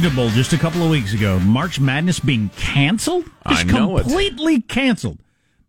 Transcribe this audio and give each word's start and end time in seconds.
things 0.00 0.14
that 0.14 0.20
were 0.20 0.26
unimaginable 0.26 0.28
just 0.36 0.52
a 0.52 0.58
couple 0.58 0.82
of 0.82 0.90
weeks 0.90 1.12
ago. 1.14 1.38
March 1.40 1.80
Madness 1.80 2.20
being 2.20 2.50
canceled? 2.56 3.24
I 3.44 3.54
Just 3.54 3.66
know 3.66 3.96
it. 3.98 4.02
completely 4.02 4.60
canceled. 4.62 5.18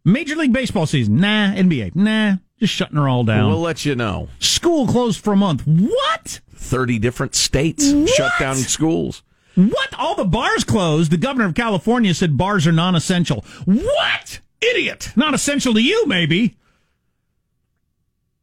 Major 0.05 0.35
League 0.35 0.53
Baseball 0.53 0.85
season, 0.85 1.17
nah. 1.19 1.53
NBA, 1.53 1.95
nah. 1.95 2.35
Just 2.59 2.73
shutting 2.73 2.97
her 2.97 3.07
all 3.07 3.23
down. 3.23 3.49
We'll 3.49 3.59
let 3.61 3.85
you 3.85 3.95
know. 3.95 4.27
School 4.39 4.87
closed 4.87 5.21
for 5.23 5.33
a 5.33 5.37
month. 5.37 5.61
What? 5.65 6.41
30 6.55 6.99
different 6.99 7.35
states 7.35 7.91
What? 7.91 8.09
shut 8.09 8.31
down 8.39 8.55
schools. 8.57 9.23
What? 9.55 9.93
All 9.97 10.15
the 10.15 10.25
bars 10.25 10.63
closed. 10.63 11.11
The 11.11 11.17
governor 11.17 11.45
of 11.45 11.55
California 11.55 12.13
said 12.13 12.37
bars 12.37 12.67
are 12.67 12.71
non 12.71 12.95
essential. 12.95 13.45
What? 13.65 14.39
Idiot. 14.61 15.11
Not 15.15 15.33
essential 15.33 15.73
to 15.73 15.81
you, 15.81 16.05
maybe. 16.05 16.57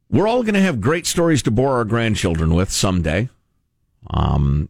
We're 0.09 0.27
all 0.27 0.41
going 0.43 0.55
to 0.55 0.61
have 0.61 0.79
great 0.81 1.05
stories 1.05 1.43
to 1.43 1.51
bore 1.51 1.73
our 1.73 1.85
grandchildren 1.85 2.53
with 2.53 2.71
someday. 2.71 3.29
Um, 4.09 4.69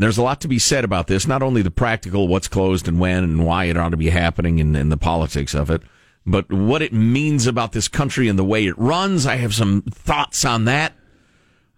there's 0.00 0.18
a 0.18 0.22
lot 0.22 0.40
to 0.40 0.48
be 0.48 0.58
said 0.58 0.82
about 0.82 1.06
this, 1.08 1.26
not 1.26 1.42
only 1.42 1.60
the 1.60 1.70
practical, 1.70 2.26
what's 2.26 2.48
closed 2.48 2.88
and 2.88 2.98
when 2.98 3.22
and 3.22 3.44
why 3.44 3.64
it 3.66 3.76
ought 3.76 3.90
to 3.90 3.96
be 3.98 4.10
happening 4.10 4.58
and, 4.58 4.76
and 4.76 4.90
the 4.90 4.96
politics 4.96 5.54
of 5.54 5.70
it, 5.70 5.82
but 6.24 6.50
what 6.50 6.80
it 6.80 6.92
means 6.92 7.46
about 7.46 7.72
this 7.72 7.86
country 7.86 8.26
and 8.26 8.38
the 8.38 8.44
way 8.44 8.66
it 8.66 8.78
runs. 8.78 9.26
I 9.26 9.36
have 9.36 9.54
some 9.54 9.82
thoughts 9.82 10.44
on 10.44 10.64
that. 10.64 10.94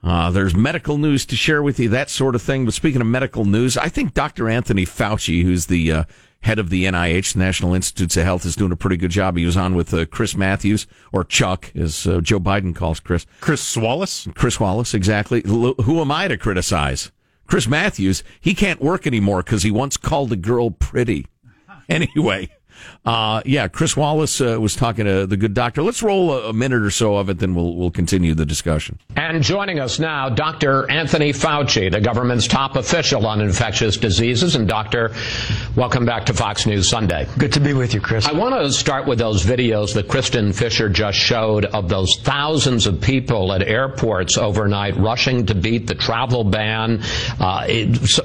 Uh, 0.05 0.31
there's 0.31 0.55
medical 0.55 0.99
news 0.99 1.27
to 1.27 1.37
share 1.37 1.63
with 1.63 1.79
you, 1.81 1.89
that 1.89 2.11
sort 2.11 2.35
of 2.35 2.43
thing. 2.43 2.65
But 2.65 2.75
speaking 2.75 3.01
of 3.01 3.07
medical 3.07 3.45
news, 3.45 3.77
I 3.77 3.89
think 3.89 4.15
Dr. 4.15 4.49
Anthony 4.49 4.85
Fauci, 4.85 5.43
who's 5.43 5.67
the 5.67 5.93
uh, 5.93 6.05
head 6.43 6.59
of 6.59 6.71
the 6.71 6.85
NIH, 6.85 7.35
National 7.35 7.75
Institutes 7.75 8.17
of 8.17 8.25
Health, 8.25 8.45
is 8.45 8.57
doing 8.57 8.73
a 8.73 8.77
pretty 8.77 8.97
good 8.97 9.11
job. 9.11 9.37
He 9.37 9.47
was 9.47 9.57
on 9.57 9.75
with 9.75 9.93
uh, 9.95 10.05
Chris 10.07 10.37
Matthews, 10.37 10.87
or 11.13 11.25
Chuck, 11.25 11.71
as 11.77 12.07
uh, 12.07 12.21
Joe 12.21 12.41
Biden 12.41 12.75
calls 12.75 13.01
Chris. 13.01 13.27
Chris 13.41 13.77
Wallace. 13.77 14.29
Chris 14.35 14.59
Wallace, 14.61 14.95
exactly. 14.95 15.43
L- 15.47 15.75
who 15.75 16.01
am 16.01 16.11
I 16.11 16.29
to 16.29 16.37
criticize? 16.37 17.11
Chris 17.53 17.69
Matthews, 17.69 18.25
he 18.41 18.55
can't 18.55 18.81
work 18.81 19.07
anymore 19.07 19.43
because 19.43 19.63
he 19.63 19.71
once 19.71 19.99
called 19.99 20.33
a 20.33 20.37
girl 20.37 20.71
pretty. 20.71 21.27
Anyway, 21.87 22.49
uh, 23.05 23.43
yeah, 23.45 23.69
Chris 23.69 23.97
Wallace 23.97 24.41
uh, 24.41 24.59
was 24.61 24.77
talking 24.77 25.05
to 25.07 25.27
the 25.27 25.37
good 25.37 25.55
doctor. 25.55 25.83
Let's 25.83 26.03
roll 26.03 26.33
a, 26.33 26.51
a 26.51 26.53
minute 26.53 26.83
or 26.83 26.91
so 26.91 27.17
of 27.17 27.29
it, 27.29 27.39
then 27.39 27.55
we'll 27.55 27.75
we'll 27.75 27.91
continue 27.91 28.35
the 28.35 28.47
discussion. 28.47 28.99
And 29.17 29.43
joining 29.43 29.81
us 29.81 29.99
now, 29.99 30.29
Dr. 30.29 30.91
Anthony 30.91 31.33
Fauci, 31.33 31.91
the 31.91 32.01
government's 32.01 32.47
top 32.47 32.77
official 32.77 33.27
on 33.27 33.41
infectious 33.41 33.97
diseases. 33.97 34.55
And 34.55 34.69
Doctor, 34.69 35.13
welcome 35.77 36.07
back 36.07 36.27
to 36.27 36.35
Fox 36.35 36.65
News 36.67 36.89
Sunday. 36.89 37.27
Good 37.39 37.53
to 37.55 37.61
be 37.61 37.73
with 37.73 37.93
you, 37.95 38.01
Chris. 38.01 38.27
I 38.27 38.33
want 38.33 38.55
to 38.55 38.73
start 38.73 39.07
with 39.07 39.19
those 39.19 39.45
videos 39.45 39.95
that 39.95 40.09
Kristen 40.09 40.53
Fisher 40.53 40.89
just 40.89 41.19
showed 41.19 41.65
of 41.67 41.89
those 41.89 42.17
thousands 42.23 42.87
of 42.87 43.01
people 43.01 43.53
at 43.53 43.63
airports 43.63 44.39
overnight 44.39 44.97
rushing 44.97 45.47
to 45.47 45.55
beat 45.55 45.87
the 45.87 45.95
travel 45.95 46.45
ban, 46.45 47.03
uh, 47.41 47.67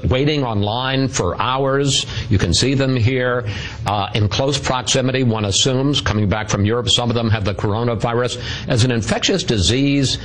waiting 0.04 0.44
online 0.44 1.08
for 1.08 1.40
hours. 1.40 2.06
You 2.30 2.38
can 2.38 2.54
see 2.54 2.74
them 2.74 2.96
here 2.96 3.48
uh, 3.86 4.10
in 4.14 4.28
close 4.28 4.47
proximity. 4.56 5.24
One 5.24 5.44
assumes 5.44 6.00
coming 6.00 6.28
back 6.28 6.48
from 6.48 6.64
Europe, 6.64 6.88
some 6.88 7.10
of 7.10 7.14
them 7.16 7.28
have 7.30 7.44
the 7.44 7.54
coronavirus 7.54 8.40
as 8.68 8.84
an 8.84 8.92
infectious 8.92 9.42
disease. 9.42 10.18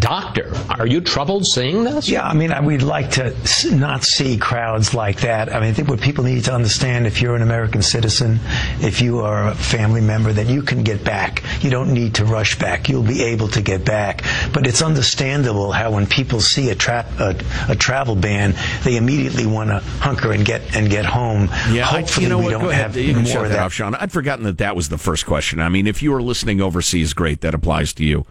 Doctor, 0.00 0.52
are 0.70 0.86
you 0.86 1.00
troubled 1.02 1.46
seeing 1.46 1.84
this? 1.84 2.08
Yeah, 2.08 2.26
I 2.26 2.32
mean, 2.34 2.52
I- 2.52 2.60
we'd 2.62 2.82
like 2.82 3.10
to 3.12 3.34
not 3.70 4.02
see 4.02 4.38
crowds 4.38 4.94
like 4.94 5.20
that. 5.20 5.54
I 5.54 5.60
mean, 5.60 5.68
I 5.68 5.72
think 5.72 5.88
what 5.88 6.00
people 6.00 6.24
need 6.24 6.44
to 6.44 6.54
understand 6.54 7.06
if 7.06 7.20
you're 7.20 7.36
an 7.36 7.42
American 7.42 7.82
citizen, 7.82 8.40
if 8.80 9.02
you 9.02 9.20
are 9.20 9.48
a 9.48 9.54
family 9.54 10.00
member, 10.00 10.32
that 10.32 10.46
you 10.46 10.62
can 10.62 10.82
get 10.84 11.04
back. 11.04 11.42
You 11.62 11.68
don't 11.70 11.92
need 11.92 12.14
to 12.14 12.24
rush 12.24 12.58
back. 12.58 12.88
You'll 12.88 13.02
be 13.02 13.22
able 13.24 13.48
to 13.48 13.60
get 13.60 13.84
back. 13.84 14.24
But 14.54 14.66
it's 14.66 14.80
understandable 14.82 15.70
how 15.70 15.90
when 15.90 16.06
people 16.06 16.40
see 16.40 16.70
a, 16.70 16.74
tra- 16.74 17.06
a, 17.18 17.36
a 17.72 17.76
travel 17.76 18.16
ban, 18.16 18.54
they 18.84 18.96
immediately 18.96 19.44
want 19.46 19.68
to 19.70 19.80
hunker 20.00 20.32
and 20.32 20.44
get 20.46 20.74
and 20.74 20.88
get 20.90 21.04
home. 21.04 21.48
I- 21.50 21.78
Hopefully, 21.80 22.24
you 22.24 22.30
know 22.30 22.38
we 22.38 22.44
what? 22.44 22.50
don't 22.52 22.62
Go 22.62 22.70
ahead. 22.70 22.82
have 22.94 22.96
You 22.96 23.14
more 23.16 23.24
shut 23.26 23.42
of 23.44 23.50
that 23.50 23.56
that. 23.56 23.64
off, 23.64 23.72
Sean. 23.74 23.94
I'd 23.96 24.12
forgotten 24.12 24.44
that 24.46 24.58
that 24.58 24.74
was 24.74 24.88
the 24.88 24.98
first 24.98 25.26
question. 25.26 25.60
I 25.60 25.68
mean, 25.68 25.86
if 25.86 26.02
you 26.02 26.10
were 26.12 26.22
listening 26.22 26.60
overseas, 26.62 27.12
great, 27.12 27.42
that 27.42 27.52
applies 27.54 27.92
to 27.94 28.04
you. 28.04 28.24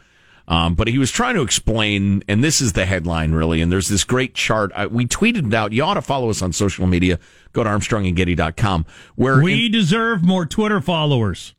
Um, 0.49 0.73
but 0.73 0.87
he 0.87 0.97
was 0.97 1.11
trying 1.11 1.35
to 1.35 1.43
explain, 1.43 2.23
and 2.27 2.43
this 2.43 2.59
is 2.59 2.73
the 2.73 2.85
headline 2.85 3.33
really. 3.33 3.61
And 3.61 3.71
there's 3.71 3.87
this 3.87 4.03
great 4.03 4.33
chart. 4.33 4.71
I, 4.75 4.87
we 4.87 5.05
tweeted 5.05 5.47
it 5.47 5.53
out. 5.53 5.71
You 5.73 5.83
ought 5.83 5.93
to 5.93 6.01
follow 6.01 6.29
us 6.31 6.41
on 6.41 6.51
social 6.53 6.87
media. 6.87 7.19
Go 7.53 7.63
to 7.63 7.69
ArmstrongandGetty.com. 7.69 8.85
Where 9.15 9.41
We 9.43 9.67
in, 9.67 9.71
deserve 9.71 10.23
more 10.23 10.47
Twitter 10.47 10.81
followers. 10.81 11.53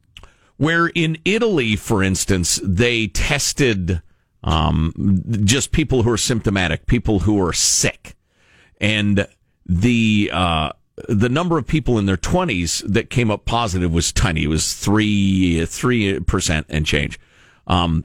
where 0.56 0.89
in 0.89 1.19
Italy, 1.25 1.77
for 1.77 2.03
instance, 2.03 2.61
they 2.65 3.06
tested 3.06 4.03
um, 4.43 4.93
just 5.45 5.71
people 5.71 6.03
who 6.03 6.11
are 6.11 6.17
symptomatic, 6.19 6.87
people 6.87 7.21
who 7.21 7.41
are 7.41 7.53
sick, 7.53 8.17
and 8.81 9.27
the 9.67 10.31
uh, 10.33 10.72
the 11.09 11.28
number 11.28 11.59
of 11.59 11.67
people 11.67 11.97
in 11.99 12.07
their 12.07 12.17
twenties 12.17 12.83
that 12.87 13.09
came 13.09 13.31
up 13.31 13.45
positive 13.45 13.93
was 13.93 14.12
tiny. 14.12 14.45
It 14.45 14.49
was 14.49 14.75
three 14.75 15.65
three 15.67 16.19
percent 16.21 16.67
and 16.69 16.84
change. 16.84 17.21
Um, 17.69 18.05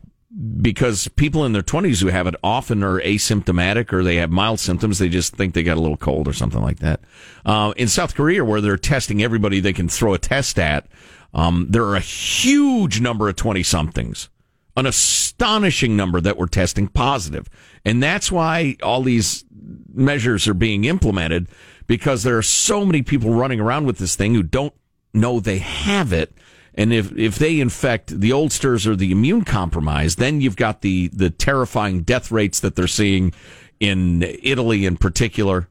because 0.62 1.08
people 1.10 1.46
in 1.46 1.54
their 1.54 1.62
20s 1.62 2.02
who 2.02 2.08
have 2.08 2.28
it 2.28 2.36
often 2.44 2.84
are 2.84 3.00
asymptomatic 3.02 3.94
or 3.94 4.04
they 4.04 4.18
have 4.18 4.30
mild 4.30 4.60
symptoms. 4.60 5.00
They 5.00 5.08
just 5.08 5.36
think 5.36 5.54
they 5.54 5.64
got 5.64 5.78
a 5.78 5.82
little 5.82 5.98
cold 5.98 6.28
or 6.28 6.34
something 6.34 6.62
like 6.62 6.80
that. 6.80 7.00
Uh, 7.46 7.74
in 7.78 7.88
South 7.88 8.16
Korea, 8.16 8.44
where 8.44 8.60
they're 8.60 8.78
testing 8.78 9.24
everybody 9.24 9.60
they 9.60 9.74
can 9.74 9.88
throw 9.88 10.14
a 10.14 10.18
test 10.18 10.60
at, 10.60 10.88
um, 11.34 11.68
there 11.70 11.86
are 11.86 11.96
a 11.96 12.02
huge 12.02 13.00
number 13.00 13.30
of 13.30 13.36
20 13.38 13.64
somethings, 13.64 14.30
an 14.76 14.86
astonishing 14.86 15.96
number 15.96 16.20
that 16.20 16.38
were 16.38 16.48
testing 16.48 16.88
positive. 16.88 17.50
And 17.86 18.04
that's 18.04 18.32
why 18.32 18.76
all 18.84 19.04
these 19.04 19.46
measures 19.94 20.48
are 20.48 20.54
being 20.54 20.84
implemented 20.84 21.48
because 21.88 22.24
there 22.24 22.38
are 22.38 22.44
so 22.44 22.86
many 22.86 23.02
people 23.02 23.34
running 23.34 23.60
around 23.60 23.86
with 23.86 24.00
this 24.00 24.16
thing 24.16 24.34
who 24.34 24.44
don't 24.44 24.74
know 25.14 25.40
they 25.40 25.60
have 25.60 26.12
it. 26.12 26.34
And 26.76 26.92
if, 26.92 27.18
if 27.18 27.38
they 27.38 27.60
infect 27.60 28.20
the 28.20 28.32
oldsters 28.32 28.86
or 28.86 28.96
the 28.96 29.12
immune 29.12 29.46
compromised, 29.46 30.20
then 30.20 30.42
you've 30.42 30.58
got 30.58 30.82
the, 30.82 31.08
the 31.10 31.30
terrifying 31.30 32.04
death 32.04 32.32
rates 32.32 32.60
that 32.60 32.76
they're 32.76 32.88
seeing 32.88 33.34
in 33.80 34.24
Italy 34.24 34.86
in 34.86 34.98
particular, 34.98 35.70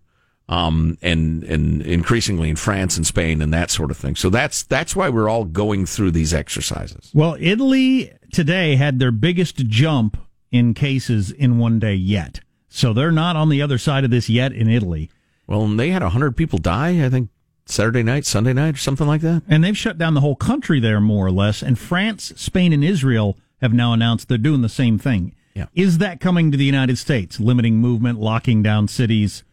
um, 0.49 0.99
and, 1.03 1.45
and 1.45 1.83
increasingly 1.83 2.49
in 2.49 2.57
France 2.57 2.97
and 2.97 3.07
Spain 3.07 3.43
and 3.43 3.53
that 3.53 3.71
sort 3.71 3.91
of 3.91 3.97
thing. 3.97 4.17
So 4.17 4.31
that's, 4.31 4.63
that's 4.63 4.97
why 4.97 5.11
we're 5.11 5.29
all 5.29 5.45
going 5.45 5.87
through 5.87 6.11
these 6.11 6.33
exercises. 6.33 7.11
Well, 7.15 7.37
Italy 7.39 8.13
today 8.33 8.77
had 8.77 8.99
their 8.99 9.13
biggest 9.13 9.57
jump 9.57 10.19
in 10.51 10.73
cases 10.73 11.31
in 11.31 11.59
one 11.59 11.79
day 11.79 11.95
yet. 11.95 12.41
So 12.69 12.93
they're 12.93 13.13
not 13.13 13.37
on 13.37 13.51
the 13.51 13.63
other 13.63 13.79
side 13.79 14.05
of 14.05 14.11
this 14.11 14.29
yet 14.29 14.53
in 14.53 14.69
Italy. 14.69 15.11
Well, 15.47 15.65
and 15.65 15.79
they 15.79 15.91
had 15.91 16.03
100 16.03 16.37
people 16.37 16.59
die, 16.59 17.05
I 17.05 17.11
think, 17.11 17.29
Saturday 17.67 18.03
night, 18.03 18.27
Sunday 18.27 18.53
night, 18.53 18.75
or 18.75 18.79
something 18.79 19.07
like 19.07 19.23
that. 19.23 19.43
And 19.49 19.65
they've 19.65 19.77
shut 19.77 19.99
down 19.99 20.15
the 20.15 20.21
whole 20.21 20.37
country 20.37 20.81
there, 20.81 21.01
more 21.01 21.27
or 21.27 21.31
less. 21.31 21.63
And 21.63 21.79
France, 21.79 22.33
Spain, 22.37 22.73
and 22.73 22.85
Israel 22.85 23.37
have 23.61 23.73
now 23.73 23.93
announced 23.93 24.29
they're 24.29 24.39
doing 24.39 24.63
the 24.63 24.69
same 24.69 24.99
thing. 24.99 25.35
Yeah. 25.55 25.67
Is 25.75 25.99
that 25.99 26.21
coming 26.21 26.51
to 26.51 26.57
the 26.59 26.65
United 26.65 26.99
States? 26.99 27.41
Limiting 27.41 27.77
movement, 27.77 28.19
locking 28.21 28.63
down 28.63 28.89
cities, 28.89 29.45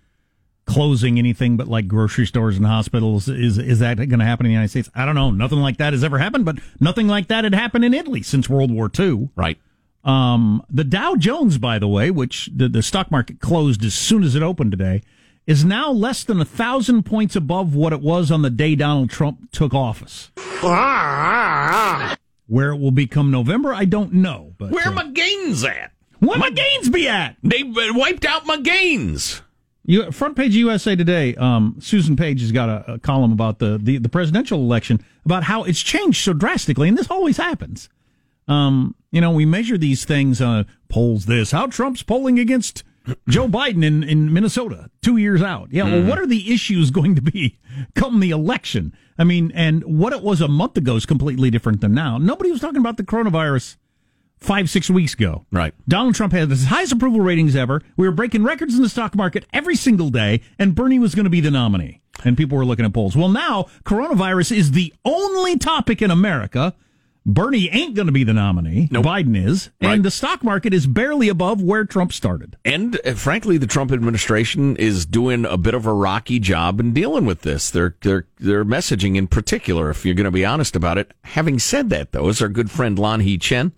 closing 0.65 1.19
anything 1.19 1.57
but 1.57 1.67
like 1.67 1.87
grocery 1.87 2.25
stores 2.25 2.57
and 2.57 2.65
hospitals? 2.65 3.27
Is 3.27 3.57
is 3.57 3.79
that 3.79 3.97
going 3.97 4.19
to 4.19 4.25
happen 4.25 4.45
in 4.45 4.49
the 4.49 4.53
United 4.53 4.69
States? 4.69 4.89
I 4.95 5.05
don't 5.05 5.15
know. 5.15 5.29
Nothing 5.29 5.59
like 5.59 5.77
that 5.77 5.93
has 5.93 6.03
ever 6.03 6.17
happened, 6.17 6.45
but 6.45 6.57
nothing 6.79 7.07
like 7.07 7.27
that 7.27 7.43
had 7.43 7.53
happened 7.53 7.85
in 7.85 7.93
Italy 7.93 8.23
since 8.23 8.49
World 8.49 8.71
War 8.71 8.89
II. 8.97 9.29
Right. 9.35 9.57
Um, 10.03 10.63
the 10.69 10.83
Dow 10.83 11.15
Jones, 11.15 11.59
by 11.59 11.77
the 11.77 11.87
way, 11.87 12.09
which 12.09 12.49
the, 12.55 12.67
the 12.67 12.81
stock 12.81 13.11
market 13.11 13.39
closed 13.39 13.85
as 13.85 13.93
soon 13.93 14.23
as 14.23 14.33
it 14.33 14.41
opened 14.41 14.71
today, 14.71 15.03
is 15.47 15.65
now 15.65 15.91
less 15.91 16.23
than 16.23 16.39
a 16.39 16.45
thousand 16.45 17.03
points 17.03 17.35
above 17.35 17.75
what 17.75 17.93
it 17.93 18.01
was 18.01 18.31
on 18.31 18.41
the 18.41 18.49
day 18.49 18.75
Donald 18.75 19.09
Trump 19.09 19.51
took 19.51 19.73
office. 19.73 20.31
Where 22.47 22.71
it 22.71 22.77
will 22.77 22.91
become 22.91 23.31
November, 23.31 23.73
I 23.73 23.85
don't 23.85 24.13
know. 24.13 24.53
But 24.57 24.71
Where 24.71 24.87
uh, 24.89 24.91
my 24.91 25.07
gains 25.07 25.63
at? 25.63 25.91
where 26.19 26.37
my 26.37 26.51
gains 26.51 26.89
be 26.89 27.07
at? 27.07 27.35
They 27.43 27.63
wiped 27.63 28.25
out 28.25 28.45
my 28.45 28.57
gains. 28.57 29.41
You, 29.85 30.11
front 30.11 30.35
page 30.37 30.55
USA 30.55 30.95
Today. 30.95 31.33
Um, 31.35 31.77
Susan 31.79 32.15
Page 32.15 32.41
has 32.41 32.51
got 32.51 32.69
a, 32.69 32.93
a 32.93 32.99
column 32.99 33.31
about 33.31 33.57
the, 33.57 33.79
the 33.81 33.97
the 33.97 34.09
presidential 34.09 34.59
election 34.59 35.03
about 35.25 35.43
how 35.43 35.63
it's 35.63 35.81
changed 35.81 36.23
so 36.23 36.33
drastically, 36.33 36.87
and 36.87 36.95
this 36.97 37.09
always 37.09 37.37
happens. 37.37 37.89
Um, 38.47 38.93
you 39.11 39.21
know, 39.21 39.31
we 39.31 39.45
measure 39.45 39.77
these 39.79 40.05
things 40.05 40.39
on 40.39 40.67
polls. 40.87 41.25
This 41.25 41.49
how 41.51 41.65
Trump's 41.65 42.03
polling 42.03 42.37
against 42.37 42.83
Joe 43.27 43.47
Biden 43.47 43.83
in, 43.83 44.03
in 44.03 44.31
Minnesota 44.31 44.89
two 45.01 45.17
years 45.17 45.41
out. 45.41 45.69
Yeah, 45.71 45.83
well, 45.83 45.93
mm-hmm. 45.93 46.09
what 46.09 46.19
are 46.19 46.27
the 46.27 46.53
issues 46.53 46.91
going 46.91 47.15
to 47.15 47.21
be 47.21 47.59
come 47.95 48.19
the 48.19 48.31
election? 48.31 48.93
I 49.17 49.23
mean, 49.23 49.51
and 49.53 49.83
what 49.83 50.13
it 50.13 50.21
was 50.21 50.41
a 50.41 50.47
month 50.47 50.77
ago 50.77 50.95
is 50.95 51.05
completely 51.05 51.49
different 51.49 51.81
than 51.81 51.93
now. 51.93 52.17
Nobody 52.17 52.51
was 52.51 52.61
talking 52.61 52.77
about 52.77 52.97
the 52.97 53.03
coronavirus 53.03 53.77
five, 54.41 54.69
six 54.69 54.89
weeks 54.89 55.13
ago. 55.13 55.45
Right. 55.51 55.73
Donald 55.87 56.15
Trump 56.15 56.33
had 56.33 56.49
his 56.49 56.65
highest 56.65 56.91
approval 56.91 57.21
ratings 57.21 57.55
ever. 57.55 57.81
We 57.95 58.07
were 58.07 58.13
breaking 58.13 58.43
records 58.43 58.75
in 58.75 58.81
the 58.81 58.89
stock 58.89 59.15
market 59.15 59.45
every 59.53 59.75
single 59.75 60.09
day, 60.09 60.41
and 60.57 60.75
Bernie 60.75 60.99
was 60.99 61.15
going 61.15 61.25
to 61.25 61.29
be 61.29 61.41
the 61.41 61.51
nominee. 61.51 62.01
And 62.23 62.37
people 62.37 62.57
were 62.57 62.65
looking 62.65 62.85
at 62.85 62.93
polls. 62.93 63.15
Well, 63.15 63.29
now 63.29 63.67
coronavirus 63.83 64.55
is 64.55 64.71
the 64.71 64.93
only 65.05 65.57
topic 65.57 66.01
in 66.01 66.11
America. 66.11 66.75
Bernie 67.25 67.69
ain't 67.69 67.95
going 67.95 68.07
to 68.07 68.11
be 68.11 68.23
the 68.23 68.33
nominee. 68.33 68.87
Nope. 68.89 69.05
Biden 69.05 69.37
is. 69.37 69.69
Right. 69.81 69.93
And 69.93 70.03
the 70.03 70.09
stock 70.09 70.43
market 70.43 70.73
is 70.73 70.87
barely 70.87 71.29
above 71.29 71.61
where 71.61 71.85
Trump 71.85 72.13
started. 72.13 72.57
And 72.65 72.99
uh, 73.05 73.13
frankly, 73.13 73.57
the 73.57 73.67
Trump 73.67 73.91
administration 73.91 74.75
is 74.77 75.05
doing 75.05 75.45
a 75.45 75.57
bit 75.57 75.75
of 75.75 75.85
a 75.85 75.93
rocky 75.93 76.39
job 76.39 76.79
in 76.79 76.93
dealing 76.93 77.25
with 77.25 77.41
this. 77.41 77.69
Their 77.69 77.95
their 78.01 78.25
their 78.39 78.65
messaging, 78.65 79.17
in 79.17 79.27
particular, 79.27 79.91
if 79.91 80.03
you're 80.03 80.15
going 80.15 80.25
to 80.25 80.31
be 80.31 80.45
honest 80.45 80.75
about 80.75 80.97
it. 80.97 81.13
Having 81.23 81.59
said 81.59 81.89
that, 81.91 82.11
though, 82.11 82.27
as 82.27 82.41
our 82.41 82.49
good 82.49 82.71
friend 82.71 82.97
Lanhee 82.97 83.39
Chen 83.39 83.71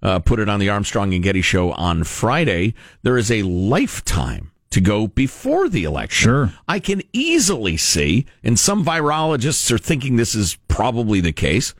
uh, 0.00 0.20
put 0.20 0.38
it 0.38 0.48
on 0.48 0.60
the 0.60 0.68
Armstrong 0.68 1.12
and 1.14 1.22
Getty 1.22 1.42
show 1.42 1.72
on 1.72 2.04
Friday, 2.04 2.74
there 3.02 3.18
is 3.18 3.30
a 3.30 3.42
lifetime 3.42 4.52
to 4.70 4.80
go 4.80 5.08
before 5.08 5.68
the 5.68 5.84
election. 5.84 6.26
Sure. 6.26 6.52
I 6.68 6.78
can 6.78 7.02
easily 7.12 7.76
see, 7.76 8.26
and 8.42 8.58
some 8.58 8.84
virologists 8.84 9.70
are 9.72 9.78
thinking 9.78 10.16
this 10.16 10.34
is 10.34 10.58
probably 10.68 11.20
the 11.20 11.32
case. 11.32 11.74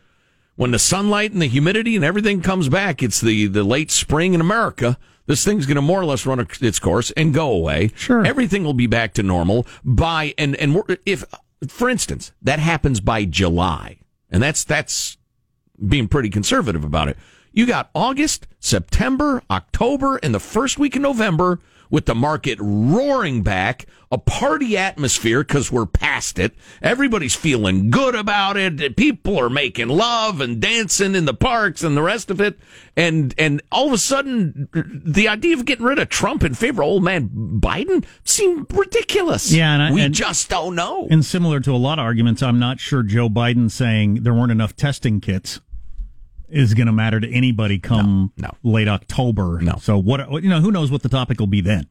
When 0.57 0.71
the 0.71 0.79
sunlight 0.79 1.33
and 1.33 1.43
the 1.43 1.47
humidity 1.47 1.97
and 1.97 2.05
everything 2.05 2.41
comes 2.41 2.69
back, 2.69 3.03
it's 3.03 3.21
the, 3.21 3.47
the 3.47 3.65
late 3.65 3.91
spring 3.91 4.35
in 4.35 4.41
America. 4.41 4.97
This 5.27 5.45
thing's 5.45 5.67
going 5.67 5.77
to 5.77 5.83
more 5.83 6.01
or 6.01 6.05
less 6.05 6.27
run 6.27 6.47
its 6.61 6.79
course 6.79 7.11
and 7.13 7.35
go 7.35 7.51
away. 7.51 7.91
Sure. 7.97 8.25
Everything 8.25 8.63
will 8.63 8.75
be 8.75 8.87
back 8.87 9.15
to 9.15 9.23
normal 9.23 9.67
by, 9.85 10.35
and, 10.39 10.55
and 10.57 10.83
if, 11.05 11.25
for 11.67 11.89
instance, 11.89 12.33
that 12.43 12.59
happens 12.59 13.01
by 13.01 13.25
July, 13.25 13.99
and 14.31 14.43
that's, 14.43 14.65
that's 14.65 15.17
being 15.89 16.09
pretty 16.09 16.31
conservative 16.31 16.85
about 16.85 17.09
it. 17.09 17.17
You 17.53 17.67
got 17.67 17.91
August, 17.95 18.47
September, 18.61 19.43
October, 19.51 20.19
and 20.23 20.35
the 20.35 20.41
first 20.41 20.79
week 20.79 20.95
of 20.95 21.03
November 21.03 21.61
with 21.91 22.07
the 22.07 22.15
market 22.15 22.59
roaring 22.61 23.43
back, 23.43 23.87
a 24.11 24.19
party 24.19 24.77
atmosphere 24.77 25.43
because 25.43 25.73
we're 25.73 25.87
past 25.87 26.39
it. 26.39 26.55
Everybody's 26.83 27.35
feeling 27.35 27.91
good 27.91 28.15
about 28.15 28.57
it. 28.57 28.97
People 28.97 29.39
are 29.41 29.51
making 29.51 29.89
love 29.89 30.41
and 30.41 30.61
dancing 30.61 31.15
in 31.15 31.25
the 31.25 31.35
parks 31.35 31.83
and 31.83 31.97
the 31.97 32.03
rest 32.03 32.31
of 32.31 32.41
it. 32.41 32.59
And, 32.97 33.35
and 33.39 33.61
all 33.73 33.89
of 33.89 33.93
a 33.93 33.99
sudden, 33.99 34.69
the 34.73 35.27
idea 35.29 35.57
of 35.57 35.65
getting 35.65 35.85
rid 35.85 35.99
of 35.99 36.09
Trump 36.09 36.45
in 36.45 36.55
favor 36.55 36.83
of 36.83 36.89
old 36.89 37.03
man 37.05 37.29
Biden 37.61 38.05
seemed 38.25 38.67
ridiculous. 38.73 39.51
Yeah, 39.53 39.73
and 39.75 39.83
I- 39.83 39.93
we 39.93 40.03
and- 40.03 40.15
just 40.15 40.49
don't 40.49 40.75
know. 40.77 41.09
And 41.11 41.25
similar 41.25 41.59
to 41.61 41.73
a 41.73 41.77
lot 41.77 41.99
of 41.99 42.05
arguments, 42.05 42.43
I'm 42.43 42.59
not 42.61 42.79
sure 42.79 43.03
Joe 43.03 43.29
Biden 43.29 43.71
saying 43.71 44.23
there 44.23 44.35
weren't 44.35 44.53
enough 44.53 44.77
testing 44.77 45.21
kits 45.21 45.61
is 46.49 46.75
going 46.75 46.87
to 46.87 46.93
matter 46.93 47.21
to 47.21 47.31
anybody 47.31 47.79
come 47.79 48.33
No, 48.37 48.51
late 48.63 48.89
October. 48.89 49.61
No. 49.61 49.77
So 49.81 49.99
what 49.99 50.43
you 50.43 50.49
know, 50.49 50.61
who 50.61 50.71
knows 50.71 50.91
what 50.91 51.03
the 51.03 51.09
topic 51.09 51.41
will 51.41 51.47
be 51.47 51.61
then. 51.61 51.87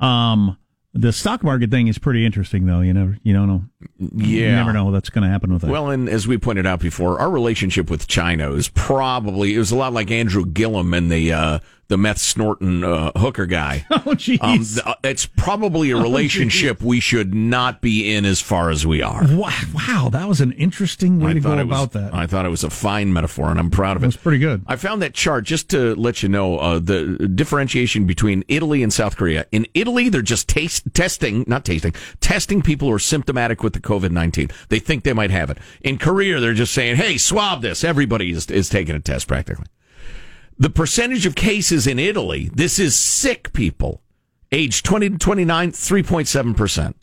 Um, 0.00 0.56
the 0.98 1.12
stock 1.12 1.42
market 1.42 1.70
thing 1.70 1.88
is 1.88 1.98
pretty 1.98 2.24
interesting, 2.24 2.64
though. 2.64 2.80
You 2.80 2.94
never, 2.94 3.18
you 3.22 3.34
don't 3.34 3.48
know. 3.48 3.64
yeah. 3.98 4.36
You 4.36 4.52
never 4.52 4.72
know 4.72 4.86
what's 4.86 5.10
going 5.10 5.24
to 5.24 5.30
happen 5.30 5.52
with 5.52 5.62
that. 5.62 5.70
Well, 5.70 5.90
and 5.90 6.08
as 6.08 6.26
we 6.26 6.38
pointed 6.38 6.66
out 6.66 6.80
before, 6.80 7.20
our 7.20 7.28
relationship 7.30 7.90
with 7.90 8.06
China 8.08 8.52
is 8.52 8.68
probably 8.70 9.54
it 9.54 9.58
was 9.58 9.70
a 9.70 9.76
lot 9.76 9.92
like 9.92 10.10
Andrew 10.10 10.46
Gillum 10.46 10.94
and 10.94 11.12
the 11.12 11.32
uh, 11.34 11.58
the 11.88 11.96
meth 11.96 12.18
snorting 12.18 12.82
uh, 12.84 13.12
hooker 13.16 13.46
guy. 13.46 13.86
oh, 13.90 14.14
jeez. 14.14 14.42
Um, 14.42 14.64
th- 14.64 14.96
it's 15.04 15.26
probably 15.26 15.90
a 15.90 15.96
relationship 15.96 16.82
we 16.82 17.00
should 17.00 17.34
not 17.34 17.80
be 17.80 18.12
in 18.14 18.24
as 18.24 18.40
far 18.40 18.70
as 18.70 18.86
we 18.86 19.02
are. 19.02 19.22
wow, 19.30 19.52
wow, 19.74 20.08
that 20.10 20.28
was 20.28 20.40
an 20.40 20.52
interesting 20.52 21.20
way 21.20 21.34
to 21.34 21.40
go 21.40 21.52
about 21.58 21.94
was, 21.94 22.02
that. 22.02 22.14
I 22.14 22.26
thought 22.26 22.44
it 22.46 22.50
was 22.50 22.64
a 22.64 22.70
fine 22.70 23.12
metaphor, 23.12 23.50
and 23.50 23.58
I'm 23.58 23.70
proud 23.70 23.96
of 23.96 24.02
It 24.02 24.06
it. 24.06 24.08
was 24.08 24.16
pretty 24.16 24.38
good. 24.38 24.62
I 24.66 24.76
found 24.76 25.00
that 25.02 25.14
chart 25.14 25.44
just 25.44 25.68
to 25.70 25.94
let 25.94 26.22
you 26.22 26.28
know 26.28 26.58
uh, 26.58 26.78
the 26.78 27.28
differentiation 27.34 28.04
between 28.06 28.44
Italy 28.48 28.82
and 28.82 28.92
South 28.92 29.16
Korea. 29.16 29.46
In 29.52 29.66
Italy, 29.74 30.08
they're 30.08 30.22
just 30.22 30.48
taste, 30.48 30.84
testing, 30.94 31.44
not 31.46 31.64
tasting, 31.64 31.94
testing 32.20 32.62
people 32.62 32.88
who 32.88 32.94
are 32.94 32.98
symptomatic 32.98 33.62
with 33.62 33.72
the 33.72 33.80
COVID 33.80 34.10
19. 34.10 34.50
They 34.68 34.78
think 34.78 35.04
they 35.04 35.12
might 35.12 35.30
have 35.30 35.50
it. 35.50 35.58
In 35.82 35.98
Korea, 35.98 36.40
they're 36.40 36.54
just 36.54 36.74
saying, 36.74 36.96
hey, 36.96 37.16
swab 37.18 37.62
this. 37.62 37.84
Everybody 37.84 38.30
is, 38.32 38.50
is 38.50 38.68
taking 38.68 38.94
a 38.94 39.00
test 39.00 39.28
practically. 39.28 39.66
The 40.58 40.70
percentage 40.70 41.26
of 41.26 41.34
cases 41.34 41.86
in 41.86 41.98
Italy, 41.98 42.50
this 42.54 42.78
is 42.78 42.96
sick 42.96 43.52
people, 43.52 44.00
age 44.50 44.82
20 44.82 45.10
to 45.10 45.18
29, 45.18 45.72
3.7%. 45.72 46.94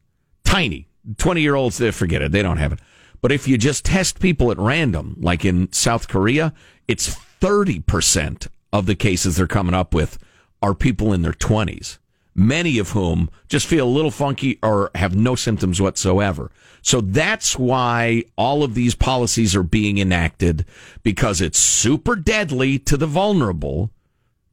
Tiny. 0.44 0.88
20 1.18 1.42
year 1.42 1.56
olds, 1.56 1.78
they 1.78 1.90
eh, 1.90 1.92
forget 1.92 2.22
it. 2.22 2.32
They 2.32 2.42
don't 2.42 2.58
have 2.58 2.74
it. 2.74 2.80
But 3.22 3.32
if 3.32 3.48
you 3.48 3.58
just 3.58 3.86
test 3.86 4.20
people 4.20 4.52
at 4.52 4.58
random, 4.58 5.18
like 5.20 5.46
in 5.46 5.72
South 5.72 6.08
Korea, 6.08 6.54
it's 6.88 7.16
30% 7.42 8.48
of 8.72 8.86
the 8.86 8.96
cases 8.96 9.36
they're 9.36 9.48
coming 9.48 9.76
up 9.76 9.94
with 9.94 10.18
are 10.62 10.74
people 10.74 11.14
in 11.14 11.22
their 11.22 11.34
20s, 11.34 12.00
many 12.36 12.80
of 12.80 12.92
whom 12.92 13.30
just 13.48 13.68
feel 13.68 13.88
a 13.88 13.90
little 13.90 14.12
funky 14.12 14.60
or 14.64 14.92
have 14.96 15.16
no 15.16 15.36
symptoms 15.36 15.80
whatsoever. 15.82 16.52
So 16.82 17.02
that's 17.02 17.58
why 17.58 18.24
all 18.38 18.64
of 18.64 18.76
these 18.76 18.96
policies 18.96 19.56
are 19.56 19.64
being 19.64 19.98
enacted 19.98 20.66
because 21.02 21.42
it's 21.42 21.60
super 21.60 22.16
deadly 22.16 22.80
to 22.80 22.98
the 22.98 23.08
vulnerable. 23.08 23.92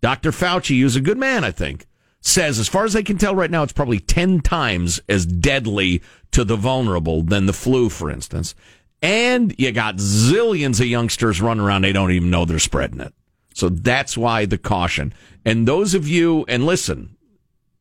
Dr. 0.00 0.31
Fauci, 0.31 0.81
who's 0.81 0.97
a 0.97 1.00
good 1.00 1.19
man, 1.19 1.44
I 1.44 1.50
think, 1.50 1.87
says, 2.21 2.59
as 2.59 2.69
far 2.69 2.85
as 2.85 2.94
I 2.94 3.03
can 3.03 3.19
tell 3.19 3.35
right 3.35 3.50
now, 3.50 3.62
it's 3.62 3.73
probably 3.73 3.99
10 3.99 4.41
times 4.41 5.00
as 5.09 5.27
deadly 5.27 6.03
to 6.32 6.44
the 6.44 6.56
vulnerable 6.56 7.23
than 7.23 7.47
the 7.47 7.53
flu, 7.53 7.88
for 7.88 8.11
instance. 8.11 8.55
And 9.03 9.55
you 9.59 9.73
got 9.73 9.97
zillions 9.97 10.81
of 10.81 10.87
youngsters 10.87 11.41
running 11.41 11.65
around, 11.65 11.82
they 11.82 11.93
don't 11.93 12.12
even 12.12 12.31
know 12.31 12.44
they're 12.44 12.59
spreading 12.59 13.00
it. 13.00 13.15
So 13.55 13.69
that's 13.69 14.17
why 14.17 14.47
the 14.47 14.59
caution. 14.59 15.12
And 15.44 15.67
those 15.67 15.94
of 15.94 16.06
you, 16.06 16.44
and 16.49 16.65
listen, 16.65 17.17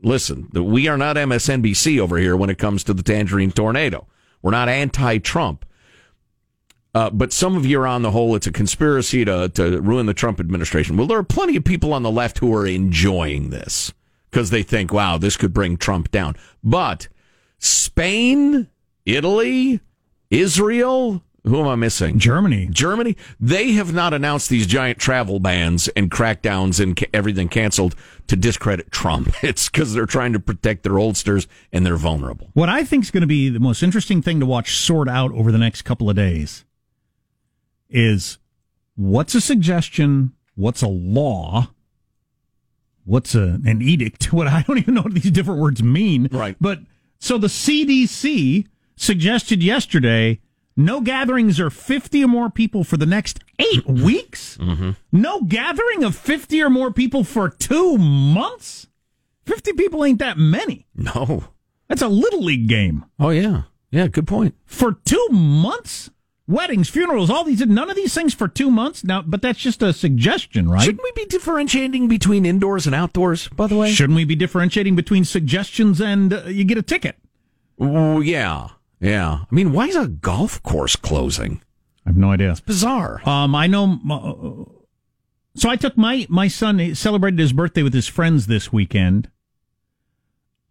listen, 0.02 0.50
we 0.54 0.88
are 0.88 0.98
not 0.98 1.16
MSNBC 1.16 2.00
over 2.00 2.18
here 2.18 2.36
when 2.36 2.50
it 2.50 2.58
comes 2.58 2.84
to 2.86 2.94
the 2.94 3.04
tangerine 3.04 3.52
tornado. 3.52 4.08
We're 4.42 4.52
not 4.52 4.70
anti 4.70 5.18
Trump. 5.20 5.66
Uh, 6.96 7.10
but 7.12 7.32
some 7.32 7.56
of 7.56 7.66
you 7.66 7.80
are 7.80 7.88
on 7.88 8.02
the 8.02 8.12
whole, 8.12 8.36
it's 8.36 8.48
a 8.48 8.52
conspiracy 8.52 9.24
to, 9.24 9.48
to 9.50 9.80
ruin 9.80 10.08
the 10.08 10.14
Trump 10.14 10.40
administration. 10.40 10.98
Well, 10.98 11.06
there 11.06 11.20
are 11.20 11.24
plenty 11.24 11.56
of 11.56 11.64
people 11.64 11.94
on 11.94 12.02
the 12.02 12.10
left 12.10 12.40
who 12.40 12.54
are 12.56 12.66
enjoying 12.66 13.52
this 13.52 13.94
because 14.32 14.50
they 14.50 14.64
think, 14.64 14.92
wow, 14.92 15.18
this 15.18 15.38
could 15.38 15.54
bring 15.54 15.78
Trump 15.78 16.10
down. 16.10 16.36
But 16.64 17.08
Spain, 17.60 18.70
Italy, 19.06 19.82
Israel, 20.32 21.24
who 21.44 21.60
am 21.60 21.68
I 21.68 21.76
missing? 21.76 22.20
Germany. 22.20 22.68
Germany, 22.72 23.16
they 23.40 23.72
have 23.74 23.94
not 23.94 24.14
announced 24.14 24.50
these 24.50 24.68
giant 24.68 25.00
travel 25.00 25.40
bans 25.40 25.88
and 25.90 26.12
crackdowns 26.12 26.82
and 26.82 26.96
ca- 26.98 27.08
everything 27.14 27.50
canceled 27.50 27.96
to 28.28 28.36
discredit 28.36 28.92
Trump. 28.92 29.34
It's 29.44 29.70
because 29.70 29.94
they're 29.94 30.06
trying 30.06 30.34
to 30.34 30.40
protect 30.40 30.84
their 30.84 31.00
oldsters 31.00 31.48
and 31.72 31.86
they're 31.86 31.98
vulnerable. 31.98 32.50
What 32.54 32.70
I 32.70 32.84
think 32.84 33.04
is 33.04 33.12
going 33.12 33.22
to 33.22 33.28
be 33.28 33.50
the 33.50 33.60
most 33.60 33.82
interesting 33.82 34.22
thing 34.22 34.40
to 34.42 34.46
watch 34.46 34.76
sort 34.76 35.08
out 35.10 35.32
over 35.32 35.52
the 35.52 35.58
next 35.58 35.84
couple 35.84 36.10
of 36.10 36.16
days 36.16 36.66
is 37.90 38.38
what's 38.96 39.34
a 39.34 39.42
suggestion, 39.42 40.34
what's 40.56 40.82
a 40.82 40.88
law, 40.88 41.72
what's 43.06 43.34
a, 43.34 43.60
an 43.66 43.82
edict. 43.82 44.32
What 44.34 44.48
I 44.48 44.64
don't 44.64 44.78
even 44.78 44.94
know 44.94 45.02
what 45.02 45.14
these 45.14 45.32
different 45.32 45.60
words 45.60 45.82
mean. 45.82 46.30
Right. 46.32 46.56
But 46.62 46.80
so 47.18 47.38
the 47.38 47.48
CDC 47.48 48.68
suggested 48.96 49.64
yesterday 49.64 50.40
no 50.80 51.02
gatherings 51.02 51.60
of 51.60 51.74
50 51.74 52.24
or 52.24 52.28
more 52.28 52.50
people 52.50 52.84
for 52.84 52.98
the 52.98 53.06
next 53.06 53.40
eight 53.60 53.86
weeks. 53.86 54.58
No 55.12 55.42
gathering 55.42 56.04
of 56.04 56.16
50 56.16 56.62
or 56.64 56.70
more 56.70 56.92
people 56.92 57.24
for 57.24 57.50
two 57.50 57.98
months. 57.98 58.88
50 59.46 59.74
people 59.74 60.06
ain't 60.06 60.20
that 60.20 60.38
many. 60.38 60.88
No. 60.96 61.44
That's 61.88 62.02
a 62.02 62.08
little 62.08 62.44
league 62.44 62.68
game 62.68 63.04
Oh, 63.20 63.30
yeah. 63.30 63.64
Yeah, 63.92 64.08
good 64.08 64.28
point. 64.28 64.56
for 64.66 64.94
two 65.06 65.28
months. 65.32 66.10
Weddings, 66.48 66.90
funerals, 66.90 67.30
all 67.30 67.44
these, 67.44 67.64
none 67.66 67.90
of 67.92 67.96
these 67.96 68.14
things 68.14 68.34
for 68.34 68.48
two 68.48 68.72
months 68.72 69.04
now. 69.04 69.22
But 69.22 69.42
that's 69.44 69.60
just 69.60 69.84
a 69.84 69.94
suggestion, 69.94 70.68
right? 70.70 70.82
Shouldn't 70.82 71.04
we 71.04 71.12
be 71.16 71.26
differentiating 71.26 72.08
between 72.08 72.44
indoors 72.46 72.88
and 72.88 72.96
outdoors, 72.96 73.48
by 73.50 73.68
the 73.68 73.76
way? 73.76 73.92
Shouldn't 73.92 74.16
we 74.16 74.26
be 74.26 74.36
differentiating 74.36 74.96
between 74.96 75.26
suggestions 75.26 76.00
and 76.02 76.34
uh, 76.34 76.44
you 76.46 76.64
get 76.64 76.78
a 76.80 76.82
ticket? 76.82 77.18
Oh, 77.80 78.20
yeah. 78.22 78.70
Yeah. 79.00 79.44
I 79.50 79.56
mean, 79.56 79.72
why 79.72 79.88
is 79.88 79.96
a 79.96 80.08
golf 80.08 80.62
course 80.64 80.96
closing? 80.96 81.62
I 82.06 82.10
have 82.10 82.18
no 82.18 82.32
idea. 82.32 82.52
It's 82.52 82.60
bizarre. 82.60 83.22
Um, 83.28 83.56
I 83.56 83.68
know. 83.68 84.00
Uh, 84.10 84.72
so 85.56 85.70
I 85.70 85.76
took 85.76 85.98
my 85.98 86.26
my 86.30 86.48
son 86.48 86.80
he 86.80 86.94
celebrated 86.94 87.40
his 87.40 87.54
birthday 87.54 87.84
with 87.84 87.94
his 87.94 88.08
friends 88.08 88.48
this 88.48 88.72
weekend. 88.72 89.30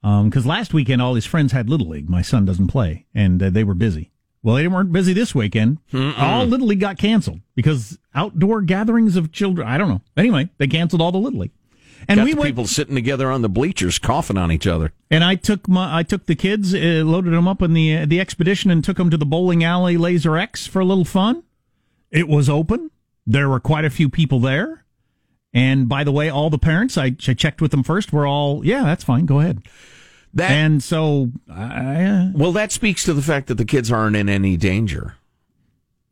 Um, 0.03 0.31
because 0.31 0.47
last 0.47 0.73
weekend 0.73 1.03
all 1.03 1.15
his 1.15 1.27
friends 1.27 1.53
had 1.53 1.69
little 1.69 1.89
league. 1.89 2.09
My 2.09 2.23
son 2.23 2.45
doesn't 2.45 2.69
play, 2.69 3.07
and 3.15 3.43
uh, 3.43 3.51
they 3.51 3.65
were 3.65 3.75
busy. 3.75 4.13
Well, 4.43 4.55
they 4.55 4.69
weren't 4.69 4.93
busy 4.93 5.13
this 5.13 5.35
weekend. 5.35 5.79
All 6.17 6.45
little 6.45 6.69
league 6.69 6.81
got 6.81 6.97
canceled 6.99 7.41
because 7.57 7.99
outdoor 8.15 8.63
gatherings 8.63 9.17
of 9.17 9.33
children. 9.33 9.67
I 9.67 9.77
don't 9.77 9.89
know. 9.89 10.01
Anyway, 10.17 10.49
they 10.59 10.69
canceled 10.69 11.03
all 11.03 11.11
the 11.11 11.19
little 11.19 11.41
league. 11.41 11.53
And 12.07 12.19
Got 12.19 12.25
we 12.25 12.35
went, 12.35 12.47
people 12.47 12.67
sitting 12.67 12.95
together 12.95 13.31
on 13.31 13.43
the 13.43 13.49
bleachers 13.49 13.99
coughing 13.99 14.37
on 14.39 14.53
each 14.53 14.67
other. 14.67 14.93
and 15.11 15.25
I 15.25 15.35
took 15.35 15.67
my 15.69 15.99
I 15.99 16.03
took 16.03 16.27
the 16.27 16.35
kids, 16.37 16.75
uh, 16.75 17.03
loaded 17.05 17.33
them 17.33 17.49
up 17.49 17.61
in 17.63 17.73
the 17.73 17.97
uh, 17.99 18.07
the 18.07 18.21
expedition, 18.21 18.71
and 18.71 18.85
took 18.85 18.97
them 18.99 19.11
to 19.11 19.17
the 19.17 19.27
bowling 19.27 19.65
alley 19.65 19.97
Laser 19.97 20.37
X 20.37 20.67
for 20.67 20.81
a 20.81 20.85
little 20.85 21.05
fun. 21.05 21.43
It 22.11 22.29
was 22.29 22.49
open. 22.49 22.91
There 23.27 23.49
were 23.49 23.61
quite 23.61 23.85
a 23.85 23.91
few 23.91 24.09
people 24.09 24.41
there. 24.41 24.85
And 25.53 25.89
by 25.89 26.05
the 26.05 26.13
way, 26.13 26.29
all 26.29 26.51
the 26.51 26.59
parents 26.59 26.97
I, 26.99 27.11
ch- 27.11 27.37
checked 27.37 27.61
with 27.61 27.71
them 27.71 27.83
first 27.83 28.13
were 28.13 28.27
all 28.27 28.65
yeah, 28.65 28.85
that's 28.85 29.05
fine, 29.05 29.27
go 29.27 29.41
ahead. 29.41 29.63
That 30.35 30.51
And 30.51 30.83
so 30.83 31.31
I, 31.51 32.05
uh, 32.05 32.27
Well, 32.35 32.53
that 32.53 32.71
speaks 32.71 33.03
to 33.05 33.15
the 33.15 33.23
fact 33.23 33.47
that 33.49 33.55
the 33.55 33.65
kids 33.65 33.91
aren't 33.91 34.15
in 34.15 34.29
any 34.29 34.57
danger. 34.59 35.17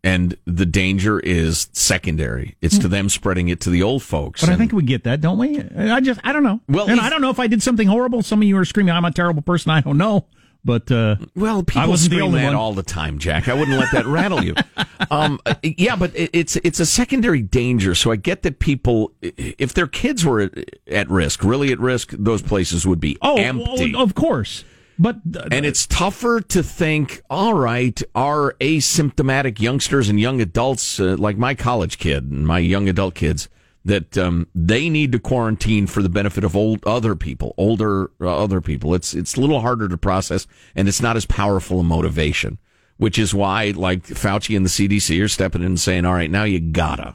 And 0.06 0.36
the 0.44 0.64
danger 0.64 1.18
is 1.18 1.68
secondary. 1.72 2.54
It's 2.62 2.78
to 2.78 2.86
them 2.86 3.08
spreading 3.08 3.48
it 3.48 3.60
to 3.62 3.70
the 3.70 3.82
old 3.82 4.04
folks. 4.04 4.40
But 4.40 4.50
I 4.50 4.56
think 4.56 4.70
we 4.72 4.84
get 4.84 5.02
that, 5.02 5.20
don't 5.20 5.36
we? 5.36 5.60
I 5.76 5.98
just, 6.00 6.20
I 6.22 6.32
don't 6.32 6.44
know. 6.44 6.60
Well, 6.68 6.88
and 6.88 6.98
if- 6.98 7.04
I 7.04 7.10
don't 7.10 7.20
know 7.20 7.30
if 7.30 7.40
I 7.40 7.48
did 7.48 7.60
something 7.60 7.88
horrible. 7.88 8.22
Some 8.22 8.40
of 8.40 8.46
you 8.46 8.56
are 8.56 8.64
screaming, 8.64 8.94
"I'm 8.94 9.04
a 9.04 9.10
terrible 9.10 9.42
person." 9.42 9.72
I 9.72 9.80
don't 9.80 9.98
know, 9.98 10.26
but 10.64 10.92
uh, 10.92 11.16
Well, 11.34 11.64
people 11.64 11.82
I 11.82 11.86
wasn't 11.86 12.10
the 12.10 12.16
scream 12.18 12.28
only 12.28 12.40
that 12.40 12.46
one. 12.46 12.54
all 12.54 12.72
the 12.72 12.84
time, 12.84 13.18
Jack. 13.18 13.48
I 13.48 13.54
wouldn't 13.54 13.76
let 13.76 13.90
that 13.92 14.06
rattle 14.06 14.42
you. 14.44 14.54
Um, 15.08 15.38
yeah, 15.62 15.94
but 15.94 16.10
it's 16.14 16.56
it's 16.56 16.80
a 16.80 16.86
secondary 16.86 17.40
danger. 17.40 17.94
So 17.94 18.10
I 18.10 18.16
get 18.16 18.42
that 18.42 18.58
people, 18.58 19.12
if 19.20 19.72
their 19.74 19.86
kids 19.86 20.24
were 20.24 20.40
at, 20.40 20.52
at 20.88 21.08
risk, 21.08 21.44
really 21.44 21.70
at 21.70 21.78
risk, 21.78 22.10
those 22.12 22.42
places 22.42 22.86
would 22.86 22.98
be 22.98 23.16
oh, 23.22 23.36
empty. 23.36 23.94
oh, 23.94 24.02
of 24.02 24.14
course. 24.16 24.64
But 24.98 25.16
uh, 25.36 25.48
and 25.52 25.66
it's 25.66 25.86
tougher 25.86 26.40
to 26.40 26.62
think, 26.62 27.22
all 27.28 27.54
right, 27.54 28.00
our 28.14 28.54
asymptomatic 28.60 29.60
youngsters 29.60 30.08
and 30.08 30.18
young 30.18 30.40
adults, 30.40 30.98
uh, 30.98 31.16
like 31.18 31.36
my 31.36 31.54
college 31.54 31.98
kid 31.98 32.30
and 32.30 32.46
my 32.46 32.58
young 32.58 32.88
adult 32.88 33.14
kids, 33.14 33.48
that 33.84 34.16
um, 34.16 34.48
they 34.54 34.88
need 34.88 35.12
to 35.12 35.18
quarantine 35.18 35.86
for 35.86 36.02
the 36.02 36.08
benefit 36.08 36.44
of 36.44 36.56
old 36.56 36.84
other 36.86 37.14
people, 37.14 37.54
older 37.56 38.10
uh, 38.20 38.42
other 38.42 38.60
people. 38.60 38.94
It's 38.94 39.14
it's 39.14 39.36
a 39.36 39.40
little 39.40 39.60
harder 39.60 39.88
to 39.88 39.98
process, 39.98 40.46
and 40.74 40.88
it's 40.88 41.02
not 41.02 41.16
as 41.16 41.26
powerful 41.26 41.80
a 41.80 41.84
motivation. 41.84 42.58
Which 42.98 43.18
is 43.18 43.34
why, 43.34 43.74
like 43.76 44.04
Fauci 44.04 44.56
and 44.56 44.64
the 44.64 44.70
CDC 44.70 45.22
are 45.22 45.28
stepping 45.28 45.60
in 45.60 45.66
and 45.66 45.80
saying, 45.80 46.06
"All 46.06 46.14
right, 46.14 46.30
now 46.30 46.44
you 46.44 46.58
gotta." 46.60 47.14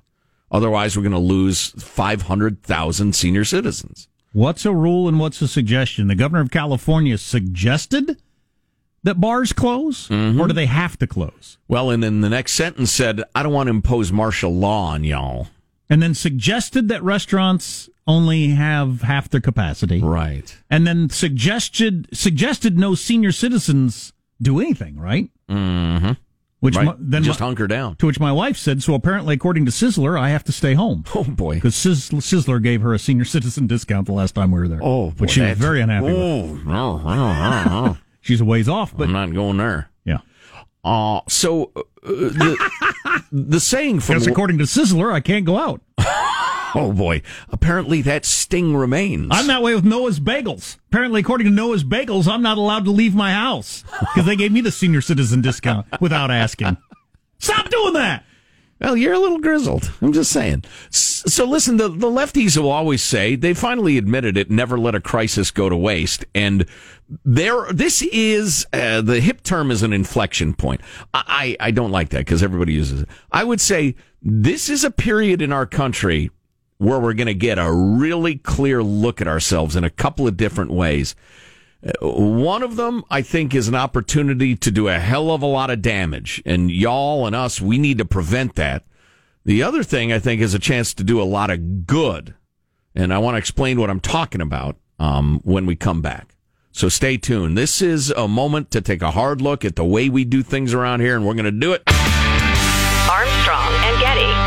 Otherwise, 0.51 0.95
we're 0.95 1.01
going 1.01 1.11
to 1.13 1.17
lose 1.17 1.69
five 1.81 2.23
hundred 2.23 2.61
thousand 2.61 3.15
senior 3.15 3.43
citizens. 3.43 4.07
What's 4.33 4.65
a 4.65 4.73
rule 4.73 5.07
and 5.07 5.19
what's 5.19 5.41
a 5.41 5.47
suggestion? 5.47 6.07
The 6.07 6.15
governor 6.15 6.41
of 6.41 6.51
California 6.51 7.17
suggested 7.17 8.17
that 9.03 9.19
bars 9.19 9.51
close, 9.53 10.07
Mm-hmm. 10.09 10.39
or 10.39 10.47
do 10.47 10.53
they 10.53 10.67
have 10.67 10.97
to 10.99 11.07
close? 11.07 11.57
Well, 11.67 11.89
and 11.89 12.03
then 12.03 12.21
the 12.21 12.29
next 12.29 12.53
sentence 12.53 12.91
said, 12.91 13.23
"I 13.33 13.41
don't 13.43 13.53
want 13.53 13.67
to 13.67 13.71
impose 13.71 14.11
martial 14.11 14.53
law 14.53 14.89
on 14.91 15.03
y'all." 15.03 15.47
And 15.89 16.01
then 16.01 16.13
suggested 16.13 16.87
that 16.87 17.03
restaurants 17.03 17.89
only 18.07 18.49
have 18.49 19.01
half 19.01 19.27
their 19.29 19.41
capacity, 19.41 19.99
Right. 20.01 20.55
and 20.69 20.85
then 20.87 21.09
suggested 21.09 22.07
suggested 22.13 22.77
no 22.77 22.95
senior 22.95 23.31
citizens 23.31 24.13
do 24.41 24.59
anything. 24.59 24.97
Right. 24.97 25.29
Mm-hmm. 25.49 26.11
Which 26.61 26.75
right. 26.77 26.85
my, 26.85 26.95
then 26.99 27.23
just 27.23 27.39
my- 27.39 27.47
hunker 27.47 27.67
down. 27.67 27.95
to 27.97 28.05
which 28.05 28.19
my 28.19 28.31
wife 28.31 28.55
said, 28.55 28.81
"So 28.83 28.93
apparently, 28.93 29.33
according 29.35 29.65
to 29.65 29.71
Sizzler, 29.71 30.17
I 30.17 30.29
have 30.29 30.43
to 30.45 30.51
stay 30.51 30.75
home." 30.75 31.03
Oh 31.15 31.23
boy. 31.23 31.55
Because 31.55 31.73
Sizzler 31.75 32.61
gave 32.61 32.81
her 32.81 32.93
a 32.93 32.99
senior 32.99 33.25
citizen 33.35 33.65
discount 33.67 34.05
the 34.05 34.13
last 34.13 34.35
time 34.35 34.51
we 34.51 34.59
were 34.59 34.67
there. 34.67 34.79
Oh, 34.81 35.09
boy, 35.09 35.15
which 35.17 35.31
she 35.31 35.41
was 35.41 35.57
very 35.57 35.81
unhappy 35.81 36.05
with. 36.05 36.15
Oh, 36.15 36.45
no, 36.63 36.97
no, 36.97 37.33
no, 37.33 37.63
no. 37.63 37.97
She's 38.21 38.39
a 38.41 38.45
ways 38.45 38.69
off, 38.69 38.95
but 38.95 39.05
I'm 39.05 39.11
not 39.11 39.33
going 39.33 39.57
there. 39.57 39.89
yeah. 40.05 40.19
Uh, 40.83 41.21
so 41.27 41.71
uh, 41.75 41.81
the, 42.03 43.23
the 43.31 43.59
saying 43.59 43.99
from 43.99 44.15
Because 44.15 44.27
according 44.27 44.59
to 44.59 44.65
Sizzler, 44.65 45.11
I 45.11 45.19
can't 45.19 45.45
go 45.45 45.57
out. 45.57 45.81
Oh 46.75 46.93
boy, 46.93 47.21
apparently 47.49 48.01
that 48.03 48.25
sting 48.25 48.75
remains. 48.75 49.27
I'm 49.31 49.47
that 49.47 49.61
way 49.61 49.75
with 49.75 49.85
Noah's 49.85 50.19
Bagels. 50.19 50.77
Apparently, 50.89 51.21
according 51.21 51.47
to 51.47 51.53
Noah's 51.53 51.83
Bagels, 51.83 52.27
I'm 52.27 52.41
not 52.41 52.57
allowed 52.57 52.85
to 52.85 52.91
leave 52.91 53.15
my 53.15 53.33
house 53.33 53.83
because 53.99 54.25
they 54.25 54.35
gave 54.35 54.51
me 54.51 54.61
the 54.61 54.71
senior 54.71 55.01
citizen 55.01 55.41
discount 55.41 55.85
without 55.99 56.31
asking. 56.31 56.77
Stop 57.39 57.69
doing 57.69 57.93
that. 57.93 58.25
Well, 58.81 58.97
you're 58.97 59.13
a 59.13 59.19
little 59.19 59.37
grizzled. 59.37 59.91
I'm 60.01 60.11
just 60.11 60.31
saying. 60.31 60.63
So 60.89 61.45
listen, 61.45 61.77
the, 61.77 61.87
the 61.87 62.07
lefties 62.07 62.57
will 62.57 62.71
always 62.71 63.03
say 63.03 63.35
they 63.35 63.53
finally 63.53 63.99
admitted 63.99 64.37
it. 64.37 64.49
Never 64.49 64.77
let 64.77 64.95
a 64.95 64.99
crisis 64.99 65.51
go 65.51 65.69
to 65.69 65.77
waste. 65.77 66.25
And 66.33 66.65
there, 67.23 67.71
this 67.71 68.01
is 68.01 68.65
uh, 68.73 69.01
the 69.01 69.19
hip 69.19 69.43
term 69.43 69.69
is 69.69 69.83
an 69.83 69.93
inflection 69.93 70.55
point. 70.55 70.81
I 71.13 71.55
I, 71.59 71.67
I 71.67 71.71
don't 71.71 71.91
like 71.91 72.09
that 72.09 72.19
because 72.19 72.41
everybody 72.41 72.73
uses 72.73 73.03
it. 73.03 73.09
I 73.31 73.43
would 73.43 73.61
say 73.61 73.95
this 74.21 74.67
is 74.67 74.83
a 74.83 74.91
period 74.91 75.43
in 75.43 75.51
our 75.51 75.67
country 75.67 76.31
where 76.81 76.99
we're 76.99 77.13
going 77.13 77.27
to 77.27 77.33
get 77.35 77.59
a 77.59 77.71
really 77.71 78.35
clear 78.35 78.81
look 78.81 79.21
at 79.21 79.27
ourselves 79.27 79.75
in 79.75 79.83
a 79.83 79.89
couple 79.91 80.27
of 80.27 80.35
different 80.35 80.71
ways. 80.71 81.15
Uh, 81.85 81.91
One 82.09 82.63
of 82.63 82.75
them, 82.75 83.03
I 83.07 83.21
think, 83.21 83.53
is 83.53 83.67
an 83.67 83.75
opportunity 83.75 84.55
to 84.55 84.71
do 84.71 84.87
a 84.87 84.97
hell 84.97 85.29
of 85.29 85.43
a 85.43 85.45
lot 85.45 85.69
of 85.69 85.83
damage. 85.83 86.41
And 86.43 86.71
y'all 86.71 87.27
and 87.27 87.35
us, 87.35 87.61
we 87.61 87.77
need 87.77 87.99
to 87.99 88.05
prevent 88.05 88.55
that. 88.55 88.83
The 89.45 89.61
other 89.61 89.83
thing, 89.83 90.11
I 90.11 90.17
think, 90.17 90.41
is 90.41 90.55
a 90.55 90.59
chance 90.59 90.95
to 90.95 91.03
do 91.03 91.21
a 91.21 91.23
lot 91.23 91.51
of 91.51 91.85
good. 91.85 92.33
And 92.95 93.13
I 93.13 93.19
want 93.19 93.35
to 93.35 93.39
explain 93.39 93.79
what 93.79 93.91
I'm 93.91 93.99
talking 93.99 94.41
about 94.41 94.75
um, 94.97 95.39
when 95.43 95.67
we 95.67 95.75
come 95.75 96.01
back. 96.01 96.35
So 96.71 96.89
stay 96.89 97.15
tuned. 97.15 97.55
This 97.55 97.79
is 97.83 98.09
a 98.09 98.27
moment 98.27 98.71
to 98.71 98.81
take 98.81 99.03
a 99.03 99.11
hard 99.11 99.39
look 99.39 99.63
at 99.63 99.75
the 99.75 99.85
way 99.85 100.09
we 100.09 100.25
do 100.25 100.41
things 100.41 100.73
around 100.73 101.01
here, 101.01 101.15
and 101.15 101.27
we're 101.27 101.35
going 101.35 101.45
to 101.45 101.51
do 101.51 101.73
it. 101.73 101.83
Armstrong 103.07 103.71
and 103.71 103.99
Getty. 103.99 104.40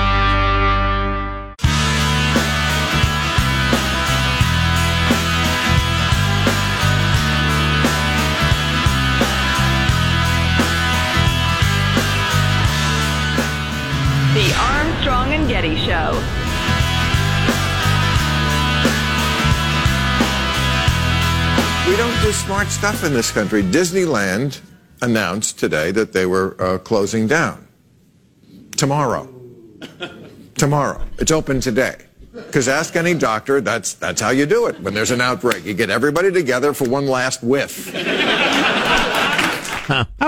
Do 22.25 22.33
smart 22.33 22.69
stuff 22.69 23.05
in 23.05 23.13
this 23.13 23.31
country. 23.31 23.63
Disneyland 23.63 24.63
announced 25.03 25.59
today 25.59 25.91
that 25.91 26.15
they 26.15 26.25
were 26.25 26.57
uh, 26.59 26.79
closing 26.79 27.27
down. 27.27 27.69
Tomorrow. 28.79 29.29
Tomorrow. 30.55 31.05
It's 31.19 31.31
open 31.31 31.61
today. 31.61 31.97
Because 32.33 32.67
ask 32.67 32.97
any 32.97 33.13
doctor, 33.13 33.61
that's, 33.61 33.93
that's 33.93 34.23
how 34.23 34.31
you 34.31 34.47
do 34.47 34.69
it 34.69 34.81
when 34.81 34.95
there's 34.95 35.11
an 35.11 35.21
outbreak. 35.21 35.67
You 35.67 35.75
get 35.75 35.91
everybody 35.91 36.33
together 36.33 36.73
for 36.73 36.89
one 36.89 37.07
last 37.07 37.43
whiff. 37.43 37.95
I've 37.95 38.07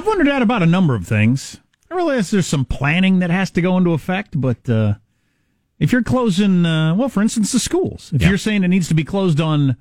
wondered 0.07 0.27
that 0.27 0.43
about 0.43 0.63
a 0.63 0.67
number 0.67 0.95
of 0.95 1.07
things. 1.07 1.61
I 1.91 1.95
realize 1.95 2.31
there's 2.31 2.47
some 2.47 2.67
planning 2.67 3.21
that 3.21 3.31
has 3.31 3.51
to 3.53 3.63
go 3.63 3.79
into 3.79 3.93
effect, 3.93 4.39
but 4.39 4.69
uh, 4.69 4.97
if 5.79 5.93
you're 5.93 6.03
closing, 6.03 6.67
uh, 6.67 6.95
well, 6.95 7.09
for 7.09 7.23
instance, 7.23 7.53
the 7.53 7.59
schools, 7.59 8.11
if 8.13 8.21
you're 8.21 8.37
saying 8.37 8.65
it 8.65 8.69
needs 8.69 8.89
to 8.89 8.95
be 8.95 9.05
closed 9.05 9.41
on 9.41 9.79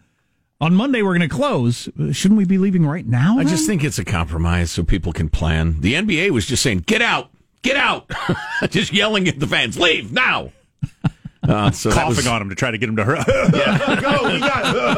on 0.61 0.73
Monday, 0.75 1.01
we're 1.01 1.17
going 1.17 1.27
to 1.29 1.35
close. 1.35 1.87
uh, 1.99 2.11
Shouldn't 2.11 2.37
we 2.37 2.45
be 2.45 2.57
leaving 2.57 2.85
right 2.85 3.05
now? 3.05 3.35
I 3.37 3.43
then? 3.43 3.47
just 3.47 3.67
think 3.67 3.83
it's 3.83 3.99
a 3.99 4.05
compromise 4.05 4.71
so 4.71 4.83
people 4.83 5.11
can 5.13 5.29
plan. 5.29 5.81
The 5.81 5.93
NBA 5.95 6.31
was 6.31 6.45
just 6.45 6.63
saying, 6.63 6.79
get 6.87 7.01
out, 7.01 7.29
get 7.61 7.75
out. 7.77 8.09
just 8.69 8.93
yelling 8.93 9.27
at 9.27 9.39
the 9.39 9.47
fans, 9.47 9.77
leave 9.79 10.11
now. 10.11 10.51
Uh, 11.47 11.69
so 11.69 11.91
coughing 11.91 12.15
was- 12.15 12.25
on 12.25 12.41
him 12.41 12.49
to 12.49 12.55
try 12.55 12.71
to 12.71 12.77
get 12.79 12.89
him 12.89 12.95
to 12.95 13.03
hurry. 13.03 13.23
Go, 13.27 14.23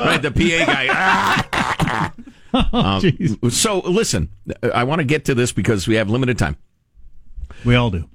right, 0.06 0.22
the 0.22 0.32
PA 0.32 0.66
guy. 0.66 2.12
Um, 2.54 3.02
Jeez. 3.02 3.52
so 3.52 3.80
listen, 3.80 4.30
I 4.74 4.86
want 4.86 5.00
to 5.00 5.04
get 5.06 5.26
to 5.26 5.36
this 5.36 5.52
because 5.52 5.90
we 5.90 5.96
have 5.96 6.10
limited 6.10 6.38
time. 6.40 6.56
we 7.66 7.76
all 7.76 7.90
do. 7.92 8.10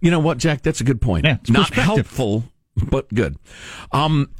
You 0.00 0.10
know 0.10 0.20
what, 0.20 0.38
Jack? 0.38 0.62
That's 0.62 0.80
a 0.80 0.84
good 0.84 1.02
point. 1.02 1.26
Yeah, 1.26 1.36
Not 1.50 1.74
helpful, 1.74 2.44
but 2.76 3.12
good. 3.12 3.36
Um, 3.92 4.30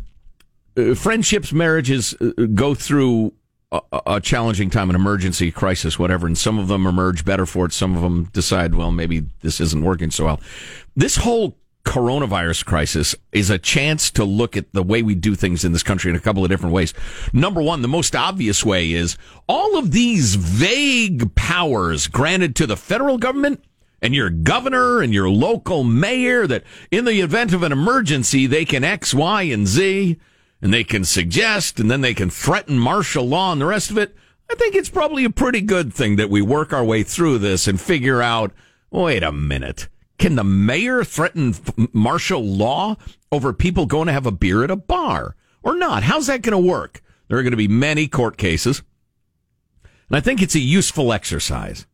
uh, 0.76 0.94
friendships, 0.94 1.52
marriages 1.52 2.14
uh, 2.20 2.30
go 2.54 2.74
through 2.74 3.32
a, 3.72 3.80
a 4.06 4.20
challenging 4.20 4.70
time, 4.70 4.90
an 4.90 4.96
emergency, 4.96 5.50
crisis, 5.50 5.98
whatever, 5.98 6.26
and 6.26 6.36
some 6.36 6.58
of 6.58 6.68
them 6.68 6.86
emerge 6.86 7.24
better 7.24 7.46
for 7.46 7.66
it. 7.66 7.72
Some 7.72 7.96
of 7.96 8.02
them 8.02 8.24
decide, 8.32 8.74
well, 8.74 8.90
maybe 8.90 9.24
this 9.40 9.60
isn't 9.60 9.82
working 9.82 10.10
so 10.10 10.26
well. 10.26 10.40
This 10.94 11.16
whole 11.16 11.56
coronavirus 11.84 12.64
crisis 12.64 13.16
is 13.32 13.50
a 13.50 13.58
chance 13.58 14.10
to 14.12 14.24
look 14.24 14.56
at 14.56 14.72
the 14.72 14.82
way 14.82 15.02
we 15.02 15.14
do 15.14 15.34
things 15.34 15.64
in 15.64 15.72
this 15.72 15.82
country 15.82 16.10
in 16.10 16.16
a 16.16 16.20
couple 16.20 16.44
of 16.44 16.50
different 16.50 16.72
ways. 16.72 16.94
Number 17.32 17.60
one, 17.60 17.82
the 17.82 17.88
most 17.88 18.14
obvious 18.14 18.64
way 18.64 18.92
is 18.92 19.16
all 19.48 19.76
of 19.76 19.90
these 19.90 20.36
vague 20.36 21.34
powers 21.34 22.06
granted 22.06 22.54
to 22.56 22.66
the 22.66 22.76
federal 22.76 23.18
government 23.18 23.64
and 24.00 24.14
your 24.14 24.30
governor 24.30 25.00
and 25.00 25.12
your 25.12 25.28
local 25.28 25.82
mayor 25.82 26.46
that 26.46 26.62
in 26.90 27.04
the 27.04 27.20
event 27.20 27.52
of 27.52 27.62
an 27.62 27.72
emergency, 27.72 28.46
they 28.46 28.64
can 28.64 28.84
X, 28.84 29.12
Y, 29.12 29.42
and 29.42 29.66
Z 29.66 30.18
and 30.62 30.72
they 30.72 30.84
can 30.84 31.04
suggest 31.04 31.80
and 31.80 31.90
then 31.90 32.00
they 32.00 32.14
can 32.14 32.30
threaten 32.30 32.78
martial 32.78 33.28
law 33.28 33.52
and 33.52 33.60
the 33.60 33.66
rest 33.66 33.90
of 33.90 33.98
it. 33.98 34.16
I 34.50 34.54
think 34.54 34.74
it's 34.74 34.88
probably 34.88 35.24
a 35.24 35.30
pretty 35.30 35.60
good 35.60 35.92
thing 35.92 36.16
that 36.16 36.30
we 36.30 36.40
work 36.40 36.72
our 36.72 36.84
way 36.84 37.02
through 37.02 37.38
this 37.38 37.66
and 37.66 37.80
figure 37.80 38.22
out, 38.22 38.52
wait 38.90 39.22
a 39.22 39.32
minute. 39.32 39.88
Can 40.18 40.36
the 40.36 40.44
mayor 40.44 41.02
threaten 41.02 41.54
martial 41.92 42.44
law 42.44 42.96
over 43.32 43.52
people 43.52 43.86
going 43.86 44.06
to 44.06 44.12
have 44.12 44.26
a 44.26 44.30
beer 44.30 44.62
at 44.62 44.70
a 44.70 44.76
bar 44.76 45.34
or 45.62 45.76
not? 45.76 46.04
How's 46.04 46.28
that 46.28 46.42
going 46.42 46.52
to 46.52 46.70
work? 46.70 47.02
There 47.26 47.38
are 47.38 47.42
going 47.42 47.52
to 47.52 47.56
be 47.56 47.68
many 47.68 48.06
court 48.06 48.36
cases. 48.36 48.82
And 50.08 50.16
I 50.16 50.20
think 50.20 50.42
it's 50.42 50.54
a 50.54 50.60
useful 50.60 51.12
exercise 51.12 51.86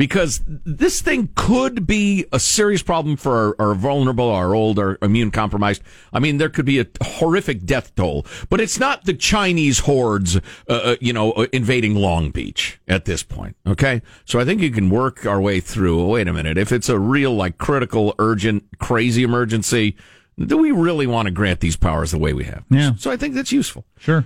because 0.00 0.40
this 0.46 1.02
thing 1.02 1.28
could 1.34 1.86
be 1.86 2.24
a 2.32 2.40
serious 2.40 2.82
problem 2.82 3.18
for 3.18 3.54
our, 3.60 3.68
our 3.68 3.74
vulnerable, 3.74 4.30
our 4.30 4.54
old, 4.54 4.78
our 4.78 4.96
immune 5.02 5.30
compromised. 5.30 5.82
I 6.10 6.20
mean, 6.20 6.38
there 6.38 6.48
could 6.48 6.64
be 6.64 6.80
a 6.80 6.86
horrific 7.02 7.66
death 7.66 7.94
toll, 7.96 8.24
but 8.48 8.62
it's 8.62 8.80
not 8.80 9.04
the 9.04 9.12
Chinese 9.12 9.80
hordes, 9.80 10.36
uh, 10.36 10.40
uh, 10.70 10.96
you 11.02 11.12
know, 11.12 11.32
uh, 11.32 11.48
invading 11.52 11.96
Long 11.96 12.30
Beach 12.30 12.80
at 12.88 13.04
this 13.04 13.22
point. 13.22 13.56
Okay. 13.66 14.00
So 14.24 14.40
I 14.40 14.46
think 14.46 14.62
you 14.62 14.70
can 14.70 14.88
work 14.88 15.26
our 15.26 15.38
way 15.38 15.60
through. 15.60 16.06
Wait 16.06 16.28
a 16.28 16.32
minute. 16.32 16.56
If 16.56 16.72
it's 16.72 16.88
a 16.88 16.98
real, 16.98 17.34
like, 17.34 17.58
critical, 17.58 18.14
urgent, 18.18 18.64
crazy 18.78 19.22
emergency, 19.22 19.98
do 20.38 20.56
we 20.56 20.72
really 20.72 21.06
want 21.06 21.26
to 21.26 21.30
grant 21.30 21.60
these 21.60 21.76
powers 21.76 22.12
the 22.12 22.18
way 22.18 22.32
we 22.32 22.44
have? 22.44 22.64
Yeah. 22.70 22.92
So 22.96 23.10
I 23.10 23.18
think 23.18 23.34
that's 23.34 23.52
useful. 23.52 23.84
Sure. 23.98 24.24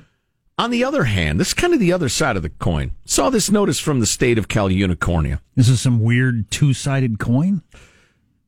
On 0.57 0.71
the 0.71 0.85
other 0.85 1.05
hand, 1.05 1.41
this 1.41 1.49
is 1.49 1.55
kind 1.55 1.75
of 1.75 1.81
the 1.81 1.93
other 1.93 2.09
side 2.09 2.37
of 2.37 2.43
the 2.43 2.49
coin. 2.49 2.93
Saw 3.05 3.29
this 3.29 3.51
notice 3.51 3.81
from 3.81 3.99
the 3.99 4.07
state 4.07 4.39
of 4.39 4.47
Cal 4.47 4.69
Unicornia. 4.69 5.41
This 5.57 5.69
is 5.69 5.81
some 5.81 6.01
weird 6.01 6.51
two 6.51 6.73
sided 6.73 7.19
coin. 7.19 7.63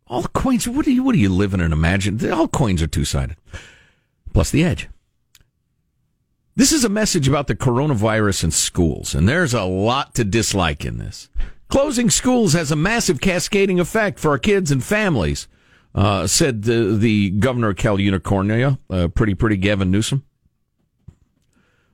All 0.07 0.23
coins. 0.23 0.69
What 0.69 0.85
do 0.85 0.93
you? 0.93 1.03
What 1.03 1.15
do 1.15 1.19
you 1.19 1.29
live 1.29 1.53
in 1.53 1.61
and 1.61 1.73
imagine? 1.73 2.31
All 2.31 2.47
coins 2.47 2.81
are 2.81 2.87
two 2.87 3.05
sided. 3.05 3.37
Plus 4.33 4.51
the 4.51 4.63
edge. 4.63 4.89
This 6.55 6.71
is 6.71 6.85
a 6.85 6.89
message 6.89 7.27
about 7.27 7.49
the 7.49 7.57
coronavirus 7.57 8.45
in 8.45 8.51
schools, 8.53 9.15
and 9.15 9.29
there's 9.29 9.53
a 9.53 9.65
lot 9.65 10.15
to 10.15 10.25
dislike 10.25 10.85
in 10.85 10.99
this. 10.99 11.29
Closing 11.69 12.09
schools 12.09 12.53
has 12.53 12.71
a 12.71 12.77
massive 12.77 13.21
cascading 13.21 13.81
effect 13.81 14.19
for 14.21 14.31
our 14.31 14.39
kids 14.39 14.71
and 14.71 14.83
families, 14.83 15.49
uh, 15.95 16.27
said 16.27 16.63
the, 16.63 16.97
the 16.97 17.31
governor 17.31 17.71
of 17.71 17.77
Cal 17.77 17.99
Unicornia, 17.99 18.79
uh, 18.89 19.09
pretty 19.09 19.35
pretty 19.35 19.57
Gavin 19.57 19.91
Newsom. 19.91 20.25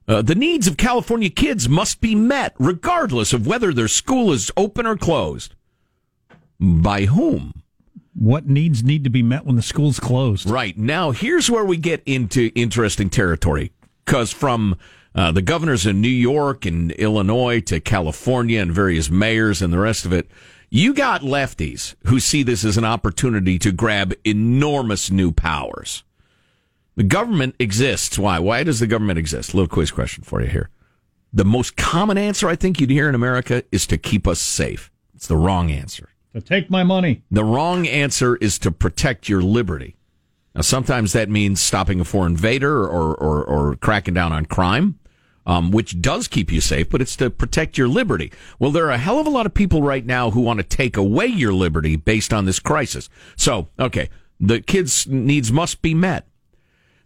Uh, 0.09 0.21
the 0.23 0.35
needs 0.35 0.67
of 0.67 0.77
California 0.77 1.31
kids 1.31 1.69
must 1.69 2.01
be 2.01 2.15
met, 2.15 2.55
regardless 2.59 3.33
of 3.33 3.47
whether 3.47 3.73
their 3.73 3.89
school 3.89 4.33
is 4.33 4.51
open 4.57 4.87
or 4.87 4.97
closed. 4.97 5.55
By 6.59 7.05
whom? 7.05 7.63
What 8.15 8.47
needs 8.47 8.83
need 8.83 9.05
to 9.05 9.11
be 9.11 9.23
met 9.23 9.47
when 9.47 9.57
the 9.57 9.63
school's 9.63 9.99
closed? 9.99 10.49
Right. 10.49 10.77
Now, 10.77 11.13
here's 11.13 11.51
where 11.51 11.65
we 11.65 11.77
get 11.77 12.03
into 12.05 12.51
interesting 12.55 13.11
territory. 13.11 13.73
Because 14.05 14.33
from 14.33 14.77
uh, 15.15 15.33
the 15.33 15.43
governors 15.43 15.87
in 15.87 16.01
New 16.01 16.09
York 16.09 16.67
and 16.67 16.93
Illinois 16.93 17.61
to 17.61 17.81
California 17.81 18.61
and 18.61 18.73
various 18.73 19.09
mayors 19.09 19.63
and 19.63 19.73
the 19.73 19.79
rest 19.79 20.05
of 20.05 20.13
it, 20.13 20.31
you 20.69 20.95
got 20.95 21.23
lefties 21.23 21.95
who 22.07 22.19
see 22.19 22.43
this 22.43 22.65
as 22.65 22.77
an 22.77 22.85
opportunity 22.85 23.59
to 23.59 23.73
grab 23.73 24.15
enormous 24.25 25.11
new 25.11 25.31
powers. 25.31 26.03
The 26.95 27.03
government 27.03 27.55
exists. 27.59 28.19
Why? 28.19 28.39
Why 28.39 28.65
does 28.65 28.81
the 28.81 28.87
government 28.87 29.19
exist? 29.19 29.55
Little 29.55 29.69
quiz 29.69 29.91
question 29.91 30.25
for 30.25 30.43
you 30.43 30.49
here. 30.49 30.69
The 31.33 31.45
most 31.45 31.77
common 31.77 32.19
answer 32.19 32.49
I 32.49 32.57
think 32.57 32.81
you'd 32.81 32.91
hear 32.91 33.09
in 33.09 33.15
America 33.15 33.65
is 33.73 33.87
to 33.87 33.97
keep 33.97 34.27
us 34.27 34.41
safe. 34.41 34.91
It's 35.15 35.27
the 35.27 35.37
wrong 35.37 35.71
answer. 35.71 36.11
To 36.35 36.41
take 36.41 36.71
my 36.71 36.83
money. 36.83 37.23
The 37.31 37.45
wrong 37.45 37.87
answer 37.87 38.37
is 38.37 38.59
to 38.61 38.71
protect 38.71 39.29
your 39.29 39.43
liberty. 39.43 39.97
Now, 40.55 40.61
sometimes 40.61 41.13
that 41.13 41.31
means 41.31 41.61
stopping 41.61 42.01
a 42.01 42.05
foreign 42.05 42.33
invader 42.33 42.83
or, 42.83 43.15
or, 43.15 43.43
or 43.45 43.77
cracking 43.77 44.15
down 44.15 44.33
on 44.33 44.45
crime, 44.45 44.99
um, 45.47 45.71
which 45.71 46.03
does 46.03 46.29
keep 46.29 46.53
you 46.53 46.61
safe, 46.61 46.91
but 46.91 47.01
it's 47.01 47.17
to 47.17 47.31
protect 47.31 47.79
your 47.79 47.89
liberty. 47.89 48.31
Well, 48.59 48.71
there 48.71 48.87
are 48.87 48.91
a 48.91 48.99
hell 48.99 49.19
of 49.19 49.27
a 49.27 49.31
lot 49.31 49.47
of 49.47 49.55
people 49.55 49.83
right 49.83 50.05
now 50.05 50.31
who 50.31 50.43
want 50.43 50.59
to 50.59 50.65
take 50.65 50.99
away 50.99 51.27
your 51.27 51.55
liberty 51.55 51.97
based 51.97 52.35
on 52.35 52.45
this 52.45 52.59
crisis. 52.59 53.09
So, 53.37 53.69
okay, 53.79 54.11
the 54.39 54.61
kids' 54.61 55.07
needs 55.07 55.51
must 55.51 55.81
be 55.81 55.95
met. 55.95 56.27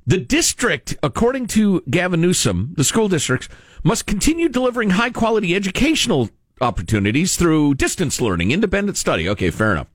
The 0.09 0.19
district, 0.19 0.97
according 1.03 1.49
to 1.49 1.83
Gavin 1.91 2.21
Newsom, 2.21 2.75
the 2.77 2.85
school 2.85 3.09
districts 3.09 3.49
must 3.83 4.07
continue 4.07 4.49
delivering 4.49 4.91
high 4.91 5.11
quality 5.11 5.53
educational 5.53 6.31
opportunities 6.61 7.37
through 7.37 7.75
distance 7.75 8.21
learning, 8.21 8.53
independent 8.53 8.97
study. 8.97 9.29
Okay, 9.29 9.51
fair 9.51 9.73
enough. 9.73 9.89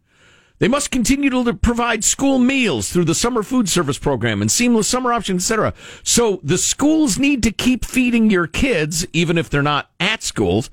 They 0.59 0.67
must 0.67 0.91
continue 0.91 1.29
to 1.29 1.53
provide 1.53 2.03
school 2.03 2.39
meals 2.39 2.91
through 2.91 3.05
the 3.05 3.15
summer 3.15 3.41
food 3.41 3.69
service 3.69 3.97
program 3.97 4.41
and 4.41 4.51
seamless 4.51 4.89
summer 4.89 5.13
options, 5.13 5.49
etc. 5.49 5.73
So 6.03 6.41
the 6.43 6.57
schools 6.57 7.17
need 7.17 7.41
to 7.43 7.51
keep 7.51 7.85
feeding 7.85 8.29
your 8.29 8.47
kids, 8.47 9.07
even 9.13 9.37
if 9.37 9.49
they're 9.49 9.63
not 9.63 9.91
at 10.01 10.23
schools. 10.23 10.69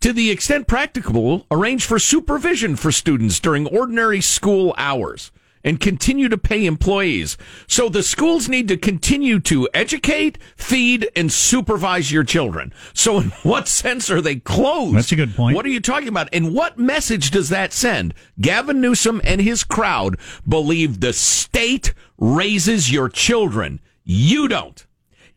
To 0.00 0.12
the 0.12 0.32
extent 0.32 0.66
practicable, 0.66 1.46
arrange 1.48 1.86
for 1.86 2.00
supervision 2.00 2.74
for 2.74 2.90
students 2.90 3.38
during 3.38 3.68
ordinary 3.68 4.20
school 4.20 4.74
hours 4.76 5.30
and 5.64 5.80
continue 5.80 6.28
to 6.28 6.38
pay 6.38 6.66
employees. 6.66 7.36
So 7.66 7.88
the 7.88 8.02
schools 8.02 8.48
need 8.48 8.68
to 8.68 8.76
continue 8.76 9.40
to 9.40 9.68
educate, 9.74 10.38
feed, 10.56 11.10
and 11.14 11.30
supervise 11.32 12.10
your 12.10 12.24
children. 12.24 12.72
So 12.94 13.18
in 13.18 13.30
what 13.42 13.68
sense 13.68 14.10
are 14.10 14.20
they 14.20 14.36
closed? 14.36 14.96
That's 14.96 15.12
a 15.12 15.16
good 15.16 15.34
point. 15.34 15.56
What 15.56 15.66
are 15.66 15.70
you 15.70 15.80
talking 15.80 16.08
about? 16.08 16.28
And 16.32 16.54
what 16.54 16.78
message 16.78 17.30
does 17.30 17.48
that 17.50 17.72
send? 17.72 18.14
Gavin 18.40 18.80
Newsom 18.80 19.20
and 19.24 19.40
his 19.40 19.64
crowd 19.64 20.18
believe 20.48 21.00
the 21.00 21.12
state 21.12 21.92
raises 22.18 22.92
your 22.92 23.08
children. 23.08 23.80
You 24.04 24.48
don't. 24.48 24.86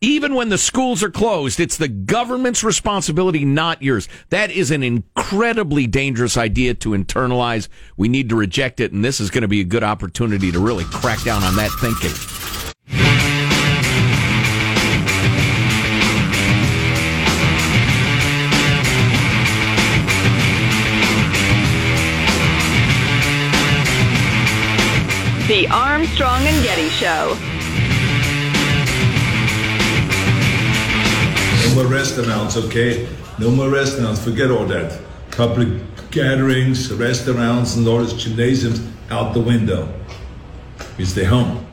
Even 0.03 0.35
when 0.35 0.49
the 0.49 0.57
schools 0.57 1.01
are 1.01 1.09
closed, 1.09 1.61
it's 1.61 1.77
the 1.77 1.87
government's 1.87 2.61
responsibility, 2.61 3.45
not 3.45 3.81
yours. 3.81 4.09
That 4.31 4.51
is 4.51 4.69
an 4.69 4.83
incredibly 4.83 5.87
dangerous 5.87 6.35
idea 6.35 6.73
to 6.73 6.89
internalize. 6.89 7.69
We 7.95 8.09
need 8.09 8.27
to 8.27 8.35
reject 8.35 8.81
it, 8.81 8.91
and 8.91 9.05
this 9.05 9.21
is 9.21 9.29
going 9.29 9.43
to 9.43 9.47
be 9.47 9.61
a 9.61 9.63
good 9.63 9.81
opportunity 9.81 10.51
to 10.51 10.59
really 10.59 10.83
crack 10.83 11.23
down 11.23 11.41
on 11.41 11.55
that 11.55 11.71
thinking. 11.79 12.11
The 25.47 25.69
Armstrong 25.69 26.45
and 26.45 26.61
Getty 26.61 26.89
Show. 26.89 27.37
No 31.63 31.75
more 31.75 31.85
restaurants, 31.91 32.57
okay? 32.57 33.07
No 33.39 33.49
more 33.49 33.69
restaurants. 33.69 34.23
Forget 34.23 34.51
all 34.51 34.65
that. 34.65 34.99
Public 35.31 35.69
gatherings, 36.11 36.91
restaurants, 36.93 37.75
and 37.75 37.87
all 37.87 37.97
those 37.99 38.13
gymnasiums 38.21 38.81
out 39.09 39.33
the 39.33 39.39
window. 39.39 39.91
We 40.97 41.05
stay 41.05 41.23
home. 41.23 41.65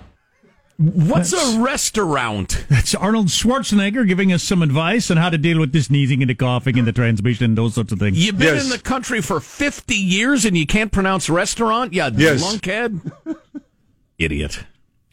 What's 0.79 1.33
That's- 1.33 1.57
a 1.57 1.61
restaurant? 1.61 2.65
That's 2.71 2.95
Arnold 2.95 3.27
Schwarzenegger 3.27 4.07
giving 4.09 4.33
us 4.33 4.43
some 4.43 4.63
advice 4.63 5.11
on 5.11 5.19
how 5.19 5.29
to 5.29 5.37
deal 5.37 5.59
with 5.61 5.73
the 5.73 5.83
sneezing 5.83 6.23
and 6.23 6.31
the 6.31 6.35
coughing 6.35 6.79
and 6.79 6.89
the 6.89 6.93
transmission 6.93 7.45
and 7.45 7.59
those 7.59 7.75
sorts 7.75 7.93
of 7.93 7.99
things. 7.99 8.17
You've 8.25 8.39
been 8.39 8.55
Yes. 8.55 8.65
in 8.65 8.71
the 8.71 8.79
country 8.79 9.21
for 9.21 9.41
50 9.41 9.95
years 9.95 10.47
and 10.47 10.57
you 10.57 10.67
can't 10.67 10.91
pronounce 10.91 11.29
restaurant? 11.29 11.93
Yeah, 11.93 12.09
Yes. 12.17 12.43
lunkhead. 12.43 13.13
Idiot. 14.19 14.61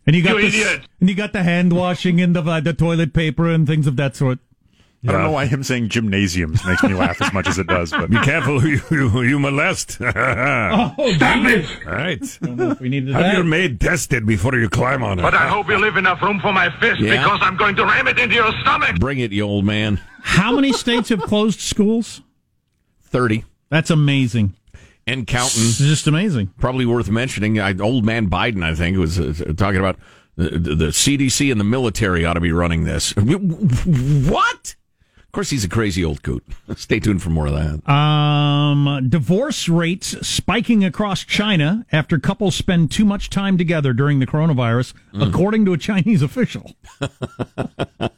And 0.05 0.15
you 0.15 0.23
got 0.23 0.35
You 0.37 0.41
the, 0.43 0.47
idiot. 0.47 0.81
and 1.01 1.09
you 1.09 1.15
got 1.15 1.33
the 1.33 1.43
hand 1.43 1.73
washing 1.73 2.21
and 2.21 2.33
the 2.33 2.41
uh, 2.41 2.61
the 2.61 2.73
toilet 2.73 3.13
paper 3.13 3.49
and 3.49 3.67
things 3.67 3.87
of 3.87 3.97
that 3.97 4.15
sort. 4.15 4.39
I 5.07 5.11
don't 5.13 5.23
know 5.23 5.31
why 5.31 5.45
him 5.45 5.63
saying 5.63 5.89
gymnasiums 5.89 6.63
makes 6.65 6.83
me 6.83 6.93
laugh 6.93 7.21
as 7.21 7.31
much 7.33 7.47
as 7.47 7.57
it 7.57 7.67
does, 7.67 7.91
but 7.91 8.09
Be 8.09 8.19
careful 8.19 8.59
who 8.59 8.67
you, 8.69 8.81
you, 8.91 9.21
you 9.23 9.39
molest. 9.39 9.99
All 10.01 10.07
Oh, 10.15 10.93
it! 11.07 11.87
All 11.87 11.93
right. 11.93 12.39
We 12.79 12.89
needed 12.89 13.13
Have 13.15 13.33
your 13.33 13.43
that. 13.43 13.49
maid 13.49 13.79
tested 13.81 14.25
before 14.25 14.55
you 14.55 14.69
climb 14.69 15.03
on 15.03 15.19
it. 15.19 15.21
But 15.21 15.33
I 15.33 15.47
hope 15.47 15.69
you 15.69 15.77
leave 15.77 15.97
enough 15.97 16.21
room 16.21 16.39
for 16.39 16.51
my 16.53 16.69
fist 16.79 16.99
Yeah. 17.01 17.21
because 17.23 17.39
I'm 17.41 17.57
going 17.57 17.75
to 17.77 17.85
ram 17.85 18.07
it 18.07 18.19
into 18.19 18.35
your 18.35 18.51
stomach. 18.61 18.97
Bring 18.99 19.19
it, 19.19 19.31
you 19.31 19.43
old 19.43 19.65
man. 19.65 19.99
How 20.21 20.53
many 20.55 20.73
states 20.73 21.09
have 21.09 21.21
closed 21.21 21.59
schools? 21.59 22.21
30 23.03 23.45
That's 23.69 23.89
amazing. 23.89 24.53
and 25.05 25.25
counting. 25.25 25.63
It's 25.63 25.77
just 25.77 26.07
amazing. 26.07 26.47
Probably 26.59 26.85
worth 26.85 27.09
mentioning. 27.09 27.59
I, 27.59 27.77
old 27.77 28.03
man 28.05 28.29
Biden, 28.29 28.63
I 28.63 28.75
think, 28.75 28.97
was 28.97 29.19
uh, 29.19 29.53
talking 29.55 29.79
about 29.79 29.97
the, 30.35 30.49
the 30.59 30.85
CDC 30.87 31.49
and 31.51 31.59
the 31.59 31.63
military 31.63 32.25
ought 32.25 32.33
to 32.33 32.39
be 32.41 32.51
running 32.51 32.83
this. 32.83 33.13
What? 34.27 34.75
Of 35.37 35.41
course, 35.41 35.51
he's 35.51 35.63
a 35.65 35.69
crazy 35.69 36.03
old 36.03 36.23
coot. 36.23 36.43
Stay 36.77 36.99
tuned 36.99 37.21
for 37.21 37.29
more 37.29 37.45
of 37.45 37.53
that. 37.53 37.87
Um, 37.87 39.07
divorce 39.07 39.69
rates 39.69 40.27
spiking 40.27 40.83
across 40.83 41.23
China 41.23 41.85
after 41.91 42.17
couples 42.17 42.55
spend 42.55 42.89
too 42.89 43.05
much 43.05 43.29
time 43.29 43.55
together 43.55 43.93
during 43.93 44.17
the 44.17 44.25
coronavirus, 44.25 44.95
according 45.13 45.63
to 45.65 45.73
a 45.73 45.77
Chinese 45.77 46.23
official. 46.23 46.75
oh 46.99 48.09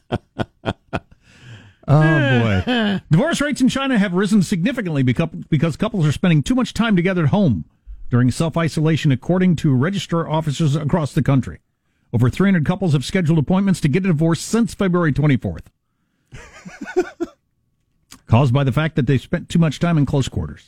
boy! 1.90 3.02
Divorce 3.12 3.42
rates 3.42 3.60
in 3.60 3.68
China 3.68 3.98
have 3.98 4.14
risen 4.14 4.42
significantly 4.42 5.04
because 5.04 5.76
couples 5.76 6.08
are 6.08 6.14
spending 6.14 6.42
too 6.42 6.56
much 6.56 6.74
time 6.74 6.96
together 6.96 7.24
at 7.24 7.32
home 7.32 7.66
during 8.10 8.32
self 8.32 8.56
isolation, 8.56 9.12
according 9.12 9.58
to 9.58 9.76
registrar 9.76 10.30
officers 10.30 10.74
across 10.78 11.12
the 11.14 11.22
country. 11.22 11.60
Over 12.14 12.30
300 12.30 12.66
couples 12.66 12.94
have 12.94 13.04
scheduled 13.04 13.40
appointments 13.40 13.82
to 13.82 13.90
get 13.90 14.06
a 14.06 14.08
divorce 14.08 14.40
since 14.40 14.74
February 14.74 15.12
24th. 15.12 15.66
Caused 18.28 18.54
by 18.54 18.64
the 18.64 18.72
fact 18.72 18.96
that 18.96 19.08
they 19.08 19.18
spent 19.18 19.50
too 19.50 19.58
much 19.60 19.80
time 19.80 19.98
in 19.98 20.06
close 20.06 20.28
quarters. 20.28 20.68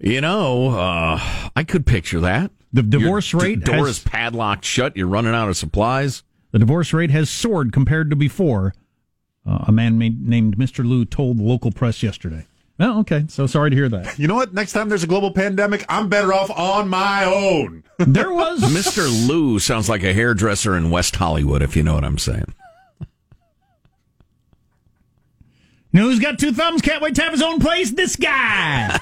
You 0.00 0.20
know, 0.20 0.70
uh, 0.70 1.20
I 1.54 1.62
could 1.62 1.86
picture 1.86 2.20
that. 2.20 2.50
The 2.72 2.82
divorce 2.82 3.32
Your 3.32 3.42
d- 3.42 3.46
rate 3.48 3.64
door 3.64 3.86
has- 3.86 3.98
is 3.98 4.04
padlocked 4.04 4.64
shut. 4.64 4.96
You're 4.96 5.06
running 5.06 5.34
out 5.34 5.48
of 5.48 5.56
supplies. 5.56 6.22
The 6.52 6.58
divorce 6.58 6.92
rate 6.92 7.10
has 7.10 7.30
soared 7.30 7.72
compared 7.72 8.10
to 8.10 8.16
before, 8.16 8.74
uh, 9.46 9.64
a 9.68 9.72
man 9.72 9.98
made, 9.98 10.26
named 10.26 10.56
Mr. 10.56 10.84
Liu 10.84 11.04
told 11.04 11.38
the 11.38 11.42
local 11.44 11.70
press 11.70 12.02
yesterday. 12.02 12.46
Oh, 12.80 13.00
okay. 13.00 13.26
So 13.28 13.46
sorry 13.46 13.70
to 13.70 13.76
hear 13.76 13.88
that. 13.90 14.18
You 14.18 14.26
know 14.26 14.34
what? 14.34 14.54
Next 14.54 14.72
time 14.72 14.88
there's 14.88 15.04
a 15.04 15.06
global 15.06 15.32
pandemic, 15.32 15.84
I'm 15.88 16.08
better 16.08 16.32
off 16.32 16.50
on 16.50 16.88
my 16.88 17.24
own. 17.26 17.84
There 17.98 18.32
was 18.32 18.60
Mr. 18.62 19.28
Lou 19.28 19.58
sounds 19.58 19.88
like 19.88 20.02
a 20.02 20.14
hairdresser 20.14 20.74
in 20.76 20.90
West 20.90 21.14
Hollywood, 21.16 21.60
if 21.62 21.76
you 21.76 21.82
know 21.82 21.94
what 21.94 22.04
I'm 22.04 22.18
saying. 22.18 22.52
You 25.92 26.00
know 26.00 26.06
who's 26.06 26.20
got 26.20 26.38
two 26.38 26.52
thumbs? 26.52 26.82
Can't 26.82 27.02
wait 27.02 27.16
to 27.16 27.22
have 27.22 27.32
his 27.32 27.42
own 27.42 27.58
place? 27.58 27.90
This 27.90 28.16
guy. 28.16 28.98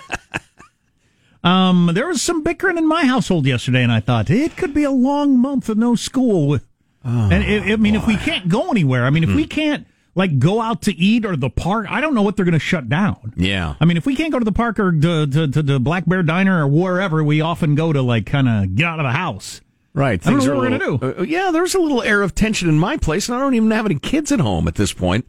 um, 1.44 1.90
there 1.92 2.06
was 2.06 2.22
some 2.22 2.42
bickering 2.42 2.78
in 2.78 2.88
my 2.88 3.04
household 3.04 3.46
yesterday, 3.46 3.82
and 3.82 3.92
I 3.92 4.00
thought 4.00 4.30
it 4.30 4.56
could 4.56 4.72
be 4.72 4.84
a 4.84 4.90
long 4.90 5.38
month 5.38 5.68
of 5.68 5.76
no 5.76 5.94
school. 5.94 6.48
With, 6.48 6.66
and 7.04 7.44
it, 7.44 7.72
I 7.72 7.76
mean, 7.76 7.94
if 7.94 8.06
we 8.06 8.16
can't 8.16 8.48
go 8.48 8.70
anywhere, 8.70 9.04
I 9.04 9.10
mean, 9.10 9.22
if 9.22 9.34
we 9.34 9.46
can't 9.46 9.86
like 10.14 10.38
go 10.38 10.60
out 10.60 10.82
to 10.82 10.94
eat 10.96 11.26
or 11.26 11.36
the 11.36 11.50
park, 11.50 11.86
I 11.90 12.00
don't 12.00 12.14
know 12.14 12.22
what 12.22 12.36
they're 12.36 12.44
going 12.44 12.52
to 12.54 12.58
shut 12.58 12.88
down. 12.88 13.34
Yeah. 13.36 13.74
I 13.80 13.84
mean, 13.84 13.96
if 13.96 14.06
we 14.06 14.16
can't 14.16 14.32
go 14.32 14.38
to 14.38 14.44
the 14.44 14.52
park 14.52 14.80
or 14.80 14.90
to, 14.90 15.26
to, 15.26 15.48
to 15.48 15.62
the 15.62 15.78
Black 15.78 16.06
Bear 16.06 16.22
Diner 16.22 16.64
or 16.64 16.68
wherever, 16.68 17.22
we 17.22 17.40
often 17.42 17.74
go 17.74 17.92
to 17.92 18.00
like 18.00 18.26
kind 18.26 18.48
of 18.48 18.74
get 18.74 18.86
out 18.86 18.98
of 18.98 19.04
the 19.04 19.12
house. 19.12 19.60
Right. 19.94 20.20
I 20.26 20.30
don't 20.30 20.40
things 20.40 20.46
know 20.46 20.56
what 20.56 20.70
we're 20.70 20.78
gonna 20.78 21.20
uh, 21.20 21.22
yeah, 21.22 21.50
there's 21.50 21.74
a 21.74 21.80
little 21.80 22.02
air 22.02 22.22
of 22.22 22.34
tension 22.34 22.68
in 22.68 22.78
my 22.78 22.96
place, 22.96 23.28
and 23.28 23.36
I 23.36 23.40
don't 23.40 23.54
even 23.54 23.70
have 23.70 23.84
any 23.84 23.98
kids 23.98 24.32
at 24.32 24.40
home 24.40 24.68
at 24.68 24.76
this 24.76 24.92
point. 24.92 25.26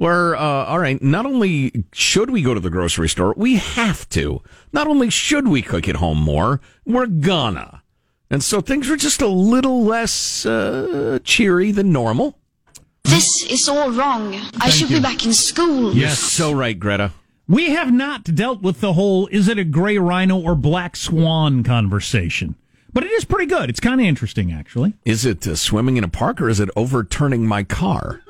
Where, 0.00 0.34
uh, 0.34 0.64
all 0.64 0.78
right, 0.78 1.02
not 1.02 1.26
only 1.26 1.84
should 1.92 2.30
we 2.30 2.40
go 2.40 2.54
to 2.54 2.60
the 2.60 2.70
grocery 2.70 3.06
store, 3.06 3.34
we 3.36 3.56
have 3.56 4.08
to. 4.08 4.40
Not 4.72 4.86
only 4.86 5.10
should 5.10 5.46
we 5.46 5.60
cook 5.60 5.86
at 5.86 5.96
home 5.96 6.16
more, 6.16 6.62
we're 6.86 7.04
gonna. 7.04 7.82
And 8.30 8.42
so 8.42 8.62
things 8.62 8.88
were 8.88 8.96
just 8.96 9.20
a 9.20 9.28
little 9.28 9.84
less 9.84 10.46
uh, 10.46 11.18
cheery 11.22 11.70
than 11.70 11.92
normal. 11.92 12.38
This 13.04 13.44
is 13.50 13.68
all 13.68 13.90
wrong. 13.90 14.40
I 14.58 14.70
should 14.70 14.88
you. 14.88 14.96
be 14.96 15.02
back 15.02 15.26
in 15.26 15.34
school. 15.34 15.94
Yes. 15.94 16.18
So 16.18 16.50
right, 16.50 16.80
Greta. 16.80 17.12
We 17.46 17.68
have 17.72 17.92
not 17.92 18.24
dealt 18.24 18.62
with 18.62 18.80
the 18.80 18.94
whole 18.94 19.26
is 19.26 19.48
it 19.48 19.58
a 19.58 19.64
gray 19.64 19.98
rhino 19.98 20.40
or 20.40 20.54
black 20.54 20.96
swan 20.96 21.62
conversation. 21.62 22.54
But 22.90 23.04
it 23.04 23.12
is 23.12 23.26
pretty 23.26 23.44
good. 23.44 23.68
It's 23.68 23.80
kind 23.80 24.00
of 24.00 24.06
interesting, 24.06 24.50
actually. 24.50 24.94
Is 25.04 25.26
it 25.26 25.46
uh, 25.46 25.56
swimming 25.56 25.98
in 25.98 26.04
a 26.04 26.08
park 26.08 26.40
or 26.40 26.48
is 26.48 26.58
it 26.58 26.70
overturning 26.74 27.46
my 27.46 27.64
car? 27.64 28.22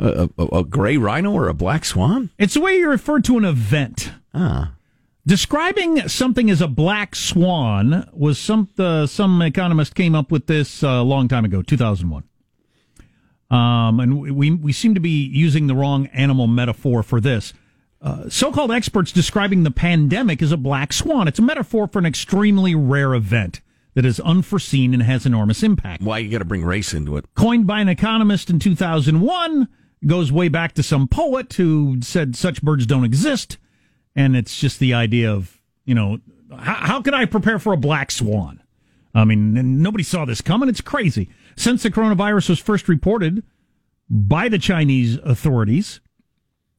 A, 0.00 0.30
a, 0.38 0.44
a 0.60 0.64
gray 0.64 0.96
rhino 0.96 1.32
or 1.32 1.48
a 1.48 1.54
black 1.54 1.84
swan? 1.84 2.30
It's 2.38 2.54
the 2.54 2.60
way 2.60 2.76
you 2.76 2.88
refer 2.88 3.20
to 3.20 3.36
an 3.36 3.44
event. 3.44 4.12
Ah. 4.32 4.72
Describing 5.26 6.08
something 6.08 6.50
as 6.50 6.62
a 6.62 6.68
black 6.68 7.14
swan 7.14 8.08
was 8.12 8.38
some 8.38 8.68
uh, 8.78 9.06
some 9.06 9.42
economist 9.42 9.94
came 9.94 10.14
up 10.14 10.32
with 10.32 10.46
this 10.46 10.82
uh, 10.82 10.88
a 10.88 11.02
long 11.02 11.28
time 11.28 11.44
ago, 11.44 11.60
2001. 11.60 12.24
Um, 13.50 14.00
and 14.00 14.20
we 14.20 14.50
we 14.50 14.72
seem 14.72 14.94
to 14.94 15.00
be 15.00 15.26
using 15.26 15.66
the 15.66 15.74
wrong 15.74 16.06
animal 16.06 16.46
metaphor 16.46 17.02
for 17.02 17.20
this. 17.20 17.52
Uh, 18.00 18.30
so-called 18.30 18.72
experts 18.72 19.12
describing 19.12 19.62
the 19.62 19.70
pandemic 19.70 20.40
as 20.40 20.52
a 20.52 20.56
black 20.56 20.92
swan. 20.92 21.28
It's 21.28 21.38
a 21.38 21.42
metaphor 21.42 21.86
for 21.86 21.98
an 21.98 22.06
extremely 22.06 22.74
rare 22.74 23.12
event 23.12 23.60
that 23.94 24.06
is 24.06 24.20
unforeseen 24.20 24.94
and 24.94 25.02
has 25.02 25.26
enormous 25.26 25.62
impact. 25.62 26.02
Why 26.02 26.18
you 26.18 26.30
got 26.30 26.38
to 26.38 26.46
bring 26.46 26.64
race 26.64 26.94
into 26.94 27.18
it? 27.18 27.26
Coined 27.34 27.66
by 27.66 27.80
an 27.80 27.88
economist 27.88 28.48
in 28.48 28.58
2001, 28.58 29.68
goes 30.06 30.32
way 30.32 30.48
back 30.48 30.72
to 30.74 30.82
some 30.82 31.06
poet 31.06 31.52
who 31.54 31.98
said 32.02 32.36
such 32.36 32.62
birds 32.62 32.86
don't 32.86 33.04
exist. 33.04 33.58
And 34.16 34.36
it's 34.36 34.58
just 34.58 34.78
the 34.78 34.94
idea 34.94 35.32
of, 35.32 35.60
you 35.84 35.94
know, 35.94 36.18
how, 36.58 36.74
how 36.74 37.02
can 37.02 37.14
I 37.14 37.26
prepare 37.26 37.58
for 37.58 37.72
a 37.72 37.78
black 37.78 38.10
swan? 38.10 38.62
I 39.14 39.24
mean, 39.24 39.82
nobody 39.82 40.04
saw 40.04 40.24
this 40.24 40.40
coming. 40.40 40.68
It's 40.68 40.80
crazy. 40.80 41.28
Since 41.56 41.82
the 41.82 41.90
coronavirus 41.90 42.50
was 42.50 42.58
first 42.58 42.88
reported 42.88 43.42
by 44.08 44.48
the 44.48 44.58
Chinese 44.58 45.16
authorities 45.18 46.00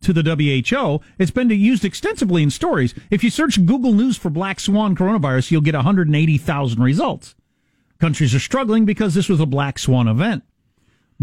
to 0.02 0.14
the 0.14 0.24
WHO, 0.24 1.02
it's 1.20 1.32
been 1.32 1.50
used 1.50 1.86
extensively 1.86 2.42
in 2.42 2.50
stories. 2.50 2.94
If 3.10 3.24
you 3.24 3.30
search 3.30 3.66
Google 3.66 3.94
News 3.94 4.18
for 4.18 4.30
black 4.30 4.60
swan 4.60 4.96
coronavirus, 4.96 5.52
you'll 5.52 5.62
get 5.62 5.76
180,000 5.76 6.82
results. 6.82 7.36
Countries 8.00 8.34
are 8.34 8.40
struggling 8.40 8.86
because 8.86 9.14
this 9.14 9.30
was 9.30 9.40
a 9.40 9.46
black 9.46 9.78
swan 9.78 10.08
event. 10.08 10.44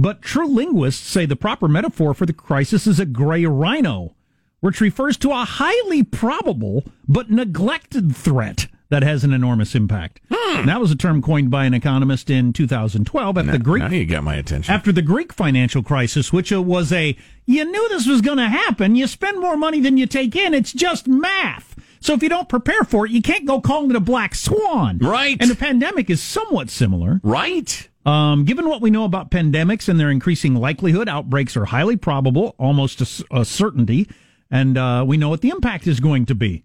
But 0.00 0.22
true 0.22 0.46
linguists 0.46 1.04
say 1.06 1.26
the 1.26 1.34
proper 1.36 1.66
metaphor 1.66 2.14
for 2.14 2.24
the 2.24 2.32
crisis 2.32 2.86
is 2.86 3.00
a 3.00 3.04
gray 3.04 3.44
rhino, 3.44 4.14
which 4.60 4.80
refers 4.80 5.16
to 5.18 5.32
a 5.32 5.44
highly 5.44 6.04
probable 6.04 6.84
but 7.08 7.30
neglected 7.30 8.14
threat 8.14 8.68
that 8.90 9.02
has 9.02 9.24
an 9.24 9.32
enormous 9.32 9.74
impact. 9.74 10.20
And 10.30 10.68
that 10.68 10.80
was 10.80 10.90
a 10.90 10.96
term 10.96 11.20
coined 11.20 11.50
by 11.50 11.64
an 11.66 11.74
economist 11.74 12.30
in 12.30 12.52
2012 12.54 13.36
after 13.38 13.50
the 13.52 13.58
Greek 13.58 13.82
Now 13.82 13.90
you 13.90 14.06
got 14.06 14.22
my 14.24 14.36
attention. 14.36 14.72
after 14.72 14.92
the 14.92 15.02
Greek 15.02 15.32
financial 15.32 15.82
crisis, 15.82 16.32
which 16.32 16.52
uh, 16.52 16.62
was 16.62 16.90
a 16.92 17.14
you 17.44 17.64
knew 17.64 17.88
this 17.90 18.06
was 18.06 18.20
going 18.22 18.38
to 18.38 18.48
happen. 18.48 18.94
You 18.96 19.06
spend 19.06 19.40
more 19.40 19.56
money 19.56 19.80
than 19.80 19.96
you 19.98 20.06
take 20.06 20.34
in. 20.36 20.54
It's 20.54 20.72
just 20.72 21.06
math. 21.08 21.74
So 22.00 22.14
if 22.14 22.22
you 22.22 22.28
don't 22.28 22.48
prepare 22.48 22.84
for 22.84 23.04
it, 23.04 23.10
you 23.12 23.20
can't 23.20 23.44
go 23.44 23.60
calling 23.60 23.90
it 23.90 23.96
a 23.96 24.00
black 24.00 24.34
swan. 24.34 24.98
Right. 24.98 25.36
And 25.40 25.50
the 25.50 25.56
pandemic 25.56 26.08
is 26.08 26.22
somewhat 26.22 26.70
similar. 26.70 27.20
right? 27.24 27.87
Um, 28.08 28.46
given 28.46 28.66
what 28.70 28.80
we 28.80 28.90
know 28.90 29.04
about 29.04 29.30
pandemics 29.30 29.86
and 29.86 30.00
their 30.00 30.10
increasing 30.10 30.54
likelihood, 30.54 31.10
outbreaks 31.10 31.58
are 31.58 31.66
highly 31.66 31.98
probable, 31.98 32.54
almost 32.56 33.02
a 33.30 33.44
certainty, 33.44 34.08
and 34.50 34.78
uh, 34.78 35.04
we 35.06 35.18
know 35.18 35.28
what 35.28 35.42
the 35.42 35.50
impact 35.50 35.86
is 35.86 36.00
going 36.00 36.24
to 36.24 36.34
be. 36.34 36.64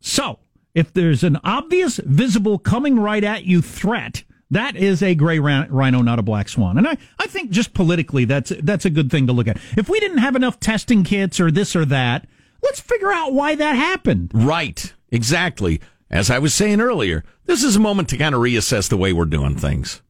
So, 0.00 0.40
if 0.74 0.92
there's 0.92 1.22
an 1.22 1.38
obvious, 1.44 1.98
visible, 1.98 2.58
coming 2.58 2.98
right 2.98 3.22
at 3.22 3.44
you 3.44 3.62
threat, 3.62 4.24
that 4.50 4.74
is 4.74 5.00
a 5.00 5.14
gray 5.14 5.38
rhino, 5.38 6.02
not 6.02 6.18
a 6.18 6.22
black 6.22 6.48
swan. 6.48 6.76
And 6.76 6.88
I, 6.88 6.96
I 7.20 7.28
think 7.28 7.52
just 7.52 7.72
politically, 7.72 8.24
that's 8.24 8.52
that's 8.60 8.84
a 8.84 8.90
good 8.90 9.12
thing 9.12 9.28
to 9.28 9.32
look 9.32 9.46
at. 9.46 9.58
If 9.76 9.88
we 9.88 10.00
didn't 10.00 10.18
have 10.18 10.34
enough 10.34 10.58
testing 10.58 11.04
kits 11.04 11.38
or 11.38 11.52
this 11.52 11.76
or 11.76 11.84
that, 11.84 12.26
let's 12.64 12.80
figure 12.80 13.12
out 13.12 13.32
why 13.32 13.54
that 13.54 13.76
happened. 13.76 14.32
Right. 14.34 14.92
Exactly. 15.12 15.80
As 16.10 16.30
I 16.30 16.40
was 16.40 16.52
saying 16.52 16.80
earlier, 16.80 17.22
this 17.44 17.62
is 17.62 17.76
a 17.76 17.80
moment 17.80 18.08
to 18.08 18.16
kind 18.16 18.34
of 18.34 18.40
reassess 18.40 18.88
the 18.88 18.96
way 18.96 19.12
we're 19.12 19.24
doing 19.24 19.54
things. 19.54 20.02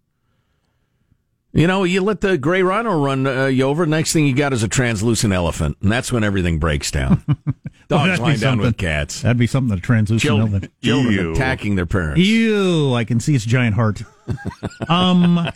You 1.54 1.68
know, 1.68 1.84
you 1.84 2.00
let 2.00 2.20
the 2.20 2.36
gray 2.36 2.62
rhino 2.62 3.00
run 3.00 3.26
uh, 3.28 3.46
you 3.46 3.62
over. 3.64 3.86
Next 3.86 4.12
thing 4.12 4.26
you 4.26 4.34
got 4.34 4.52
is 4.52 4.64
a 4.64 4.68
translucent 4.68 5.32
elephant, 5.32 5.76
and 5.82 5.90
that's 5.92 6.10
when 6.10 6.24
everything 6.24 6.58
breaks 6.58 6.90
down. 6.90 7.22
Dogs 7.88 8.08
that'd 8.08 8.20
lying 8.20 8.40
down 8.40 8.58
with 8.58 8.76
cats. 8.76 9.22
That'd 9.22 9.36
be 9.38 9.46
something 9.46 9.68
that 9.68 9.78
a 9.78 9.82
translucent 9.82 10.22
Children, 10.26 10.48
elephant. 10.52 10.72
children 10.82 11.14
Ew. 11.14 11.32
attacking 11.32 11.76
their 11.76 11.86
parents. 11.86 12.20
Ew, 12.20 12.92
I 12.94 13.04
can 13.04 13.20
see 13.20 13.34
its 13.36 13.44
giant 13.44 13.76
heart. 13.76 14.02
Um, 14.88 15.48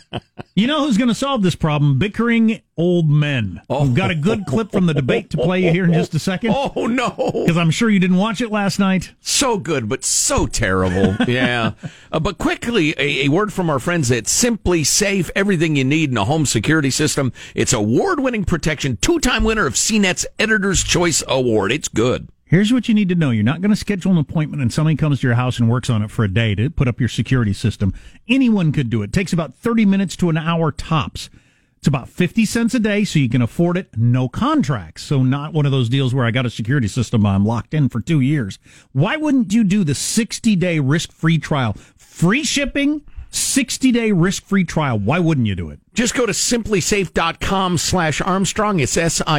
you 0.55 0.67
know 0.67 0.85
who's 0.85 0.97
going 0.97 1.07
to 1.07 1.15
solve 1.15 1.41
this 1.41 1.55
problem? 1.55 1.99
Bickering 1.99 2.61
old 2.77 3.09
men. 3.09 3.61
We've 3.69 3.93
got 3.93 4.11
a 4.11 4.15
good 4.15 4.45
clip 4.45 4.71
from 4.71 4.85
the 4.85 4.93
debate 4.93 5.29
to 5.31 5.37
play 5.37 5.63
you 5.63 5.71
here 5.71 5.85
in 5.85 5.93
just 5.93 6.13
a 6.15 6.19
second. 6.19 6.55
Oh 6.75 6.87
no! 6.87 7.09
Because 7.33 7.57
I'm 7.57 7.71
sure 7.71 7.89
you 7.89 7.99
didn't 7.99 8.17
watch 8.17 8.41
it 8.41 8.51
last 8.51 8.79
night. 8.79 9.13
So 9.21 9.57
good, 9.57 9.87
but 9.89 10.03
so 10.03 10.45
terrible. 10.45 11.15
yeah. 11.27 11.71
Uh, 12.11 12.19
but 12.19 12.37
quickly, 12.37 12.93
a, 12.97 13.25
a 13.25 13.29
word 13.29 13.51
from 13.53 13.69
our 13.69 13.79
friends 13.79 14.11
at 14.11 14.25
SimpliSafe. 14.25 15.29
Everything 15.35 15.75
you 15.75 15.83
need 15.83 16.11
in 16.11 16.17
a 16.17 16.25
home 16.25 16.45
security 16.45 16.89
system. 16.89 17.31
It's 17.55 17.73
award-winning 17.73 18.45
protection. 18.45 18.97
Two-time 18.97 19.43
winner 19.43 19.65
of 19.65 19.73
CNET's 19.75 20.25
Editor's 20.37 20.83
Choice 20.83 21.23
Award. 21.27 21.71
It's 21.71 21.87
good. 21.87 22.29
Here's 22.49 22.73
what 22.73 22.87
you 22.87 22.95
need 22.95 23.09
to 23.09 23.15
know. 23.15 23.29
You're 23.29 23.43
not 23.43 23.61
going 23.61 23.69
to 23.69 23.75
schedule 23.75 24.11
an 24.11 24.17
appointment 24.17 24.59
and 24.59 24.73
somebody 24.73 24.95
comes 24.95 25.19
to 25.21 25.27
your 25.27 25.35
house 25.35 25.59
and 25.59 25.69
works 25.69 25.87
on 25.87 26.01
it 26.01 26.09
for 26.09 26.25
a 26.25 26.33
day 26.33 26.55
to 26.55 26.71
put 26.71 26.87
up 26.87 26.99
your 26.99 27.07
security 27.07 27.53
system. 27.53 27.93
Anyone 28.27 28.71
could 28.71 28.89
do 28.89 29.03
it. 29.03 29.11
it 29.11 29.13
takes 29.13 29.31
about 29.31 29.53
30 29.53 29.85
minutes 29.85 30.15
to 30.15 30.31
an 30.31 30.37
hour 30.37 30.71
tops. 30.71 31.29
It's 31.77 31.87
about 31.87 32.09
50 32.09 32.45
cents 32.45 32.73
a 32.73 32.79
day, 32.79 33.03
so 33.03 33.19
you 33.19 33.29
can 33.29 33.43
afford 33.43 33.77
it. 33.77 33.95
No 33.95 34.27
contracts. 34.27 35.03
So 35.03 35.21
not 35.21 35.53
one 35.53 35.67
of 35.67 35.71
those 35.71 35.89
deals 35.89 36.11
where 36.11 36.25
I 36.25 36.31
got 36.31 36.47
a 36.47 36.49
security 36.49 36.87
system 36.87 37.23
I'm 37.23 37.45
locked 37.45 37.75
in 37.75 37.87
for 37.87 38.01
two 38.01 38.19
years. 38.19 38.57
Why 38.93 39.15
wouldn't 39.15 39.53
you 39.53 39.63
do 39.63 39.83
the 39.83 39.93
60 39.93 40.55
day 40.55 40.79
risk 40.79 41.11
free 41.11 41.37
trial? 41.37 41.73
Free 41.95 42.43
shipping, 42.43 43.03
60 43.29 43.91
day 43.91 44.11
risk 44.11 44.43
free 44.43 44.63
trial. 44.63 44.97
Why 44.97 45.19
wouldn't 45.19 45.45
you 45.45 45.53
do 45.53 45.69
it? 45.69 45.79
Just 45.93 46.15
go 46.15 46.25
to 46.25 46.33
simplisafe.com 46.33 47.77
slash 47.77 48.21
Armstrong. 48.21 48.79
It's 48.79 48.97
S-I-M-P-L-I. 48.97 49.37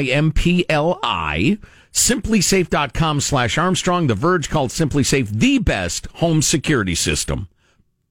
Simplisafe.com 1.92 3.20
slash 3.20 3.58
Armstrong. 3.58 4.06
The 4.06 4.14
Verge 4.14 4.48
called 4.48 4.70
SimpliSafe 4.70 5.28
the 5.28 5.58
best 5.58 6.06
home 6.14 6.42
security 6.42 6.94
system. 6.94 7.48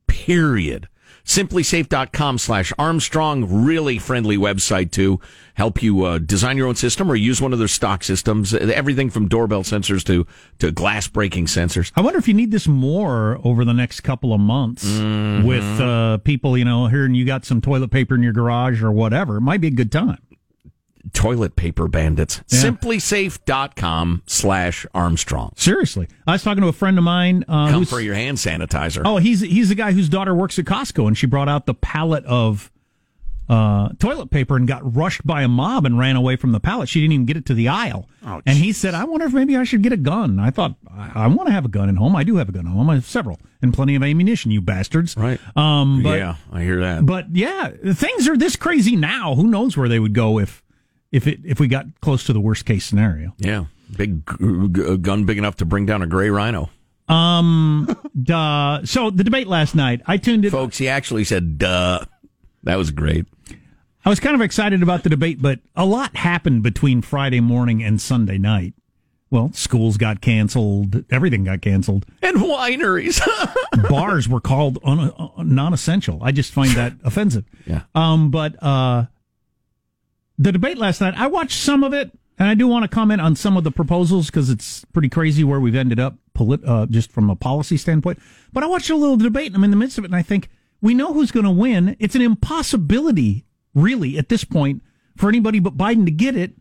Period. 0.07 0.87
Simplisafe.com 1.25 2.39
slash 2.39 2.73
Armstrong. 2.79 3.63
Really 3.65 3.99
friendly 3.99 4.37
website 4.37 4.91
to 4.91 5.19
help 5.53 5.83
you 5.83 6.03
uh, 6.03 6.17
design 6.17 6.57
your 6.57 6.67
own 6.67 6.75
system 6.75 7.11
or 7.11 7.15
use 7.15 7.41
one 7.41 7.53
of 7.53 7.59
their 7.59 7.67
stock 7.67 8.03
systems. 8.03 8.53
Everything 8.53 9.09
from 9.09 9.27
doorbell 9.27 9.63
sensors 9.63 10.03
to, 10.05 10.25
to 10.57 10.71
glass 10.71 11.07
breaking 11.07 11.45
sensors. 11.45 11.91
I 11.95 12.01
wonder 12.01 12.17
if 12.17 12.27
you 12.27 12.33
need 12.33 12.51
this 12.51 12.67
more 12.67 13.39
over 13.43 13.63
the 13.63 13.73
next 13.73 14.01
couple 14.01 14.33
of 14.33 14.39
months 14.39 14.83
with 14.83 15.79
uh, 15.79 16.17
people, 16.19 16.57
you 16.57 16.65
know, 16.65 16.87
hearing 16.87 17.13
you 17.13 17.25
got 17.25 17.45
some 17.45 17.61
toilet 17.61 17.91
paper 17.91 18.15
in 18.15 18.23
your 18.23 18.33
garage 18.33 18.81
or 18.81 18.91
whatever. 18.91 19.37
It 19.37 19.41
might 19.41 19.61
be 19.61 19.67
a 19.67 19.71
good 19.71 19.91
time. 19.91 20.19
Toilet 21.13 21.55
paper 21.55 21.87
bandits. 21.87 22.41
Yeah. 22.49 22.59
Simplisafe.com 22.71 24.23
slash 24.25 24.85
Armstrong. 24.93 25.53
Seriously, 25.55 26.07
I 26.27 26.33
was 26.33 26.43
talking 26.43 26.61
to 26.61 26.67
a 26.67 26.73
friend 26.73 26.97
of 26.97 27.03
mine. 27.03 27.45
Uh, 27.47 27.69
Come 27.71 27.85
for 27.85 27.99
your 27.99 28.15
hand 28.15 28.37
sanitizer. 28.37 29.01
oh, 29.05 29.17
he's 29.17 29.41
he's 29.41 29.69
the 29.69 29.75
guy 29.75 29.91
whose 29.91 30.09
daughter 30.09 30.33
works 30.33 30.59
at 30.59 30.65
Costco, 30.65 31.07
and 31.07 31.17
she 31.17 31.27
brought 31.27 31.49
out 31.49 31.65
the 31.65 31.73
pallet 31.73 32.25
of 32.25 32.71
uh, 33.49 33.89
toilet 33.97 34.29
paper 34.29 34.55
and 34.55 34.67
got 34.67 34.95
rushed 34.95 35.25
by 35.25 35.41
a 35.41 35.47
mob 35.47 35.83
and 35.85 35.97
ran 35.97 36.15
away 36.15 36.35
from 36.35 36.51
the 36.51 36.59
pallet. 36.59 36.87
She 36.87 37.01
didn't 37.01 37.13
even 37.13 37.25
get 37.25 37.35
it 37.37 37.45
to 37.47 37.55
the 37.55 37.67
aisle. 37.67 38.07
Oh, 38.23 38.41
and 38.45 38.55
he 38.57 38.71
said, 38.71 38.93
I 38.93 39.05
wonder 39.05 39.25
if 39.25 39.33
maybe 39.33 39.57
I 39.57 39.63
should 39.63 39.81
get 39.81 39.91
a 39.91 39.97
gun. 39.97 40.39
I 40.39 40.51
thought, 40.51 40.75
I, 40.87 41.23
I 41.23 41.27
want 41.27 41.47
to 41.47 41.53
have 41.53 41.65
a 41.65 41.69
gun 41.69 41.89
at 41.89 41.95
home. 41.95 42.15
I 42.15 42.23
do 42.23 42.35
have 42.35 42.47
a 42.49 42.51
gun 42.51 42.67
at 42.67 42.71
home. 42.73 42.87
I 42.91 42.95
have 42.95 43.05
several 43.05 43.39
and 43.63 43.73
plenty 43.73 43.95
of 43.95 44.03
ammunition, 44.03 44.51
you 44.51 44.61
bastards. 44.61 45.17
Right. 45.17 45.39
Um, 45.57 46.03
but, 46.03 46.19
yeah, 46.19 46.35
I 46.51 46.61
hear 46.61 46.79
that. 46.81 47.07
But 47.07 47.35
yeah, 47.35 47.69
things 47.93 48.27
are 48.27 48.37
this 48.37 48.55
crazy 48.55 48.95
now. 48.95 49.33
Who 49.33 49.47
knows 49.47 49.75
where 49.75 49.89
they 49.89 49.99
would 49.99 50.13
go 50.13 50.37
if, 50.37 50.61
if 51.11 51.27
it, 51.27 51.39
if 51.43 51.59
we 51.59 51.67
got 51.67 51.85
close 52.01 52.23
to 52.25 52.33
the 52.33 52.39
worst 52.39 52.65
case 52.65 52.85
scenario. 52.85 53.33
yeah, 53.37 53.65
big 53.95 54.25
g- 54.27 54.67
g- 54.71 54.97
gun 54.97 55.25
big 55.25 55.37
enough 55.37 55.55
to 55.57 55.65
bring 55.65 55.85
down 55.85 56.01
a 56.01 56.07
gray 56.07 56.29
rhino. 56.29 56.69
Um, 57.07 57.87
duh. 58.23 58.81
So 58.85 59.09
the 59.09 59.23
debate 59.23 59.47
last 59.47 59.73
night, 59.75 60.01
I 60.05 60.17
tuned 60.17 60.45
in. 60.45 60.51
Folks, 60.51 60.77
he 60.77 60.87
actually 60.87 61.23
said, 61.23 61.57
duh. 61.57 62.05
That 62.63 62.77
was 62.77 62.91
great. 62.91 63.25
I 64.05 64.09
was 64.09 64.19
kind 64.19 64.35
of 64.35 64.41
excited 64.41 64.81
about 64.83 65.03
the 65.03 65.09
debate, 65.09 65.41
but 65.41 65.59
a 65.75 65.85
lot 65.85 66.15
happened 66.15 66.63
between 66.63 67.01
Friday 67.01 67.39
morning 67.39 67.83
and 67.83 67.99
Sunday 67.99 68.37
night. 68.37 68.73
Well, 69.31 69.51
schools 69.53 69.97
got 69.97 70.21
canceled, 70.21 71.03
everything 71.11 71.43
got 71.43 71.61
canceled. 71.61 72.05
And 72.23 72.37
wineries. 72.37 73.21
Bars 73.89 74.27
were 74.27 74.39
called 74.41 74.79
un- 74.83 75.11
uh, 75.17 75.43
non-essential. 75.43 76.19
I 76.23 76.31
just 76.31 76.51
find 76.51 76.71
that 76.71 76.93
offensive. 77.03 77.45
Yeah. 77.67 77.83
Um, 77.93 78.31
but 78.31 78.61
uh, 78.63 79.05
the 80.39 80.51
debate 80.53 80.77
last 80.77 81.01
night, 81.01 81.13
I 81.17 81.27
watched 81.27 81.59
some 81.59 81.83
of 81.83 81.93
it, 81.93 82.11
and 82.39 82.47
I 82.47 82.53
do 82.55 82.65
want 82.65 82.83
to 82.83 82.87
comment 82.87 83.19
on 83.19 83.35
some 83.35 83.57
of 83.57 83.65
the 83.65 83.71
proposals 83.71 84.27
because 84.27 84.49
it's 84.49 84.85
pretty 84.85 85.09
crazy 85.09 85.43
where 85.43 85.59
we've 85.59 85.75
ended 85.75 85.99
up, 85.99 86.15
polit- 86.33 86.65
uh, 86.65 86.85
just 86.85 87.11
from 87.11 87.29
a 87.29 87.35
policy 87.35 87.75
standpoint. 87.75 88.19
But 88.53 88.63
I 88.63 88.67
watched 88.67 88.89
a 88.89 88.95
little 88.95 89.17
debate, 89.17 89.47
and 89.47 89.57
I'm 89.57 89.65
in 89.65 89.71
the 89.71 89.77
midst 89.77 89.97
of 89.97 90.05
it, 90.05 90.07
and 90.07 90.15
I 90.15 90.21
think 90.21 90.49
we 90.81 90.93
know 90.93 91.13
who's 91.13 91.31
going 91.31 91.45
to 91.45 91.51
win. 91.51 91.97
It's 91.99 92.15
an 92.15 92.21
impossibility, 92.21 93.45
really, 93.75 94.17
at 94.17 94.29
this 94.29 94.45
point, 94.45 94.81
for 95.17 95.27
anybody 95.27 95.59
but 95.59 95.77
Biden 95.77 96.05
to 96.05 96.11
get 96.11 96.37
it. 96.37 96.53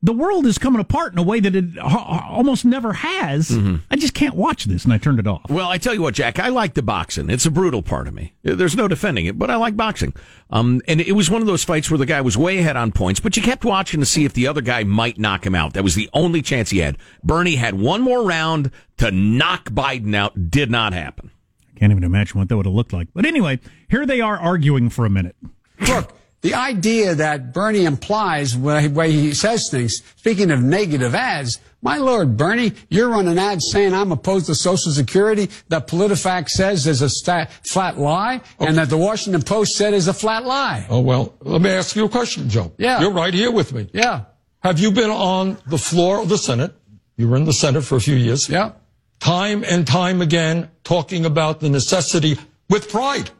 The 0.00 0.12
world 0.12 0.46
is 0.46 0.58
coming 0.58 0.80
apart 0.80 1.12
in 1.12 1.18
a 1.18 1.24
way 1.24 1.40
that 1.40 1.56
it 1.56 1.76
almost 1.76 2.64
never 2.64 2.92
has. 2.92 3.50
I 3.90 3.96
just 3.96 4.14
can't 4.14 4.34
watch 4.36 4.64
this, 4.66 4.84
and 4.84 4.92
I 4.92 4.98
turned 4.98 5.18
it 5.18 5.26
off. 5.26 5.50
Well, 5.50 5.68
I 5.68 5.76
tell 5.78 5.92
you 5.92 6.02
what, 6.02 6.14
Jack, 6.14 6.38
I 6.38 6.50
like 6.50 6.74
the 6.74 6.82
boxing. 6.82 7.28
It's 7.28 7.46
a 7.46 7.50
brutal 7.50 7.82
part 7.82 8.06
of 8.06 8.14
me. 8.14 8.32
There's 8.44 8.76
no 8.76 8.86
defending 8.86 9.26
it, 9.26 9.36
but 9.40 9.50
I 9.50 9.56
like 9.56 9.76
boxing. 9.76 10.14
Um, 10.50 10.80
and 10.86 11.00
it 11.00 11.12
was 11.12 11.30
one 11.30 11.40
of 11.40 11.48
those 11.48 11.64
fights 11.64 11.90
where 11.90 11.98
the 11.98 12.06
guy 12.06 12.20
was 12.20 12.38
way 12.38 12.58
ahead 12.58 12.76
on 12.76 12.92
points, 12.92 13.18
but 13.18 13.36
you 13.36 13.42
kept 13.42 13.64
watching 13.64 13.98
to 13.98 14.06
see 14.06 14.24
if 14.24 14.32
the 14.32 14.46
other 14.46 14.60
guy 14.60 14.84
might 14.84 15.18
knock 15.18 15.44
him 15.44 15.56
out. 15.56 15.72
That 15.74 15.82
was 15.82 15.96
the 15.96 16.08
only 16.12 16.42
chance 16.42 16.70
he 16.70 16.78
had. 16.78 16.96
Bernie 17.24 17.56
had 17.56 17.74
one 17.74 18.00
more 18.00 18.22
round 18.24 18.70
to 18.98 19.10
knock 19.10 19.70
Biden 19.70 20.14
out. 20.14 20.48
Did 20.48 20.70
not 20.70 20.92
happen. 20.92 21.32
I 21.74 21.78
can't 21.80 21.90
even 21.90 22.04
imagine 22.04 22.38
what 22.38 22.48
that 22.48 22.56
would 22.56 22.66
have 22.66 22.74
looked 22.74 22.92
like. 22.92 23.08
But 23.14 23.26
anyway, 23.26 23.58
here 23.90 24.06
they 24.06 24.20
are 24.20 24.36
arguing 24.38 24.90
for 24.90 25.04
a 25.06 25.10
minute. 25.10 25.34
Look, 25.88 26.12
the 26.40 26.54
idea 26.54 27.14
that 27.16 27.52
Bernie 27.52 27.84
implies 27.84 28.56
way, 28.56 28.88
way 28.88 29.10
he 29.10 29.34
says 29.34 29.68
things, 29.70 30.02
speaking 30.16 30.50
of 30.50 30.62
negative 30.62 31.14
ads, 31.14 31.58
my 31.80 31.98
lord, 31.98 32.36
Bernie, 32.36 32.72
you're 32.88 33.08
running 33.08 33.38
ads 33.38 33.70
saying 33.70 33.94
I'm 33.94 34.10
opposed 34.10 34.46
to 34.46 34.54
Social 34.54 34.90
Security, 34.92 35.48
that 35.68 35.86
PolitiFact 35.86 36.48
says 36.48 36.86
is 36.86 37.02
a 37.02 37.08
sta 37.08 37.46
flat 37.68 37.98
lie, 37.98 38.40
and 38.58 38.76
that 38.78 38.88
the 38.88 38.96
Washington 38.96 39.42
Post 39.42 39.76
said 39.76 39.94
is 39.94 40.08
a 40.08 40.14
flat 40.14 40.44
lie. 40.44 40.86
Oh, 40.88 41.00
well, 41.00 41.34
let 41.40 41.60
me 41.60 41.70
ask 41.70 41.94
you 41.94 42.04
a 42.04 42.08
question, 42.08 42.48
Joe. 42.48 42.72
Yeah. 42.78 43.00
You're 43.00 43.12
right 43.12 43.32
here 43.32 43.52
with 43.52 43.72
me. 43.72 43.88
Yeah. 43.92 44.24
Have 44.60 44.80
you 44.80 44.90
been 44.90 45.10
on 45.10 45.56
the 45.66 45.78
floor 45.78 46.20
of 46.20 46.28
the 46.28 46.38
Senate? 46.38 46.74
You 47.16 47.28
were 47.28 47.36
in 47.36 47.44
the 47.44 47.52
Senate 47.52 47.82
for 47.82 47.96
a 47.96 48.00
few 48.00 48.16
years. 48.16 48.48
Yeah. 48.48 48.72
Time 49.20 49.64
and 49.64 49.86
time 49.86 50.20
again 50.20 50.70
talking 50.82 51.24
about 51.24 51.60
the 51.60 51.68
necessity 51.68 52.38
with 52.68 52.90
pride 52.90 53.30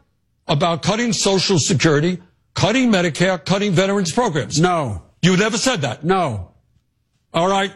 about 0.47 0.83
cutting 0.83 1.13
Social 1.13 1.59
Security, 1.59 2.21
cutting 2.59 2.91
Medicare, 2.91 3.43
cutting 3.45 3.71
veterans 3.71 4.11
programs. 4.13 4.61
No. 4.61 5.03
You 5.23 5.37
never 5.37 5.57
said 5.57 5.83
that. 5.83 6.03
No. 6.03 6.51
All 7.33 7.49
right. 7.49 7.73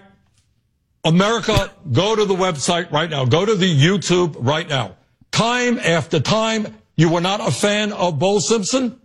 America, 1.05 1.71
go 1.93 2.17
to 2.17 2.25
the 2.25 2.35
website 2.35 2.91
right 2.91 3.09
now. 3.09 3.25
Go 3.25 3.47
to 3.47 3.55
the 3.55 3.73
YouTube 3.73 4.35
right 4.41 4.69
now. 4.69 4.97
Time 5.31 5.79
after 5.79 6.19
time, 6.19 6.77
you 6.97 7.09
were 7.11 7.21
not 7.21 7.41
a 7.41 7.53
fan 7.53 7.93
of 7.93 8.19
Bowles-Simpson? 8.19 9.01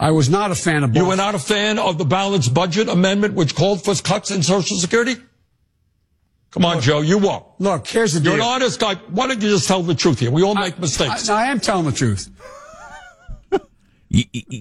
I 0.00 0.12
was 0.12 0.30
not 0.30 0.50
a 0.50 0.54
fan 0.54 0.82
of 0.82 0.96
You 0.96 1.04
were 1.04 1.16
not 1.16 1.34
a 1.34 1.38
fan 1.38 1.78
of 1.78 1.98
the 1.98 2.06
balanced 2.06 2.54
budget 2.54 2.88
amendment, 2.88 3.34
which 3.34 3.54
called 3.54 3.84
for 3.84 3.94
cuts 3.94 4.30
in 4.30 4.42
Social 4.42 4.78
Security? 4.78 5.16
Come 6.52 6.64
on, 6.64 6.80
Joe, 6.80 7.02
you 7.02 7.18
were. 7.18 7.42
Look, 7.58 7.86
here's 7.86 8.14
the 8.14 8.20
deal. 8.20 8.32
You're 8.32 8.40
an 8.40 8.46
honest 8.46 8.80
guy. 8.80 8.94
Why 8.94 9.26
don't 9.26 9.42
you 9.42 9.50
just 9.50 9.68
tell 9.68 9.82
the 9.82 9.94
truth 9.94 10.20
here? 10.20 10.30
We 10.30 10.42
all 10.42 10.54
make 10.54 10.78
mistakes. 10.78 11.28
I, 11.28 11.44
I 11.44 11.46
am 11.50 11.60
telling 11.60 11.84
the 11.84 11.92
truth. 11.92 12.30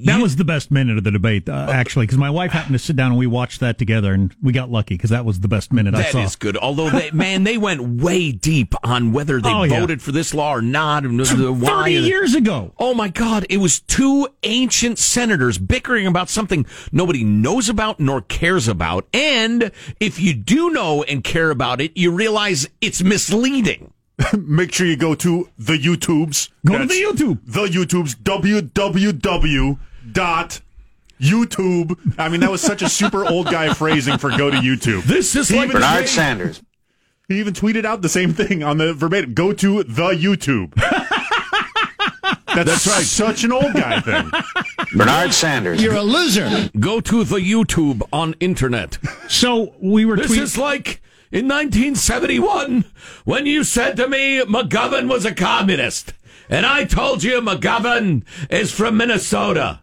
That 0.06 0.20
was 0.22 0.36
the 0.36 0.44
best 0.44 0.72
minute 0.72 0.98
of 0.98 1.04
the 1.04 1.12
debate, 1.12 1.48
uh, 1.48 1.68
actually, 1.72 2.06
because 2.06 2.18
my 2.18 2.30
wife 2.30 2.52
happened 2.52 2.74
to 2.74 2.80
sit 2.80 2.96
down 2.96 3.12
and 3.12 3.18
we 3.20 3.28
watched 3.28 3.60
that 3.60 3.78
together, 3.78 4.14
and 4.14 4.36
we 4.42 4.52
got 4.54 4.70
lucky 4.72 4.96
because 4.96 5.10
that 5.12 5.26
was 5.26 5.40
the 5.42 5.48
best 5.48 5.72
minute 5.72 5.94
I 5.96 6.04
That 6.04 6.12
saw. 6.12 6.24
is 6.24 6.36
good. 6.36 6.58
Although, 6.58 6.90
they, 6.90 7.12
man, 7.12 7.44
they 7.44 7.58
went 7.58 8.02
way 8.02 8.32
deep 8.32 8.74
on 8.84 9.12
whether 9.14 9.40
they 9.40 9.50
Oh, 9.54 9.64
yeah. 9.64 9.80
voted 9.80 10.02
for 10.02 10.12
this 10.12 10.34
law 10.34 10.56
or 10.56 10.62
not, 10.62 11.06
and 11.06 11.20
the, 11.20 11.24
the 11.36 11.54
why. 11.54 11.68
Thirty 11.84 11.94
years 11.94 12.34
ago. 12.36 12.74
Oh 12.80 12.94
my 12.94 13.08
God! 13.10 13.46
It 13.50 13.58
was 13.58 13.80
two 13.82 14.28
ancient 14.44 14.98
senators 15.00 15.58
bickering 15.58 16.08
about 16.08 16.30
something 16.30 16.66
nobody 16.92 17.24
knows 17.24 17.70
about 17.70 18.00
nor 18.00 18.22
cares 18.22 18.68
about, 18.68 19.08
and 19.14 19.72
if 20.00 20.20
you 20.20 20.34
do 20.34 20.72
know 20.72 21.04
and 21.04 21.24
care 21.24 21.52
about 21.52 21.80
it, 21.82 21.96
you 21.96 22.12
realize 22.12 22.68
it's 22.82 23.04
misleading. 23.04 23.93
Make 24.38 24.72
sure 24.74 24.86
you 24.88 24.96
go 24.96 25.16
to 25.16 25.50
the 25.58 25.74
YouTubes. 25.78 26.50
Go 26.66 26.78
to 26.78 26.86
the 26.86 26.94
YouTube. 26.94 27.40
The 27.46 27.66
YouTubes. 27.66 28.16
www. 28.16 29.80
dot 30.12 30.62
YouTube. 31.20 32.16
I 32.20 32.30
mean, 32.30 32.42
that 32.42 32.52
was 32.52 32.62
such 32.62 32.82
a 32.82 32.90
super 32.90 33.26
old 33.26 33.48
guy 33.48 33.74
phrasing 33.74 34.18
for 34.18 34.30
go 34.30 34.50
to 34.52 34.58
YouTube. 34.58 35.04
This 35.04 35.36
is 35.36 35.48
He 35.50 35.56
like 35.56 35.70
even- 35.70 35.82
Bernard 35.82 36.08
Sanders. 36.08 36.62
He 37.30 37.40
even 37.40 37.54
tweeted 37.54 37.86
out 37.86 38.02
the 38.02 38.10
same 38.10 38.34
thing 38.34 38.64
on 38.64 38.78
the 38.78 38.94
verbatim. 38.94 39.34
Go 39.34 39.54
to 39.54 39.84
the 39.84 40.10
YouTube. 40.12 40.74
That's, 42.54 42.86
right. 42.86 43.04
Such 43.04 43.44
an 43.44 43.52
old 43.52 43.74
guy 43.74 44.00
thing. 44.02 44.30
Bernard 44.96 45.34
Sanders. 45.34 45.82
You're 45.82 45.96
a 45.96 46.04
loser. 46.04 46.70
Go 46.80 47.00
to 47.02 47.24
the 47.24 47.38
YouTube 47.38 48.02
on 48.14 48.36
internet. 48.40 49.00
So 49.28 49.74
we 49.82 50.06
were 50.06 50.18
This 50.18 50.32
tweeting. 50.32 50.42
is 50.42 50.58
like 50.58 51.02
in 51.34 51.48
1971 51.48 52.86
when 53.26 53.48
you 53.48 53.64
said 53.64 53.98
to 53.98 54.08
me 54.08 54.40
McGovern 54.42 55.10
was 55.10 55.26
a 55.26 55.34
communist, 55.34 56.14
and 56.48 56.64
I 56.64 56.86
told 56.86 57.24
you 57.24 57.42
McGovern 57.42 58.24
is 58.52 58.72
from 58.72 58.98
Minnesota. 58.98 59.80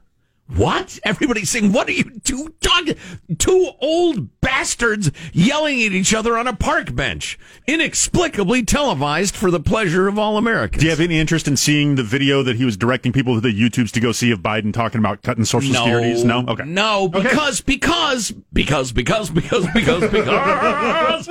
What? 0.57 0.99
Everybody's 1.05 1.51
saying, 1.51 1.73
what 1.73 1.89
are 1.89 1.93
you 1.93 2.19
two 2.25 2.55
talking? 2.61 2.97
Two 3.39 3.71
old 3.81 4.41
bastards 4.41 5.11
yelling 5.33 5.83
at 5.83 5.93
each 5.93 6.13
other 6.13 6.37
on 6.37 6.47
a 6.49 6.55
park 6.55 6.95
bench, 6.95 7.39
inexplicably 7.67 8.65
televised 8.65 9.37
for 9.37 9.51
the 9.51 9.61
pleasure 9.61 10.09
of 10.09 10.19
all 10.19 10.37
Americans. 10.37 10.81
Do 10.81 10.87
you 10.87 10.91
have 10.91 11.01
any 11.01 11.19
interest 11.19 11.47
in 11.47 11.57
seeing 11.57 11.95
the 11.95 12.03
video 12.03 12.43
that 12.43 12.57
he 12.57 12.65
was 12.65 12.77
directing 12.77 13.13
people 13.13 13.35
to 13.35 13.41
the 13.41 13.53
YouTubes 13.53 13.93
to 13.93 14.01
go 14.01 14.13
see 14.13 14.31
of 14.33 14.41
Biden 14.41 14.73
talking 14.73 14.99
about 14.99 15.23
cutting 15.23 15.45
social 15.45 15.73
securities? 15.73 16.25
No. 16.25 16.45
Okay. 16.49 16.65
No, 16.65 17.09
because 17.09 17.61
because 17.61 18.33
because 18.53 18.93
because 18.93 19.31
because 19.31 19.67
because 19.73 20.11
because 20.11 21.29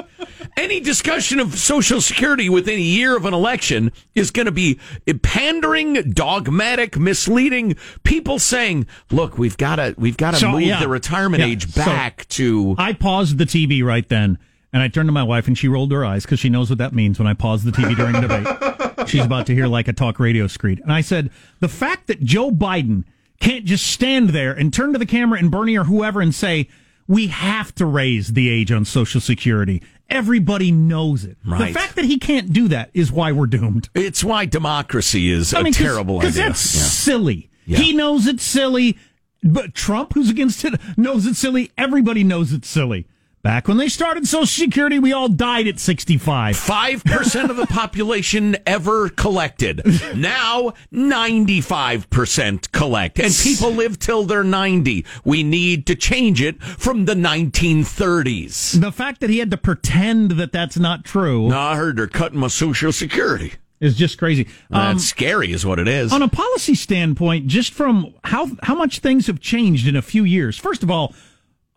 any 0.57 0.79
discussion 0.79 1.39
of 1.39 1.57
Social 1.57 2.01
Security 2.01 2.49
within 2.49 2.75
a 2.77 2.81
year 2.81 3.15
of 3.17 3.25
an 3.25 3.33
election 3.33 3.91
is 4.15 4.31
going 4.31 4.45
to 4.47 4.51
be 4.51 4.79
pandering, 5.23 6.11
dogmatic, 6.11 6.97
misleading. 6.97 7.75
People 8.03 8.39
saying, 8.39 8.87
"Look, 9.11 9.37
we've 9.37 9.57
got 9.57 9.75
to 9.77 9.95
we've 9.97 10.17
got 10.17 10.31
to 10.31 10.37
So, 10.37 10.51
move 10.51 10.61
yeah. 10.61 10.79
the 10.79 10.87
retirement 10.87 11.41
Yeah. 11.41 11.47
age 11.49 11.67
So- 11.71 11.85
back 11.85 12.27
to." 12.29 12.75
I 12.77 12.93
paused 12.93 13.37
the 13.37 13.45
TV 13.45 13.83
right 13.83 14.07
then, 14.07 14.37
and 14.73 14.81
I 14.81 14.87
turned 14.87 15.07
to 15.07 15.13
my 15.13 15.23
wife, 15.23 15.47
and 15.47 15.57
she 15.57 15.67
rolled 15.67 15.91
her 15.91 16.05
eyes 16.05 16.23
because 16.23 16.39
she 16.39 16.49
knows 16.49 16.69
what 16.69 16.79
that 16.79 16.93
means 16.93 17.19
when 17.19 17.27
I 17.27 17.33
pause 17.33 17.63
the 17.63 17.71
TV 17.71 17.95
during 17.95 18.15
a 18.15 18.21
debate. 18.21 19.07
She's 19.07 19.23
about 19.25 19.45
to 19.47 19.53
hear 19.55 19.67
like 19.67 19.87
a 19.87 19.93
talk 19.93 20.19
radio 20.19 20.45
screed. 20.47 20.79
And 20.81 20.91
I 20.91 21.01
said, 21.01 21.31
the 21.61 21.69
fact 21.69 22.07
that 22.07 22.21
Joe 22.23 22.51
Biden 22.51 23.05
can't 23.39 23.65
just 23.65 23.87
stand 23.87 24.29
there 24.29 24.51
and 24.51 24.73
turn 24.73 24.91
to 24.93 24.99
the 24.99 25.05
camera 25.05 25.39
and 25.39 25.49
Bernie 25.49 25.77
or 25.77 25.85
whoever 25.85 26.19
and 26.21 26.35
say, 26.35 26.67
we 27.07 27.27
have 27.27 27.73
to 27.75 27.85
raise 27.85 28.33
the 28.33 28.49
age 28.49 28.71
on 28.71 28.85
Social 28.85 29.21
Security. 29.21 29.81
Everybody 30.09 30.71
knows 30.71 31.23
it. 31.23 31.37
Right. 31.45 31.67
The 31.67 31.79
fact 31.79 31.95
that 31.95 32.05
he 32.05 32.17
can't 32.17 32.51
do 32.51 32.67
that 32.69 32.89
is 32.93 33.11
why 33.11 33.31
we're 33.31 33.45
doomed. 33.47 33.89
It's 33.93 34.23
why 34.23 34.45
democracy 34.45 35.29
is 35.31 35.53
a 35.53 35.63
terrible 35.71 36.19
Because 36.19 36.35
idea. 36.37 36.49
that's 36.49 36.75
Yeah. 36.75 36.81
silly. 36.81 37.49
Yeah. 37.65 37.77
He 37.79 37.93
knows 37.93 38.25
it's 38.27 38.43
silly, 38.43 38.97
but 39.43 39.75
Trump, 39.75 40.13
who's 40.13 40.29
against 40.29 40.65
it, 40.65 40.73
knows 40.97 41.25
it's 41.27 41.37
silly. 41.39 41.71
Everybody 41.77 42.23
knows 42.23 42.51
it's 42.53 42.67
silly. 42.67 43.05
Back 43.41 43.69
when 43.69 43.77
they 43.77 43.87
started 43.87 44.27
Social 44.27 44.45
Security, 44.45 44.99
we 44.99 45.13
all 45.13 45.29
died 45.29 45.65
at 45.67 45.79
65. 45.79 46.57
5% 46.57 47.49
of 47.49 47.55
the 47.55 47.67
population 47.67 48.57
ever 48.65 49.07
collected. 49.09 49.81
Now, 50.15 50.73
95% 50.91 52.71
collect. 52.73 53.19
And 53.19 53.33
people 53.33 53.71
live 53.71 53.97
till 53.99 54.23
they're 54.25 54.43
90. 54.43 55.05
We 55.23 55.43
need 55.43 55.85
to 55.87 55.95
change 55.95 56.41
it 56.41 56.61
from 56.61 57.05
the 57.05 57.13
1930s. 57.13 58.79
The 58.81 58.91
fact 58.91 59.21
that 59.21 59.29
he 59.29 59.37
had 59.39 59.51
to 59.51 59.57
pretend 59.57 60.31
that 60.31 60.51
that's 60.51 60.77
not 60.77 61.05
true. 61.05 61.47
Now, 61.49 61.61
I 61.69 61.75
heard 61.77 61.97
they're 61.97 62.07
cutting 62.07 62.39
my 62.39 62.47
Social 62.47 62.91
Security. 62.91 63.53
is 63.79 63.95
just 63.95 64.17
crazy. 64.17 64.47
Um, 64.71 64.95
That's 64.97 65.05
scary, 65.05 65.53
is 65.53 65.65
what 65.65 65.79
it 65.79 65.87
is. 65.87 66.11
on 66.11 66.21
a 66.21 66.27
policy 66.27 66.75
standpoint, 66.75 67.47
just 67.47 67.73
from 67.73 68.13
how 68.25 68.49
how 68.63 68.75
much 68.75 68.99
things 68.99 69.27
have 69.27 69.39
changed 69.39 69.87
in 69.87 69.95
a 69.95 70.01
few 70.01 70.23
years. 70.25 70.57
First 70.57 70.83
of 70.83 70.91
all, 70.91 71.13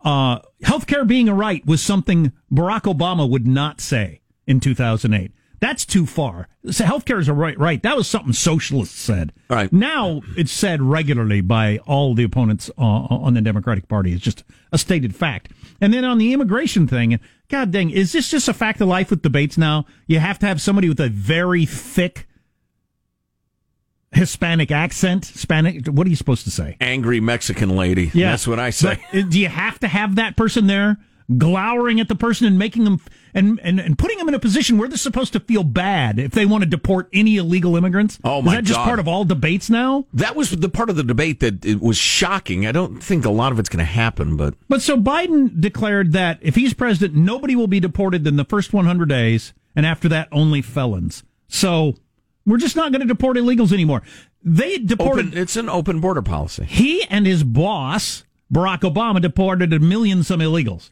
uh, 0.03 0.39
healthcare 0.63 1.07
being 1.07 1.29
a 1.29 1.33
right 1.33 1.65
was 1.65 1.81
something 1.81 2.31
Barack 2.51 2.81
Obama 2.81 3.29
would 3.29 3.47
not 3.47 3.81
say 3.81 4.21
in 4.47 4.59
2008. 4.59 5.31
That's 5.59 5.85
too 5.85 6.05
far. 6.05 6.49
So 6.71 6.83
healthcare 6.83 7.21
is 7.21 7.29
a 7.29 7.33
right. 7.33 7.57
Right. 7.57 7.81
That 7.83 7.95
was 7.95 8.05
something 8.05 8.33
socialists 8.33 8.99
said. 8.99 9.31
Right. 9.49 9.71
Now 9.71 10.21
it's 10.35 10.51
said 10.51 10.81
regularly 10.81 11.39
by 11.39 11.77
all 11.85 12.13
the 12.15 12.25
opponents 12.25 12.69
uh, 12.77 12.81
on 12.81 13.33
the 13.33 13.41
Democratic 13.41 13.87
Party. 13.87 14.11
It's 14.11 14.21
just 14.21 14.43
a 14.73 14.77
stated 14.77 15.15
fact. 15.15 15.53
And 15.79 15.93
then 15.93 16.03
on 16.03 16.17
the 16.17 16.33
immigration 16.33 16.85
thing, 16.85 17.17
God 17.47 17.71
dang, 17.71 17.91
is 17.91 18.11
this 18.11 18.29
just 18.29 18.49
a 18.49 18.53
fact 18.53 18.81
of 18.81 18.89
life 18.89 19.09
with 19.09 19.21
debates 19.21 19.57
now? 19.57 19.85
You 20.05 20.19
have 20.19 20.37
to 20.39 20.47
have 20.47 20.59
somebody 20.59 20.89
with 20.89 20.99
a 20.99 21.07
very 21.07 21.65
thick 21.65 22.27
Hispanic 24.13 24.71
accent. 24.71 25.27
Hispanic. 25.27 25.87
What 25.87 26.07
are 26.07 26.09
you 26.09 26.15
supposed 26.15 26.43
to 26.45 26.51
say? 26.51 26.77
Angry 26.79 27.19
Mexican 27.19 27.75
lady. 27.75 28.11
Yeah. 28.13 28.31
That's 28.31 28.47
what 28.47 28.59
I 28.59 28.69
say. 28.69 28.99
But, 29.11 29.19
uh, 29.19 29.27
do 29.27 29.39
you 29.39 29.49
have 29.49 29.79
to 29.79 29.87
have 29.87 30.15
that 30.15 30.35
person 30.35 30.67
there 30.67 30.97
glowering 31.37 31.99
at 31.99 32.09
the 32.09 32.15
person 32.15 32.45
and 32.45 32.59
making 32.59 32.83
them 32.83 32.99
and, 33.33 33.59
and, 33.63 33.79
and 33.79 33.97
putting 33.97 34.17
them 34.17 34.27
in 34.27 34.33
a 34.33 34.39
position 34.39 34.77
where 34.77 34.87
they're 34.87 34.97
supposed 34.97 35.33
to 35.33 35.39
feel 35.39 35.63
bad 35.63 36.19
if 36.19 36.31
they 36.31 36.45
want 36.45 36.63
to 36.63 36.69
deport 36.69 37.09
any 37.13 37.37
illegal 37.37 37.75
immigrants? 37.75 38.19
Oh, 38.23 38.41
my 38.41 38.53
god! 38.53 38.53
Is 38.53 38.55
that 38.55 38.63
just 38.65 38.79
God. 38.79 38.85
part 38.85 38.99
of 38.99 39.07
all 39.07 39.25
debates 39.25 39.69
now? 39.69 40.05
That 40.13 40.35
was 40.35 40.51
the 40.51 40.69
part 40.69 40.89
of 40.89 40.95
the 40.95 41.03
debate 41.03 41.39
that 41.39 41.65
it 41.65 41.81
was 41.81 41.97
shocking. 41.97 42.67
I 42.67 42.71
don't 42.71 43.01
think 43.01 43.25
a 43.25 43.31
lot 43.31 43.51
of 43.51 43.59
it's 43.59 43.69
going 43.69 43.79
to 43.79 43.91
happen, 43.91 44.37
but 44.37 44.55
But 44.69 44.81
so 44.81 44.97
Biden 44.97 45.59
declared 45.59 46.11
that 46.13 46.39
if 46.41 46.55
he's 46.55 46.73
president, 46.73 47.15
nobody 47.15 47.55
will 47.55 47.67
be 47.67 47.79
deported 47.79 48.27
in 48.27 48.35
the 48.35 48.45
first 48.45 48.73
100 48.73 49.09
days, 49.09 49.53
and 49.75 49.85
after 49.85 50.07
that, 50.09 50.27
only 50.31 50.61
felons. 50.61 51.23
So 51.47 51.95
we're 52.45 52.57
just 52.57 52.75
not 52.75 52.91
going 52.91 53.01
to 53.01 53.07
deport 53.07 53.37
illegals 53.37 53.71
anymore. 53.71 54.03
They 54.43 54.77
deported. 54.77 55.27
open, 55.27 55.37
it's 55.37 55.55
an 55.55 55.69
open 55.69 55.99
border 55.99 56.21
policy. 56.21 56.65
He 56.65 57.03
and 57.05 57.25
his 57.25 57.43
boss, 57.43 58.23
Barack 58.51 58.81
Obama, 58.81 59.21
deported 59.21 59.71
a 59.73 59.79
million 59.79 60.23
some 60.23 60.39
illegals. 60.39 60.89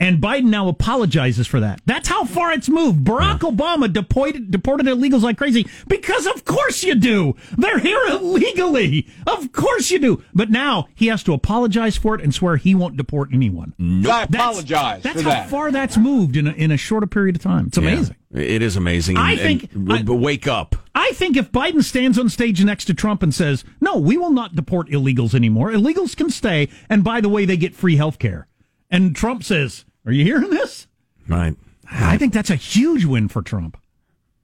And 0.00 0.18
Biden 0.22 0.44
now 0.44 0.68
apologizes 0.68 1.48
for 1.48 1.58
that. 1.58 1.80
That's 1.84 2.08
how 2.08 2.24
far 2.24 2.52
it's 2.52 2.68
moved. 2.68 3.04
Barack 3.04 3.40
Obama 3.40 3.92
deported, 3.92 4.48
deported 4.48 4.86
illegals 4.86 5.22
like 5.22 5.36
crazy 5.36 5.66
because 5.88 6.24
of 6.26 6.44
course 6.44 6.84
you 6.84 6.94
do. 6.94 7.34
They're 7.56 7.80
here 7.80 7.98
illegally. 8.08 9.08
Of 9.26 9.50
course 9.52 9.90
you 9.90 9.98
do. 9.98 10.22
But 10.32 10.50
now 10.50 10.86
he 10.94 11.08
has 11.08 11.24
to 11.24 11.32
apologize 11.32 11.96
for 11.96 12.14
it 12.14 12.20
and 12.20 12.32
swear 12.32 12.56
he 12.56 12.76
won't 12.76 12.96
deport 12.96 13.30
anyone. 13.32 13.74
No, 13.76 14.10
I 14.10 14.22
apologize 14.22 15.02
That's 15.02 15.16
for 15.22 15.28
how 15.28 15.30
that. 15.30 15.50
far 15.50 15.72
that's 15.72 15.96
moved 15.96 16.36
in 16.36 16.46
a, 16.46 16.52
in 16.52 16.70
a 16.70 16.76
shorter 16.76 17.08
period 17.08 17.34
of 17.34 17.42
time. 17.42 17.66
It's 17.66 17.78
amazing. 17.78 18.14
Yeah, 18.32 18.42
it 18.42 18.62
is 18.62 18.76
amazing. 18.76 19.16
I 19.16 19.32
And- 19.32 19.40
think- 19.40 19.72
and- 19.74 19.92
I- 20.08 20.12
wake 20.12 20.46
up. 20.46 20.76
I 20.94 21.10
think 21.14 21.36
if 21.36 21.50
Biden 21.50 21.82
stands 21.82 22.18
on 22.20 22.28
stage 22.28 22.62
next 22.64 22.84
to 22.86 22.94
Trump 22.94 23.22
and 23.22 23.34
says, 23.34 23.64
"No, 23.80 23.96
we 23.96 24.16
will 24.16 24.30
not 24.32 24.54
deport 24.54 24.88
illegals 24.90 25.34
anymore. 25.34 25.70
Illegals 25.72 26.14
can 26.16 26.30
stay, 26.30 26.68
and 26.88 27.02
by 27.02 27.20
the 27.20 27.28
way, 27.28 27.44
they 27.44 27.56
get 27.56 27.74
free 27.74 27.96
health 27.96 28.18
care." 28.20 28.46
And 28.90 29.14
Trump 29.14 29.42
says, 29.44 29.84
"Are 30.08 30.12
you 30.12 30.24
hearing 30.24 30.50
this?" 30.50 30.86
Right. 31.28 31.54
I 31.90 32.16
think 32.18 32.32
that's 32.32 32.50
a 32.50 32.56
huge 32.56 33.04
win 33.04 33.28
for 33.28 33.42
Trump. 33.42 33.76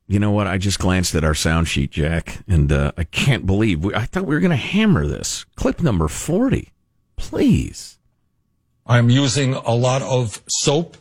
You 0.06 0.18
know 0.18 0.30
what? 0.30 0.46
I 0.46 0.58
just 0.58 0.78
glanced 0.78 1.14
at 1.14 1.24
our 1.24 1.34
sound 1.34 1.66
sheet, 1.68 1.90
Jack, 1.90 2.38
and 2.46 2.70
uh, 2.70 2.92
I 2.96 3.04
can't 3.04 3.46
believe 3.46 3.82
we, 3.84 3.94
I 3.94 4.04
thought 4.04 4.26
we 4.26 4.34
were 4.34 4.40
going 4.40 4.50
to 4.50 4.56
hammer 4.56 5.06
this. 5.06 5.44
Clip 5.56 5.80
number 5.82 6.08
40. 6.08 6.72
Please. 7.16 7.98
I'm 8.86 9.08
using 9.08 9.54
a 9.54 9.74
lot 9.74 10.02
of 10.02 10.42
soap 10.46 10.98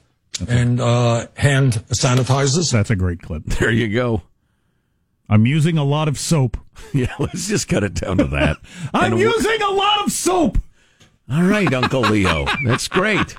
and 0.47 0.79
uh, 0.79 1.27
hand 1.35 1.83
sanitizers. 1.89 2.71
That's 2.71 2.89
a 2.89 2.95
great 2.95 3.21
clip. 3.21 3.43
There 3.45 3.71
you 3.71 3.89
go. 3.93 4.21
I'm 5.29 5.45
using 5.45 5.77
a 5.77 5.83
lot 5.83 6.07
of 6.07 6.17
soap. 6.17 6.57
Yeah, 6.93 7.13
let's 7.19 7.47
just 7.47 7.67
cut 7.67 7.83
it 7.83 7.93
down 7.93 8.17
to 8.17 8.25
that. 8.25 8.57
I'm 8.93 9.13
And- 9.13 9.21
using 9.21 9.61
a 9.61 9.69
lot 9.71 10.05
of 10.05 10.11
soap. 10.11 10.57
All 11.31 11.43
right, 11.43 11.71
Uncle 11.73 12.01
Leo. 12.01 12.45
That's 12.65 12.87
great. 12.87 13.35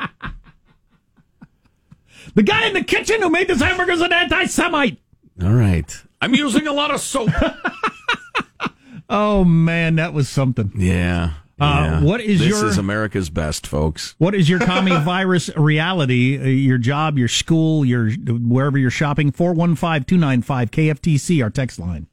The 2.34 2.42
guy 2.42 2.66
in 2.66 2.74
the 2.74 2.82
kitchen 2.84 3.22
who 3.22 3.30
made 3.30 3.48
this 3.48 3.60
hamburger's 3.60 4.00
an 4.00 4.12
anti-Semite. 4.12 4.98
All 5.42 5.52
right. 5.52 6.02
I'm 6.20 6.34
using 6.34 6.66
a 6.66 6.72
lot 6.72 6.90
of 6.92 7.00
soap. 7.00 7.30
Oh 9.08 9.44
man, 9.44 9.96
that 9.96 10.14
was 10.14 10.28
something. 10.30 10.72
Yeah. 10.76 11.34
Uh, 11.60 11.64
yeah. 12.00 12.02
what 12.02 12.20
is 12.22 12.40
this 12.40 12.48
your- 12.48 12.66
is 12.66 12.78
America's 12.78 13.28
best, 13.30 13.66
folks. 13.66 14.14
What 14.18 14.34
is 14.34 14.48
your 14.48 14.58
commie 14.66 14.96
virus 15.04 15.50
reality? 15.56 16.38
Uh, 16.40 16.44
your 16.46 16.78
job, 16.78 17.18
your 17.18 17.28
school, 17.28 17.84
your 17.84 18.10
wherever 18.10 18.78
you're 18.78 18.90
shopping. 18.90 19.30
415-295 19.30 20.70
KFTC, 20.70 21.42
our 21.44 21.50
text 21.50 21.78
line. 21.78 22.06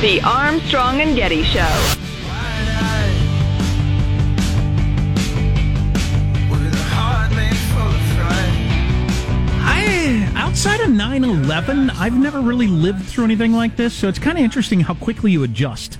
The 0.00 0.20
Armstrong 0.22 1.00
and 1.00 1.16
Getty 1.16 1.42
Show. 1.42 1.58
I 9.60 10.32
outside 10.36 10.80
of 10.80 10.90
9/11, 10.90 11.90
I've 11.98 12.16
never 12.16 12.40
really 12.40 12.68
lived 12.68 13.06
through 13.06 13.24
anything 13.24 13.52
like 13.52 13.74
this, 13.74 13.92
so 13.92 14.06
it's 14.06 14.20
kind 14.20 14.38
of 14.38 14.44
interesting 14.44 14.78
how 14.78 14.94
quickly 14.94 15.32
you 15.32 15.42
adjust. 15.42 15.98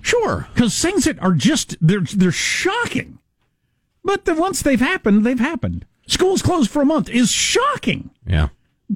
Sure. 0.00 0.48
Because 0.54 0.80
things 0.80 1.04
that 1.04 1.22
are 1.22 1.34
just 1.34 1.76
they're 1.82 2.00
they're 2.00 2.32
shocking. 2.32 3.18
But 4.02 4.24
then 4.24 4.38
once 4.38 4.62
they've 4.62 4.80
happened, 4.80 5.26
they've 5.26 5.38
happened. 5.38 5.84
Schools 6.06 6.40
closed 6.40 6.70
for 6.70 6.80
a 6.80 6.86
month 6.86 7.10
is 7.10 7.30
shocking. 7.30 8.08
Yeah. 8.26 8.48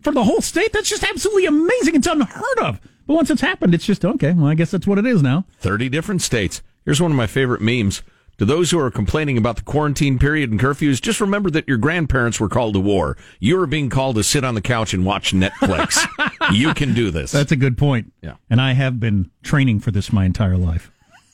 For 0.03 0.13
the 0.15 0.25
whole 0.25 0.41
state, 0.41 0.73
that's 0.73 0.89
just 0.89 1.05
absolutely 1.05 1.45
amazing. 1.45 1.97
It's 1.97 2.07
unheard 2.07 2.59
of. 2.63 2.81
But 3.09 3.14
once 3.14 3.31
it's 3.31 3.40
happened, 3.40 3.75
it's 3.75 3.87
just 3.87 4.05
okay. 4.05 4.35
Well, 4.35 4.47
I 4.47 4.55
guess 4.55 4.71
that's 4.71 4.87
what 4.87 4.99
it 4.99 5.07
is 5.07 5.23
now. 5.23 5.47
30 5.61 5.88
different 5.88 6.21
states. 6.21 6.62
Here's 6.85 7.01
one 7.01 7.11
of 7.11 7.16
my 7.16 7.27
favorite 7.27 7.62
memes. 7.62 8.03
To 8.37 8.44
those 8.44 8.71
who 8.71 8.79
are 8.79 8.90
complaining 8.90 9.37
about 9.38 9.57
the 9.57 9.62
quarantine 9.62 10.18
period 10.18 10.51
and 10.51 10.61
curfews, 10.61 11.01
just 11.01 11.21
remember 11.21 11.51
that 11.51 11.66
your 11.66 11.79
grandparents 11.79 12.38
were 12.38 12.51
called 12.51 12.75
to 12.75 12.81
war. 12.81 13.16
You 13.40 13.61
are 13.61 13.66
being 13.66 13.88
called 13.88 14.14
to 14.16 14.23
sit 14.23 14.44
on 14.44 14.55
the 14.55 14.61
couch 14.61 14.92
and 14.92 15.05
watch 15.07 15.33
Netflix. 15.33 16.07
you 16.53 16.75
can 16.75 16.94
do 16.94 17.11
this. 17.11 17.33
That's 17.33 17.51
a 17.51 17.57
good 17.57 17.77
point. 17.79 18.12
Yeah. 18.23 18.35
And 18.51 18.61
I 18.61 18.75
have 18.75 19.01
been 19.01 19.31
training 19.42 19.81
for 19.81 19.90
this 19.90 20.12
my 20.12 20.25
entire 20.27 20.59
life. 20.59 20.92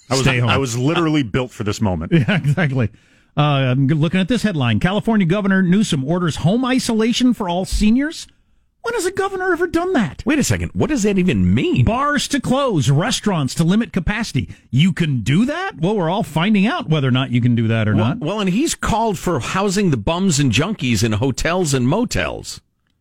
I 0.08 0.14
was 0.14 0.22
Stay 0.22 0.38
home. 0.38 0.48
I 0.48 0.56
was 0.58 0.78
literally 0.78 1.24
built 1.24 1.50
for 1.50 1.64
this 1.64 1.80
moment. 1.80 2.12
Yeah, 2.12 2.36
exactly. 2.36 2.88
Uh, 3.36 3.40
I'm 3.40 3.88
looking 3.88 4.20
at 4.20 4.28
this 4.28 4.44
headline. 4.44 4.78
California 4.78 5.26
Governor 5.26 5.60
Newsom 5.60 6.04
orders 6.04 6.36
home 6.36 6.64
isolation 6.64 7.34
for 7.34 7.48
all 7.48 7.64
seniors. 7.64 8.28
When 8.84 8.94
has 8.94 9.06
a 9.06 9.12
governor 9.12 9.50
ever 9.52 9.66
done 9.66 9.94
that? 9.94 10.22
Wait 10.26 10.38
a 10.38 10.44
second. 10.44 10.70
What 10.74 10.90
does 10.90 11.04
that 11.04 11.16
even 11.18 11.54
mean? 11.54 11.86
Bars 11.86 12.28
to 12.28 12.38
close, 12.38 12.90
restaurants 12.90 13.54
to 13.54 13.64
limit 13.64 13.94
capacity. 13.94 14.50
You 14.70 14.92
can 14.92 15.20
do 15.20 15.46
that? 15.46 15.78
Well, 15.80 15.96
we're 15.96 16.10
all 16.10 16.22
finding 16.22 16.66
out 16.66 16.90
whether 16.90 17.08
or 17.08 17.10
not 17.10 17.30
you 17.30 17.40
can 17.40 17.54
do 17.54 17.66
that 17.68 17.88
or 17.88 17.94
Well, 17.96 18.04
not. 18.08 18.18
well, 18.20 18.40
and 18.40 18.50
he's 18.50 18.74
called 18.74 19.18
for 19.18 19.40
housing 19.40 19.90
the 19.90 19.96
bums 19.96 20.38
and 20.38 20.52
junkies 20.52 21.02
in 21.02 21.12
hotels 21.12 21.72
and 21.72 21.88
motels. 21.88 22.60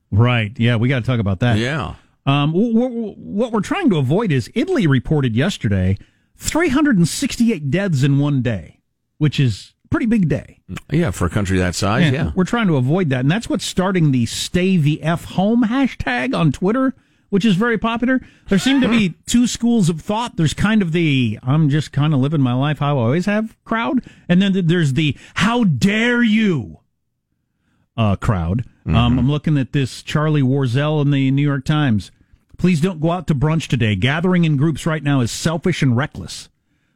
Right. 0.09 0.57
Yeah, 0.57 0.77
we 0.77 0.87
got 0.87 0.99
to 0.99 1.05
talk 1.05 1.19
about 1.19 1.41
that. 1.41 1.57
Yeah. 1.57 1.95
Um, 2.25 2.51
wh- 2.53 2.71
wh- 2.71 3.17
what 3.17 3.51
we're 3.51 3.59
trying 3.59 3.89
to 3.89 3.97
avoid 3.97 4.31
is 4.31 4.49
Italy 4.55 4.87
reported 4.87 5.35
yesterday 5.35 5.97
368 6.37 7.69
deaths 7.69 8.03
in 8.03 8.19
one 8.19 8.41
day, 8.41 8.79
which 9.17 9.37
is 9.37 9.72
pretty 9.93 10.05
big 10.07 10.27
day. 10.27 10.59
Yeah, 10.91 11.11
for 11.11 11.25
a 11.27 11.29
country 11.29 11.59
that 11.59 11.75
size, 11.75 12.11
yeah. 12.11 12.31
We're 12.35 12.45
trying 12.45 12.65
to 12.67 12.77
avoid 12.77 13.09
that. 13.11 13.19
And 13.19 13.29
that's 13.31 13.47
what's 13.47 13.63
starting 13.63 14.11
the 14.11 14.25
Stay 14.25 14.75
the 14.77 15.03
F 15.03 15.25
Home 15.25 15.65
hashtag 15.65 16.35
on 16.35 16.51
Twitter, 16.51 16.95
which 17.29 17.45
is 17.45 17.55
very 17.55 17.77
popular. 17.77 18.19
There 18.49 18.57
seem 18.57 18.81
to 18.81 18.89
be 18.89 19.13
two 19.27 19.45
schools 19.45 19.89
of 19.89 20.01
thought. 20.01 20.35
There's 20.35 20.55
kind 20.55 20.81
of 20.81 20.93
the 20.93 21.37
I'm 21.43 21.69
just 21.69 21.91
kind 21.91 22.13
of 22.13 22.19
living 22.21 22.41
my 22.41 22.53
life 22.53 22.79
how 22.79 22.97
I 22.97 23.01
always 23.01 23.27
have 23.27 23.55
crowd. 23.65 24.03
And 24.27 24.41
then 24.41 24.65
there's 24.65 24.93
the 24.93 25.15
how 25.35 25.63
dare 25.63 26.23
you 26.23 26.79
uh, 27.95 28.15
crowd. 28.15 28.65
Um, 28.85 29.17
I'm 29.19 29.29
looking 29.29 29.57
at 29.57 29.71
this 29.71 30.01
Charlie 30.01 30.41
Warzel 30.41 31.01
in 31.03 31.11
the 31.11 31.31
New 31.31 31.41
York 31.43 31.63
Times. 31.65 32.11
Please 32.57 32.81
don't 32.81 32.99
go 32.99 33.11
out 33.11 33.27
to 33.27 33.35
brunch 33.35 33.67
today. 33.67 33.95
Gathering 33.95 34.43
in 34.43 34.57
groups 34.57 34.85
right 34.85 35.03
now 35.03 35.21
is 35.21 35.31
selfish 35.31 35.81
and 35.81 35.95
reckless. 35.95 36.49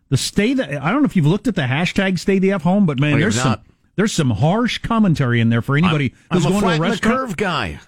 The 0.09 0.17
stay 0.17 0.53
that 0.53 0.81
I 0.81 0.91
don't 0.91 1.01
know 1.01 1.05
if 1.07 1.15
you've 1.15 1.25
looked 1.27 1.47
at 1.47 1.55
the 1.55 1.63
hashtag 1.63 2.17
stay 2.19 2.39
the 2.39 2.53
F 2.53 2.61
home, 2.63 2.85
but 2.85 2.99
man, 2.99 3.13
oh, 3.13 3.17
I 3.17 3.19
there's 3.19 3.41
some 3.41 3.59
there's 3.95 4.13
some 4.13 4.29
harsh 4.31 4.77
commentary 4.79 5.41
in 5.41 5.49
there 5.49 5.61
for 5.61 5.75
anybody 5.77 6.13
I'm 6.31 6.37
who's 6.37 6.45
a 6.45 6.49
going 6.49 6.61
to 6.61 6.65
flat 6.65 6.71
a 6.71 6.75
in 6.75 6.81
the 6.81 6.87
restaurant. 6.89 7.19
curve 7.19 7.37
guy. 7.37 7.79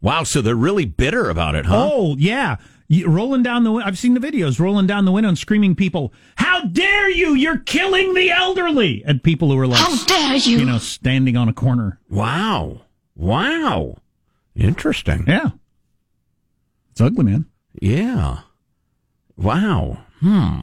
Wow, 0.00 0.24
so 0.24 0.42
they're 0.42 0.54
really 0.54 0.84
bitter 0.84 1.30
about 1.30 1.54
it, 1.54 1.66
huh? 1.66 1.88
Oh 1.92 2.16
yeah, 2.18 2.56
You- 2.88 3.08
rolling 3.08 3.42
down 3.42 3.64
the. 3.64 3.72
win- 3.72 3.84
I've 3.84 3.98
seen 3.98 4.14
the 4.14 4.20
videos 4.20 4.58
rolling 4.60 4.86
down 4.86 5.04
the 5.04 5.12
window 5.12 5.28
and 5.28 5.38
screaming, 5.38 5.74
"People, 5.74 6.12
how 6.36 6.62
dare 6.64 7.10
you! 7.10 7.34
You're 7.34 7.58
killing 7.58 8.14
the 8.14 8.30
elderly!" 8.30 9.02
And 9.06 9.22
people 9.22 9.50
who 9.50 9.58
are 9.58 9.66
like, 9.66 9.80
How 9.80 10.04
dare 10.04 10.36
you! 10.36 10.58
you 10.58 10.64
know, 10.64 10.78
standing 10.78 11.36
on 11.36 11.48
a 11.48 11.52
corner. 11.52 11.98
Wow. 12.10 12.82
Wow. 13.14 13.96
Interesting. 14.54 15.24
Yeah, 15.26 15.50
it's 16.90 17.00
ugly, 17.00 17.24
man. 17.24 17.46
Yeah. 17.80 18.40
Wow. 19.36 19.98
Hmm. 20.20 20.60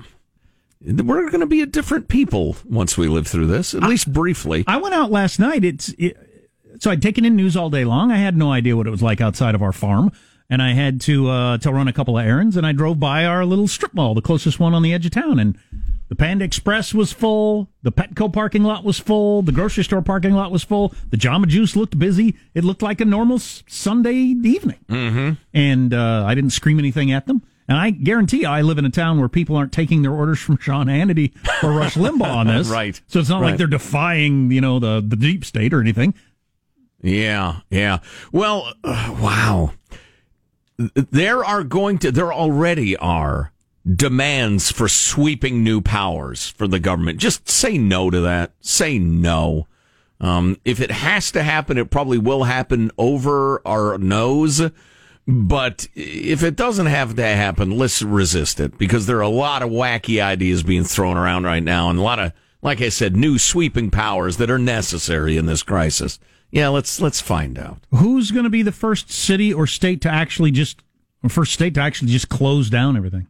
We're 0.86 1.30
going 1.30 1.39
to 1.39 1.45
be 1.47 1.62
a 1.62 1.66
different 1.66 2.10
people 2.10 2.58
once 2.66 2.97
we 2.97 3.08
live 3.08 3.26
through 3.26 3.47
this, 3.47 3.74
at 3.74 3.84
least 3.84 4.12
briefly. 4.12 4.66
I 4.68 4.78
went 4.78 4.93
out 4.93 5.12
last 5.12 5.39
night. 5.39 5.64
It's 5.64 5.89
it, 5.97 6.18
so 6.80 6.91
I'd 6.91 7.01
taken 7.01 7.24
in 7.24 7.36
news 7.38 7.56
all 7.56 7.70
day 7.70 7.86
long. 7.86 8.12
I 8.12 8.18
had 8.18 8.36
no 8.36 8.51
idea 8.51 8.76
what 8.76 8.88
it 8.88 8.89
was 8.91 9.01
like 9.01 9.22
outside 9.22 9.56
of 9.56 9.62
our 9.62 9.72
farm, 9.72 10.12
and 10.49 10.62
I 10.62 10.74
had 10.74 10.99
to 11.01 11.30
uh, 11.30 11.58
to 11.60 11.72
run 11.72 11.88
a 11.88 11.93
couple 11.93 12.18
of 12.18 12.26
errands. 12.26 12.58
And 12.58 12.66
I 12.68 12.74
drove 12.74 12.99
by 12.99 13.24
our 13.26 13.45
little 13.45 13.70
strip 13.70 13.93
mall, 13.93 14.14
the 14.14 14.22
closest 14.22 14.60
one 14.60 14.74
on 14.74 14.82
the 14.82 14.93
edge 14.93 15.06
of 15.06 15.14
town, 15.14 15.39
and 15.39 15.58
the 16.10 16.16
Panda 16.16 16.43
Express 16.43 16.93
was 16.93 17.14
full. 17.14 17.70
The 17.82 17.91
Petco 17.93 18.32
parking 18.34 18.64
lot 18.64 18.84
was 18.84 18.99
full. 18.99 19.41
The 19.41 19.54
grocery 19.54 19.86
store 19.86 20.01
parking 20.01 20.34
lot 20.34 20.51
was 20.51 20.66
full. 20.66 20.93
The 21.12 21.18
Jamba 21.18 21.47
Juice 21.47 21.78
looked 21.78 21.97
busy. 21.97 22.36
It 22.54 22.66
looked 22.66 22.82
like 22.82 22.99
a 22.99 23.06
normal 23.06 23.38
s- 23.38 23.64
Sunday 23.68 24.16
evening. 24.16 24.80
Mm-hmm. 24.89 25.32
And 25.54 25.93
uh, 25.93 26.26
I 26.28 26.36
didn't 26.36 26.51
scream 26.51 26.78
anything 26.78 27.14
at 27.14 27.26
them. 27.26 27.41
And 27.68 27.78
I 27.78 27.91
guarantee 27.91 28.41
you, 28.41 28.47
I 28.47 28.61
live 28.61 28.78
in 28.78 28.86
a 28.86 28.89
town 28.89 29.20
where 29.20 29.30
people 29.30 29.55
aren't 29.55 29.72
taking 29.72 30.01
their 30.01 30.11
orders 30.11 30.39
from 30.39 30.57
Sean 30.57 30.88
Hannity 30.88 31.32
or 31.64 31.72
Rush 31.72 31.95
Limbaugh 31.95 32.36
on 32.36 32.47
this. 32.47 32.70
Right. 32.72 32.99
So 33.07 33.20
it's 33.20 33.30
not 33.30 33.41
Right. 33.41 33.49
like 33.51 33.57
they're 33.57 33.68
defying, 33.68 34.51
you 34.51 34.59
know, 34.61 34.80
the, 34.80 35.03
the 35.05 35.16
deep 35.16 35.45
state 35.45 35.74
or 35.74 35.80
anything. 35.82 36.14
Yeah, 37.01 37.59
yeah. 37.70 37.99
Well, 38.32 38.74
uh, 38.84 39.16
wow. 39.20 39.74
There 40.78 41.43
are 41.45 41.64
going 41.64 41.99
to, 41.99 42.11
there 42.11 42.34
already 42.34 42.97
are 42.97 43.51
demands 43.86 44.72
for 44.72 44.88
sweeping 44.88 45.64
new 45.64 45.82
powers 45.82 46.49
for 46.49 46.68
the 46.68 46.80
government. 46.80 47.20
Just 47.20 47.49
say 47.49 47.78
no 47.78 48.09
to 48.09 48.20
that. 48.22 48.53
Say 48.61 48.97
no. 48.97 49.68
Um, 50.20 50.57
if 50.64 50.80
it 50.80 50.89
has 50.91 51.32
to 51.34 51.43
happen, 51.43 51.78
it 51.78 51.89
probably 51.91 52.18
will 52.18 52.43
happen 52.45 52.91
over 52.97 53.61
our 53.68 53.97
nose. 53.97 54.61
But 55.26 55.88
if 55.96 56.44
it 56.44 56.56
doesn't 56.56 56.88
have 56.88 57.16
to 57.16 57.24
happen, 57.24 57.78
let's 57.78 58.02
resist 58.02 58.60
it 58.60 58.78
because 58.78 59.06
there 59.06 59.18
are 59.18 59.22
a 59.22 59.30
lot 59.30 59.64
of 59.64 59.70
wacky 59.70 60.22
ideas 60.22 60.64
being 60.64 60.84
thrown 60.84 61.16
around 61.16 61.46
right 61.46 61.64
now 61.64 61.90
and 61.90 61.98
a 61.98 62.02
lot 62.02 62.20
of, 62.20 62.34
like 62.62 62.82
I 62.82 62.90
said, 62.90 63.16
new 63.16 63.38
sweeping 63.38 63.90
powers 63.90 64.38
that 64.38 64.50
are 64.50 64.60
necessary 64.60 65.38
in 65.38 65.46
this 65.46 65.64
crisis. 65.64 66.20
Yeah, 66.52 66.68
let's 66.68 67.02
let's 67.02 67.22
find 67.22 67.58
out. 67.58 67.80
Who's 67.92 68.32
going 68.32 68.44
to 68.44 68.50
be 68.50 68.62
the 68.62 68.72
first 68.72 69.12
city 69.12 69.54
or 69.54 69.66
state 69.66 70.02
to 70.02 70.10
actually 70.10 70.52
just, 70.52 70.84
or 71.24 71.30
first 71.30 71.54
state 71.54 71.74
to 71.76 71.82
actually 71.82 72.12
just 72.12 72.30
close 72.30 72.70
down 72.70 72.96
everything? 72.96 73.28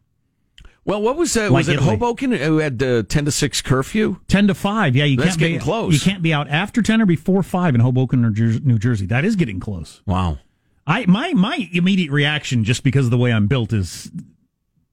Well, 0.84 1.00
what 1.00 1.16
was 1.16 1.32
that? 1.34 1.50
Like 1.50 1.60
was 1.60 1.68
it 1.68 1.74
Italy. 1.76 1.90
Hoboken 1.90 2.32
who 2.32 2.58
had 2.58 2.82
uh, 2.82 3.04
ten 3.04 3.24
to 3.24 3.30
six 3.30 3.62
curfew? 3.62 4.20
Ten 4.28 4.46
to 4.48 4.54
five. 4.54 4.94
Yeah, 4.94 5.04
you 5.04 5.16
That's 5.16 5.36
can't 5.36 5.54
be 5.54 5.58
close. 5.58 5.94
You 5.94 6.00
can't 6.00 6.22
be 6.22 6.34
out 6.34 6.48
after 6.48 6.82
ten 6.82 7.00
or 7.00 7.06
before 7.06 7.42
five 7.42 7.74
in 7.74 7.80
Hoboken 7.80 8.24
or 8.24 8.30
New 8.30 8.78
Jersey. 8.78 9.06
That 9.06 9.24
is 9.24 9.36
getting 9.36 9.60
close. 9.60 10.02
Wow. 10.04 10.38
I 10.86 11.06
my 11.06 11.32
my 11.32 11.68
immediate 11.72 12.10
reaction, 12.10 12.64
just 12.64 12.82
because 12.82 13.06
of 13.06 13.10
the 13.10 13.18
way 13.18 13.32
I'm 13.32 13.46
built, 13.46 13.72
is 13.72 14.10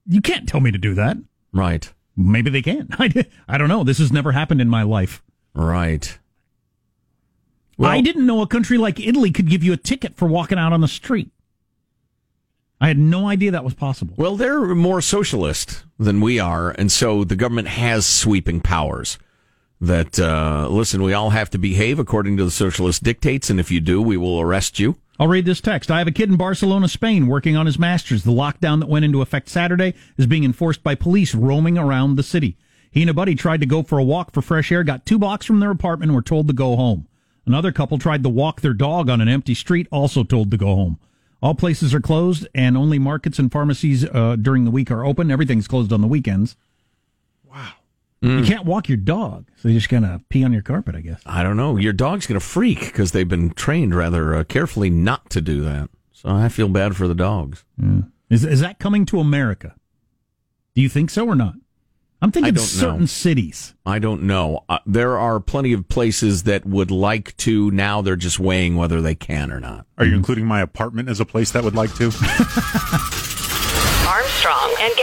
you 0.07 0.21
can't 0.21 0.47
tell 0.47 0.61
me 0.61 0.71
to 0.71 0.77
do 0.77 0.93
that. 0.95 1.17
Right. 1.51 1.91
Maybe 2.15 2.49
they 2.49 2.61
can. 2.61 2.87
I, 2.99 3.25
I 3.47 3.57
don't 3.57 3.69
know. 3.69 3.83
This 3.83 3.99
has 3.99 4.11
never 4.11 4.31
happened 4.31 4.61
in 4.61 4.69
my 4.69 4.83
life. 4.83 5.21
Right. 5.53 6.17
Well, 7.77 7.89
I 7.89 8.01
didn't 8.01 8.27
know 8.27 8.41
a 8.41 8.47
country 8.47 8.77
like 8.77 8.99
Italy 8.99 9.31
could 9.31 9.49
give 9.49 9.63
you 9.63 9.73
a 9.73 9.77
ticket 9.77 10.15
for 10.15 10.27
walking 10.27 10.59
out 10.59 10.71
on 10.71 10.81
the 10.81 10.87
street. 10.87 11.31
I 12.79 12.87
had 12.87 12.97
no 12.97 13.27
idea 13.27 13.51
that 13.51 13.63
was 13.63 13.73
possible. 13.73 14.13
Well, 14.17 14.35
they're 14.35 14.75
more 14.75 15.01
socialist 15.01 15.83
than 15.99 16.21
we 16.21 16.39
are, 16.39 16.71
and 16.71 16.91
so 16.91 17.23
the 17.23 17.35
government 17.35 17.67
has 17.69 18.05
sweeping 18.05 18.59
powers. 18.59 19.17
That 19.79 20.19
uh, 20.19 20.67
listen, 20.69 21.01
we 21.01 21.13
all 21.13 21.31
have 21.31 21.49
to 21.51 21.57
behave 21.57 21.97
according 21.97 22.37
to 22.37 22.43
the 22.43 22.51
socialist 22.51 23.03
dictates, 23.03 23.49
and 23.49 23.59
if 23.59 23.71
you 23.71 23.79
do, 23.79 23.99
we 24.01 24.17
will 24.17 24.39
arrest 24.39 24.79
you. 24.79 24.97
I'll 25.21 25.27
read 25.27 25.45
this 25.45 25.61
text. 25.61 25.91
I 25.91 25.99
have 25.99 26.07
a 26.07 26.11
kid 26.11 26.31
in 26.31 26.35
Barcelona, 26.35 26.87
Spain, 26.87 27.27
working 27.27 27.55
on 27.55 27.67
his 27.67 27.77
master's. 27.77 28.23
The 28.23 28.31
lockdown 28.31 28.79
that 28.79 28.89
went 28.89 29.05
into 29.05 29.21
effect 29.21 29.49
Saturday 29.49 29.93
is 30.17 30.25
being 30.25 30.43
enforced 30.43 30.81
by 30.81 30.95
police 30.95 31.35
roaming 31.35 31.77
around 31.77 32.15
the 32.15 32.23
city. 32.23 32.57
He 32.89 33.01
and 33.01 33.09
a 33.11 33.13
buddy 33.13 33.35
tried 33.35 33.59
to 33.59 33.67
go 33.67 33.83
for 33.83 33.99
a 33.99 34.03
walk 34.03 34.31
for 34.31 34.41
fresh 34.41 34.71
air, 34.71 34.83
got 34.83 35.05
two 35.05 35.19
blocks 35.19 35.45
from 35.45 35.59
their 35.59 35.69
apartment, 35.69 36.09
and 36.09 36.15
were 36.15 36.23
told 36.23 36.47
to 36.47 36.55
go 36.55 36.75
home. 36.75 37.07
Another 37.45 37.71
couple 37.71 37.99
tried 37.99 38.23
to 38.23 38.29
walk 38.29 38.61
their 38.61 38.73
dog 38.73 39.11
on 39.11 39.21
an 39.21 39.29
empty 39.29 39.53
street, 39.53 39.87
also 39.91 40.23
told 40.23 40.49
to 40.49 40.57
go 40.57 40.73
home. 40.73 40.97
All 41.39 41.53
places 41.53 41.93
are 41.93 42.01
closed, 42.01 42.47
and 42.55 42.75
only 42.75 42.97
markets 42.97 43.37
and 43.37 43.51
pharmacies 43.51 44.03
uh, 44.03 44.37
during 44.37 44.65
the 44.65 44.71
week 44.71 44.89
are 44.89 45.05
open. 45.05 45.29
Everything's 45.29 45.67
closed 45.67 45.93
on 45.93 46.01
the 46.01 46.07
weekends. 46.07 46.55
Wow. 48.21 48.37
You 48.37 48.45
can't 48.45 48.65
walk 48.65 48.87
your 48.87 48.97
dog, 48.97 49.47
so 49.55 49.67
you're 49.67 49.79
just 49.79 49.89
going 49.89 50.03
to 50.03 50.21
pee 50.29 50.43
on 50.43 50.53
your 50.53 50.61
carpet, 50.61 50.95
I 50.95 51.01
guess. 51.01 51.21
I 51.25 51.41
don't 51.41 51.57
know. 51.57 51.77
Your 51.77 51.93
dog's 51.93 52.27
going 52.27 52.39
to 52.39 52.45
freak 52.45 52.79
because 52.79 53.13
they've 53.13 53.27
been 53.27 53.49
trained 53.51 53.95
rather 53.95 54.35
uh, 54.35 54.43
carefully 54.43 54.91
not 54.91 55.31
to 55.31 55.41
do 55.41 55.61
that. 55.61 55.89
So 56.11 56.29
I 56.29 56.49
feel 56.49 56.67
bad 56.67 56.95
for 56.95 57.07
the 57.07 57.15
dogs. 57.15 57.63
Is, 58.29 58.45
is 58.45 58.59
that 58.59 58.77
coming 58.77 59.05
to 59.07 59.19
America? 59.19 59.73
Do 60.75 60.81
you 60.81 60.89
think 60.89 61.09
so 61.09 61.27
or 61.27 61.35
not? 61.35 61.55
I'm 62.21 62.31
thinking 62.31 62.55
certain 62.57 62.99
know. 62.99 63.05
cities. 63.07 63.73
I 63.83 63.97
don't 63.97 64.21
know. 64.23 64.63
Uh, 64.69 64.77
there 64.85 65.17
are 65.17 65.39
plenty 65.39 65.73
of 65.73 65.89
places 65.89 66.43
that 66.43 66.63
would 66.63 66.91
like 66.91 67.35
to. 67.37 67.71
Now 67.71 68.03
they're 68.03 68.15
just 68.15 68.39
weighing 68.39 68.75
whether 68.75 69.01
they 69.01 69.15
can 69.15 69.51
or 69.51 69.59
not. 69.59 69.87
Are 69.97 70.05
you 70.05 70.15
including 70.15 70.45
my 70.45 70.61
apartment 70.61 71.09
as 71.09 71.19
a 71.19 71.25
place 71.25 71.49
that 71.51 71.63
would 71.63 71.73
like 71.73 71.95
to? 71.95 72.05
Armstrong 74.07 74.75
and 74.79 74.95
Getty. 74.95 75.01